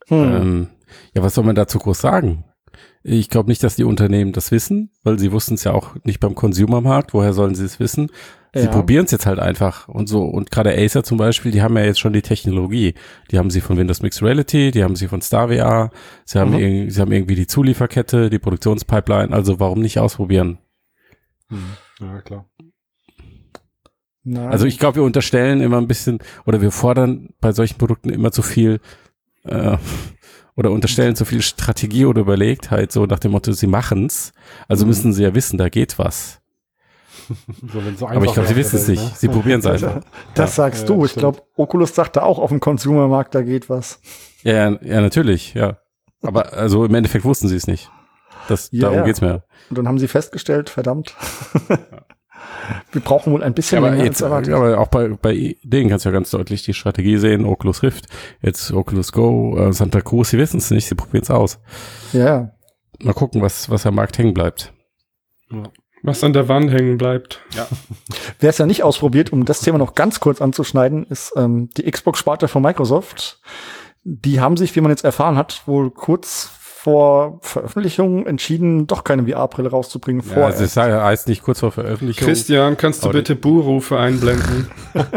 Hm. 0.08 0.18
Ähm, 0.36 0.68
ja, 1.14 1.22
was 1.24 1.36
soll 1.36 1.44
man 1.44 1.56
dazu 1.56 1.80
groß 1.80 2.00
sagen? 2.00 2.46
Ich 3.04 3.30
glaube 3.30 3.50
nicht, 3.50 3.64
dass 3.64 3.76
die 3.76 3.84
Unternehmen 3.84 4.34
das 4.34 4.52
wissen, 4.52 4.92
weil 5.04 5.20
sie 5.20 5.32
wussten 5.32 5.54
es 5.56 5.64
ja 5.64 5.74
auch 5.74 5.96
nicht 6.04 6.20
beim 6.20 6.36
Consumermarkt. 6.36 7.14
Woher 7.14 7.34
sollen 7.34 7.56
sie 7.56 7.66
es 7.66 7.80
wissen? 7.80 8.10
Sie 8.58 8.66
Ja. 8.66 8.72
probieren 8.72 9.06
es 9.06 9.12
jetzt 9.12 9.26
halt 9.26 9.40
einfach 9.40 9.88
und 9.88 10.08
so. 10.08 10.24
Und 10.24 10.52
gerade 10.52 10.76
Acer 10.78 11.04
zum 11.04 11.18
Beispiel, 11.18 11.52
die 11.52 11.62
haben 11.62 11.78
ja 11.78 11.84
jetzt 11.84 12.00
schon 12.00 12.14
die 12.14 12.22
Technologie. 12.22 12.94
Die 13.32 13.38
haben 13.38 13.50
sie 13.50 13.62
von 13.62 13.78
Windows 13.78 14.02
Mixed 14.02 14.22
Reality, 14.24 14.72
die 14.72 14.84
haben 14.84 14.96
sie 14.96 15.08
von 15.08 15.22
StarVR, 15.22 15.92
sie 16.26 16.40
haben, 16.40 16.52
Mhm. 16.52 16.90
sie 16.90 17.00
haben 17.02 17.12
irgendwie 17.12 17.36
die 17.36 17.48
Zulieferkette, 17.48 18.30
die 18.30 18.40
Produktionspipeline. 18.40 19.34
Also 19.34 19.60
warum 19.60 19.82
nicht 19.82 20.00
ausprobieren? 20.00 20.58
Hm. 21.50 21.60
Ja, 22.00 22.22
klar. 22.22 22.46
Na, 24.24 24.50
Also 24.50 24.66
ich 24.66 24.78
glaube, 24.80 24.98
wir 24.98 25.04
unterstellen 25.04 25.62
immer 25.62 25.78
ein 25.78 25.88
bisschen 25.88 26.20
oder 26.46 26.62
wir 26.62 26.72
fordern 26.72 27.30
bei 27.40 27.52
solchen 27.54 27.78
Produkten 27.78 28.10
immer 28.10 28.32
zu 28.32 28.42
viel 28.42 28.80
äh, 29.46 29.78
oder 30.56 30.72
unterstellen 30.72 31.16
zu 31.16 31.24
viel 31.24 31.42
Strategie 31.42 32.06
oder 32.06 32.22
Überlegtheit, 32.22 32.92
so 32.92 33.06
nach 33.06 33.20
dem 33.20 33.32
Motto, 33.32 33.52
sie 33.54 33.68
machen's. 33.68 34.34
Also 34.68 34.84
Mhm. 34.84 34.90
müssen 34.90 35.14
sie 35.14 35.24
ja 35.24 35.34
wissen, 35.34 35.58
da 35.58 35.70
geht 35.70 35.98
was. 36.00 36.42
So, 37.74 37.82
so 37.98 38.08
Aber 38.08 38.26
ich 38.26 38.34
glaube, 38.34 38.48
sie 38.48 38.56
wissen 38.56 38.76
es 38.78 38.88
nicht. 38.88 39.04
ne? 39.04 39.12
Sie 39.16 39.28
probieren 39.28 39.60
es 39.60 39.66
einfach. 39.68 40.02
das 40.36 40.56
sagst 40.56 40.82
Ja, 40.82 40.88
du. 40.88 41.00
ja, 41.00 41.06
Ich 41.06 41.14
glaube, 41.16 41.42
Oculus 41.56 41.94
sagte 41.96 42.24
auch, 42.24 42.40
auf 42.40 42.50
dem 42.50 42.60
Consumermarkt, 42.60 43.36
da 43.36 43.42
geht 43.42 43.70
was. 43.70 44.00
Ja, 44.44 44.54
ja, 44.72 44.80
ja, 44.82 45.02
natürlich, 45.02 45.54
ja. 45.54 45.78
Aber 46.24 46.54
also 46.54 46.86
im 46.86 46.94
Endeffekt 46.96 47.26
wussten 47.26 47.48
sie 47.48 47.56
es 47.56 47.68
nicht. 47.68 47.90
Das, 48.48 48.70
Ja, 48.72 48.82
darum 48.84 48.98
ja. 49.00 49.04
geht's 49.06 49.22
mir. 49.22 49.44
Und 49.70 49.78
dann 49.78 49.88
haben 49.88 50.00
sie 50.00 50.08
festgestellt, 50.08 50.70
verdammt, 50.70 51.16
wir 52.92 53.02
brauchen 53.02 53.34
wohl 53.34 53.44
ein 53.44 53.54
bisschen 53.54 53.80
aber 53.80 53.92
länger 53.92 54.04
jetzt, 54.06 54.22
als 54.24 54.48
erwartet. 54.48 54.54
aber 54.54 54.80
auch 54.80 54.88
bei, 54.88 55.10
bei 55.10 55.56
denen 55.64 55.90
kannst 55.90 56.06
du 56.06 56.10
ja 56.10 56.14
ganz 56.14 56.32
deutlich 56.32 56.64
die 56.64 56.74
Strategie 56.74 57.18
sehen. 57.18 57.46
Oculus 57.46 57.84
Rift, 57.84 58.06
jetzt 58.42 58.72
Oculus 58.72 59.12
Go, 59.12 59.58
äh, 59.58 59.74
Santa 59.74 60.02
Cruz, 60.02 60.30
sie 60.30 60.38
wissen 60.38 60.58
es 60.58 60.72
nicht, 60.72 60.88
sie 60.88 60.96
probieren 60.96 61.24
es 61.24 61.32
aus. 61.32 61.60
Ja, 62.14 62.24
ja. 62.26 62.52
mal 63.04 63.14
gucken, 63.14 63.42
was, 63.42 63.70
was 63.70 63.86
am 63.86 63.96
Markt 63.96 64.18
hängen 64.18 64.34
bleibt. 64.34 64.74
Was 66.04 66.24
an 66.24 66.34
der 66.34 66.48
Wand 66.48 66.72
hängen 66.72 66.98
bleibt. 66.98 67.42
Wer 68.40 68.50
es 68.50 68.58
ja 68.58 68.66
nicht 68.66 68.84
ausprobiert, 68.84 69.34
um 69.34 69.46
das 69.46 69.62
Thema 69.62 69.78
noch 69.78 69.96
ganz 69.96 70.20
kurz 70.20 70.42
anzuschneiden, 70.42 71.06
ist 71.08 71.34
ähm, 71.36 71.70
die 71.78 71.90
Xbox-Sparte 71.90 72.48
von 72.48 72.62
Microsoft. 72.62 73.40
Die 74.04 74.40
haben 74.40 74.58
sich, 74.58 74.76
wie 74.76 74.82
man 74.82 74.92
jetzt 74.92 75.04
erfahren 75.04 75.38
hat, 75.38 75.64
wohl 75.66 75.92
kurz 75.92 76.52
vor 76.88 77.40
Veröffentlichung 77.42 78.26
entschieden, 78.26 78.88
doch 78.88 79.04
keine 79.04 79.28
VR-Brille 79.28 79.70
rauszubringen. 79.70 80.24
Ja, 80.34 80.46
also 80.46 80.64
es 80.64 80.78
heißt 80.78 81.28
nicht 81.28 81.44
kurz 81.44 81.60
vor 81.60 81.72
Veröffentlichung. 81.72 82.26
Christian, 82.26 82.78
kannst 82.78 83.04
du 83.04 83.10
bitte 83.10 83.36
Buhrufe 83.36 83.98
einblenden? 83.98 84.72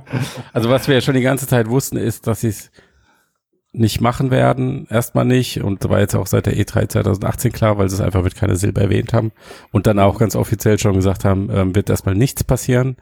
Also 0.52 0.70
was 0.70 0.88
wir 0.88 0.94
ja 0.94 1.00
schon 1.00 1.14
die 1.14 1.20
ganze 1.20 1.46
Zeit 1.46 1.68
wussten, 1.68 1.96
ist, 1.96 2.26
dass 2.26 2.40
sie 2.40 2.48
es 2.48 2.70
nicht 3.74 4.00
machen 4.00 4.30
werden, 4.30 4.86
erstmal 4.88 5.24
nicht. 5.24 5.62
Und 5.62 5.88
war 5.88 6.00
jetzt 6.00 6.14
auch 6.14 6.26
seit 6.26 6.46
der 6.46 6.56
E3 6.56 6.88
2018 6.88 7.52
klar, 7.52 7.76
weil 7.76 7.88
sie 7.88 7.96
es 7.96 8.00
einfach 8.00 8.22
mit 8.22 8.36
keiner 8.36 8.56
Silber 8.56 8.82
erwähnt 8.82 9.12
haben. 9.12 9.32
Und 9.72 9.86
dann 9.86 9.98
auch 9.98 10.18
ganz 10.18 10.36
offiziell 10.36 10.78
schon 10.78 10.94
gesagt 10.94 11.24
haben, 11.24 11.50
ähm, 11.52 11.74
wird 11.74 11.90
erstmal 11.90 12.14
nichts 12.14 12.44
passieren. 12.44 12.96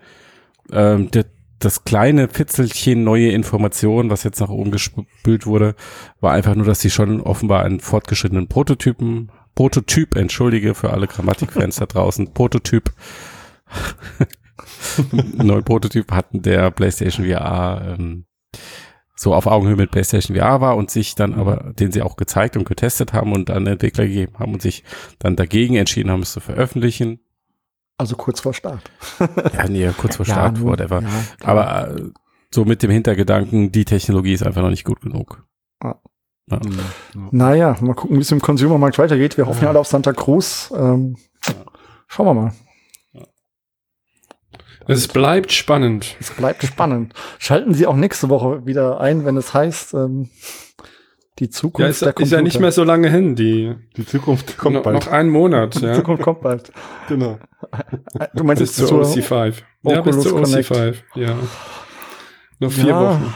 Ähm, 0.72 1.10
der, 1.10 1.26
das 1.58 1.84
kleine 1.84 2.28
Fitzelchen 2.28 3.04
neue 3.04 3.30
Information, 3.30 4.10
was 4.10 4.24
jetzt 4.24 4.40
nach 4.40 4.48
oben 4.48 4.72
gespült 4.72 5.46
wurde, 5.46 5.74
war 6.20 6.32
einfach 6.32 6.54
nur, 6.54 6.66
dass 6.66 6.80
sie 6.80 6.90
schon 6.90 7.20
offenbar 7.20 7.64
einen 7.64 7.80
fortgeschrittenen 7.80 8.48
Prototypen, 8.48 9.30
Prototyp, 9.54 10.16
entschuldige 10.16 10.74
für 10.74 10.90
alle 10.90 11.06
Grammatikfans 11.06 11.76
da 11.76 11.86
draußen, 11.86 12.32
Prototyp, 12.34 12.92
neuen 15.12 15.64
Prototyp 15.64 16.10
hatten, 16.10 16.42
der 16.42 16.70
PlayStation 16.70 17.26
VR 17.26 17.96
ähm, 17.98 18.24
so 19.22 19.34
auf 19.34 19.46
Augenhöhe 19.46 19.76
mit 19.76 19.90
PlayStation 19.92 20.36
VR 20.36 20.60
war 20.60 20.76
und 20.76 20.90
sich 20.90 21.14
dann 21.14 21.34
aber, 21.34 21.72
den 21.78 21.92
sie 21.92 22.02
auch 22.02 22.16
gezeigt 22.16 22.56
und 22.56 22.66
getestet 22.66 23.12
haben 23.12 23.32
und 23.32 23.50
an 23.50 23.66
Entwickler 23.68 24.06
gegeben 24.06 24.32
haben 24.38 24.52
und 24.52 24.60
sich 24.62 24.82
dann 25.20 25.36
dagegen 25.36 25.76
entschieden 25.76 26.10
haben, 26.10 26.22
es 26.22 26.32
zu 26.32 26.40
veröffentlichen. 26.40 27.20
Also 27.98 28.16
kurz 28.16 28.40
vor 28.40 28.52
Start. 28.52 28.82
Ja, 29.54 29.68
nee, 29.68 29.88
kurz 29.96 30.16
vor 30.16 30.26
Ja, 30.26 30.32
Start, 30.34 30.58
nur- 30.58 30.72
whatever. 30.72 31.02
ja, 31.02 31.08
aber 31.44 31.96
äh, 31.96 32.02
so 32.50 32.64
mit 32.64 32.82
dem 32.82 32.90
Hintergedanken, 32.90 33.70
die 33.70 33.84
Technologie 33.84 34.32
ist 34.32 34.44
einfach 34.44 34.62
noch 34.62 34.70
nicht 34.70 34.84
gut 34.84 35.00
genug. 35.00 35.46
Naja, 37.30 37.76
mal 37.80 37.94
gucken, 37.94 38.16
wie 38.16 38.20
es 38.20 38.32
im 38.32 38.40
Consumermarkt 38.40 38.98
weitergeht. 38.98 39.36
Wir 39.38 39.46
hoffen 39.46 39.62
ja 39.62 39.68
alle 39.70 39.78
auf 39.78 39.86
Santa 39.86 40.12
Cruz. 40.12 40.72
Ähm, 40.76 41.16
schauen 42.08 42.26
wir 42.26 42.34
mal. 42.34 42.52
Es 44.86 45.08
bleibt 45.08 45.52
spannend. 45.52 46.16
Es 46.20 46.30
bleibt 46.30 46.62
spannend. 46.64 47.14
Schalten 47.38 47.74
Sie 47.74 47.86
auch 47.86 47.96
nächste 47.96 48.28
Woche 48.28 48.66
wieder 48.66 49.00
ein, 49.00 49.24
wenn 49.24 49.36
es 49.36 49.54
heißt, 49.54 49.94
ähm, 49.94 50.30
die 51.38 51.48
Zukunft 51.50 51.80
Ja, 51.80 51.86
ist, 51.88 52.02
der 52.02 52.08
ist 52.08 52.14
Computer. 52.16 52.36
ja 52.36 52.42
nicht 52.42 52.60
mehr 52.60 52.72
so 52.72 52.84
lange 52.84 53.08
hin. 53.10 53.34
Die 53.36 53.74
Die 53.96 54.04
Zukunft 54.06 54.58
kommt 54.58 54.76
noch, 54.76 54.82
bald. 54.82 54.96
noch 55.04 55.12
einen 55.12 55.30
Monat. 55.30 55.74
Die 55.80 55.86
Ja. 55.86 55.94
Zukunft 55.94 56.22
kommt 56.22 56.42
bald. 56.42 56.70
Genau. 57.08 57.38
Du 58.34 58.44
meinst 58.44 58.60
Bis 58.60 58.76
jetzt 58.76 58.88
zur 58.88 59.02
zur 59.02 59.22
OC5. 59.22 59.54
Ja, 59.84 60.00
bis 60.02 60.20
zur 60.20 60.32
Connect. 60.32 60.70
OC5. 60.70 60.96
Ja. 61.14 61.36
Noch 62.58 62.70
vier 62.72 62.86
Ja. 62.86 63.00
Wochen. 63.00 63.34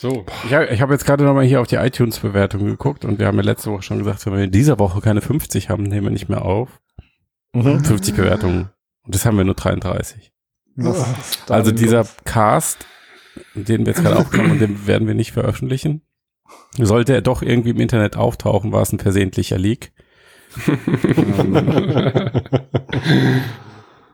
So. 0.00 0.24
Ich, 0.44 0.54
hab- 0.54 0.70
habe 0.80 0.92
jetzt 0.92 1.04
gerade 1.06 1.24
nochmal 1.24 1.44
hier 1.44 1.60
auf 1.60 1.66
die 1.66 1.74
iTunes-Bewertung 1.76 2.64
geguckt 2.64 3.04
und 3.04 3.18
wir 3.18 3.26
haben 3.26 3.36
ja 3.36 3.42
letzte 3.42 3.72
Woche 3.72 3.82
schon 3.82 3.98
gesagt, 3.98 4.24
wenn 4.26 4.34
wir 4.34 4.44
in 4.44 4.52
dieser 4.52 4.78
Woche 4.78 5.00
keine 5.00 5.20
50 5.22 5.70
haben, 5.70 5.82
nehmen 5.84 6.06
wir 6.06 6.10
nicht 6.12 6.28
mehr 6.28 6.44
auf. 6.44 6.78
Mhm. 7.52 7.84
50 7.84 8.14
Bewertungen. 8.14 8.68
Und 9.02 9.14
das 9.14 9.24
haben 9.26 9.36
wir 9.38 9.44
nur 9.44 9.54
33. 9.54 10.30
Was 10.86 10.98
ist 10.98 11.42
da 11.46 11.54
Also 11.54 11.72
dieser 11.72 11.98
los? 11.98 12.16
Cast, 12.24 12.86
den 13.54 13.84
wir 13.84 13.92
jetzt 13.92 14.02
gerade 14.02 14.16
aufgenommen 14.18 14.52
und 14.52 14.60
den 14.60 14.86
werden 14.86 15.06
wir 15.08 15.14
nicht 15.14 15.32
veröffentlichen. 15.32 16.02
Sollte 16.78 17.12
er 17.14 17.22
doch 17.22 17.42
irgendwie 17.42 17.70
im 17.70 17.80
Internet 17.80 18.16
auftauchen, 18.16 18.72
war 18.72 18.82
es 18.82 18.92
ein 18.92 18.98
versehentlicher 18.98 19.58
Leak. 19.58 19.92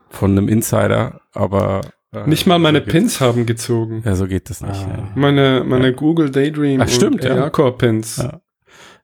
Von 0.09 0.31
einem 0.31 0.47
Insider, 0.47 1.21
aber 1.33 1.81
äh, 2.13 2.27
Nicht 2.27 2.47
mal 2.47 2.59
meine 2.59 2.79
so 2.79 2.85
Pins 2.85 3.19
haben 3.21 3.45
gezogen. 3.45 4.01
Ja, 4.05 4.15
so 4.15 4.27
geht 4.27 4.49
das 4.49 4.61
nicht. 4.61 4.85
Ah. 4.85 4.97
ja. 4.97 5.11
Meine, 5.15 5.63
meine 5.65 5.87
Ja. 5.87 5.91
Google 5.93 6.29
Daydream 6.29 6.81
Ach, 6.81 6.87
stimmt, 6.89 7.21
und 7.21 7.23
ja. 7.25 7.35
AirCore 7.35 7.77
Pins. 7.77 8.17
Ja. 8.17 8.41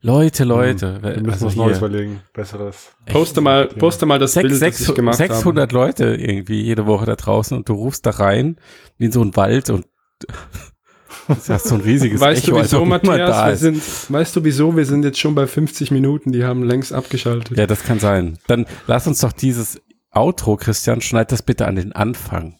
Leute, 0.03 0.43
Leute, 0.45 0.99
Wir 1.01 1.09
müssen 1.17 1.29
also 1.31 1.45
was 1.45 1.55
Neues 1.55 1.77
überlegen. 1.77 2.21
Besseres. 2.33 2.89
Poste 3.05 3.39
mal, 3.39 3.67
poste 3.67 4.05
mal 4.07 4.17
das 4.17 4.33
sechs, 4.33 4.47
Bild, 4.47 4.59
sechs, 4.59 4.79
das 4.79 4.89
ich 4.89 4.95
gemacht 4.95 5.15
600 5.17 5.71
Leute 5.71 6.15
irgendwie 6.15 6.61
jede 6.61 6.87
Woche 6.87 7.05
da 7.05 7.15
draußen 7.15 7.55
und 7.55 7.69
du 7.69 7.73
rufst 7.73 8.05
da 8.07 8.11
rein 8.11 8.57
wie 8.97 9.05
in 9.05 9.11
so 9.11 9.21
einen 9.21 9.35
Wald 9.35 9.69
und 9.69 9.85
das 11.27 11.49
ist 11.49 11.67
so 11.67 11.75
ein 11.75 11.81
riesiges. 11.81 12.19
Weißt 12.19 12.47
Echo, 12.47 12.57
du 12.57 12.63
wieso, 12.63 12.85
Matthias? 12.85 13.29
da 13.29 13.45
Wir 13.47 13.53
ist. 13.53 13.59
sind, 13.59 13.83
weißt 14.11 14.35
du 14.35 14.43
wieso? 14.43 14.75
Wir 14.75 14.85
sind 14.85 15.03
jetzt 15.03 15.19
schon 15.19 15.35
bei 15.35 15.45
50 15.45 15.91
Minuten. 15.91 16.31
Die 16.31 16.43
haben 16.43 16.63
längst 16.63 16.93
abgeschaltet. 16.93 17.57
Ja, 17.57 17.67
das 17.67 17.83
kann 17.83 17.99
sein. 17.99 18.39
Dann 18.47 18.65
lass 18.87 19.05
uns 19.07 19.19
doch 19.19 19.31
dieses 19.31 19.79
Outro, 20.11 20.57
Christian, 20.57 21.01
schneid 21.01 21.31
das 21.31 21.41
bitte 21.41 21.67
an 21.67 21.75
den 21.75 21.93
Anfang, 21.93 22.55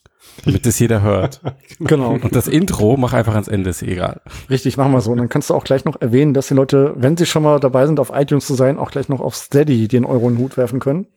damit 0.46 0.66
das 0.66 0.80
jeder 0.80 1.02
hört. 1.02 1.42
Genau, 1.80 2.12
Und 2.14 2.36
das 2.36 2.48
Intro 2.48 2.96
mach 2.98 3.14
einfach 3.14 3.34
ans 3.34 3.48
Ende, 3.48 3.72
ist 3.72 3.82
egal. 3.82 4.22
richtig, 4.52 4.78
machen 4.78 4.92
wir 4.92 5.02
so. 5.02 5.12
Und 5.12 5.18
dann 5.18 5.30
kannst 5.30 5.50
du 5.50 5.56
auch 5.56 5.64
gleich 5.64 5.84
noch 5.86 6.00
erwähnen, 6.00 6.34
dass 6.36 6.48
die 6.48 6.54
Leute, 6.54 6.94
wenn 6.96 7.18
sie 7.18 7.26
schon 7.26 7.42
mal 7.42 7.60
dabei 7.60 7.88
sind, 7.88 8.00
auf 8.00 8.12
iTunes 8.14 8.46
zu 8.46 8.54
sein, 8.54 8.78
auch 8.78 8.92
gleich 8.92 9.10
noch 9.10 9.20
auf 9.20 9.36
Steady 9.36 9.88
den 9.88 10.06
Euro 10.06 10.30
in 10.30 10.36
den 10.36 10.44
Hut 10.44 10.58
werfen 10.58 10.80
können. 10.80 11.08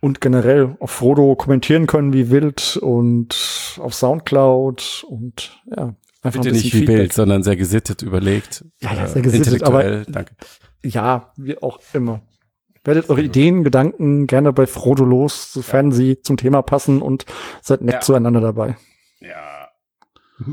Und 0.00 0.20
generell 0.20 0.74
auf 0.80 0.90
Frodo 0.90 1.36
kommentieren 1.36 1.86
können 1.86 2.12
wie 2.12 2.28
wild 2.30 2.76
und 2.76 3.78
auf 3.78 3.94
Soundcloud 3.94 5.04
und 5.08 5.60
ja, 5.76 5.94
einfach 6.22 6.40
Bitte 6.40 6.48
ein 6.48 6.54
nicht 6.54 6.64
wie 6.74 6.78
Feedback. 6.78 6.96
Bild, 6.96 7.12
sondern 7.12 7.44
sehr 7.44 7.54
gesittet, 7.56 8.02
überlegt. 8.02 8.64
Ja, 8.80 8.94
ja, 8.94 9.04
äh, 9.04 9.08
sehr 9.08 9.22
gesittet, 9.22 9.62
aber- 9.62 9.84
intellektuell. 9.84 10.12
Danke. 10.12 10.34
Ja, 10.84 11.32
wie 11.36 11.62
auch 11.62 11.78
immer. 11.92 12.22
Werdet 12.84 13.08
eure 13.10 13.22
Ideen, 13.22 13.62
Gedanken 13.64 14.26
gerne 14.26 14.52
bei 14.52 14.66
Frodo 14.66 15.04
los, 15.04 15.52
sofern 15.52 15.92
sie 15.92 16.20
zum 16.20 16.36
Thema 16.36 16.62
passen 16.62 17.00
und 17.00 17.24
seid 17.60 17.80
nett 17.82 17.94
Ja. 17.94 18.00
zueinander 18.00 18.40
dabei. 18.40 18.76
Ja. 19.20 19.68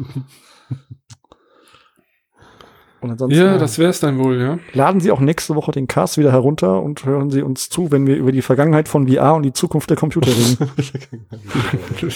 Und 3.01 3.11
ansonsten 3.11 3.39
Ja, 3.39 3.57
das 3.57 3.79
wär's 3.79 4.01
dann 4.01 4.19
wohl, 4.19 4.41
ja. 4.41 4.59
laden 4.73 4.99
Sie 4.99 5.09
auch 5.11 5.21
nächste 5.21 5.55
Woche 5.55 5.71
den 5.71 5.87
Cast 5.87 6.17
wieder 6.17 6.33
herunter 6.33 6.81
und 6.83 7.05
hören 7.05 7.29
Sie 7.31 7.41
uns 7.41 7.69
zu, 7.69 7.91
wenn 7.93 8.05
wir 8.05 8.17
über 8.17 8.33
die 8.33 8.41
Vergangenheit 8.41 8.89
von 8.89 9.07
VR 9.07 9.35
und 9.35 9.43
die 9.43 9.53
Zukunft 9.53 9.89
der 9.89 9.95
Computer 9.95 10.27
reden. 10.29 10.69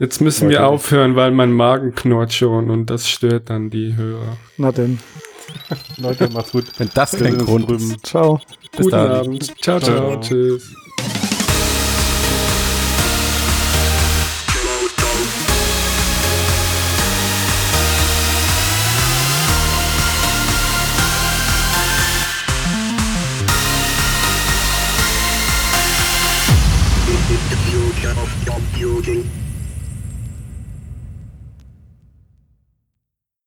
Jetzt 0.00 0.20
müssen 0.20 0.48
wir 0.48 0.66
aufhören, 0.66 1.14
weil 1.16 1.30
mein 1.30 1.52
Magen 1.52 1.94
knurrt 1.94 2.32
schon 2.32 2.68
und 2.68 2.90
das 2.90 3.08
stört 3.08 3.48
dann 3.48 3.70
die 3.70 3.94
Hörer. 3.96 4.36
Na 4.58 4.72
denn, 4.72 4.98
Leute, 5.96 6.28
macht's 6.30 6.52
gut. 6.52 6.66
Wenn 6.78 6.90
das 6.94 7.12
kein 7.12 7.38
Grund 7.38 7.70
ist. 7.70 8.06
ciao. 8.06 8.40
Bis 8.72 8.80
Guten 8.82 8.90
dann. 8.90 9.10
Abend. 9.10 9.62
Ciao, 9.62 9.80
ciao. 9.80 9.96
Ciao. 9.96 10.20
Tschüss. 10.20 10.74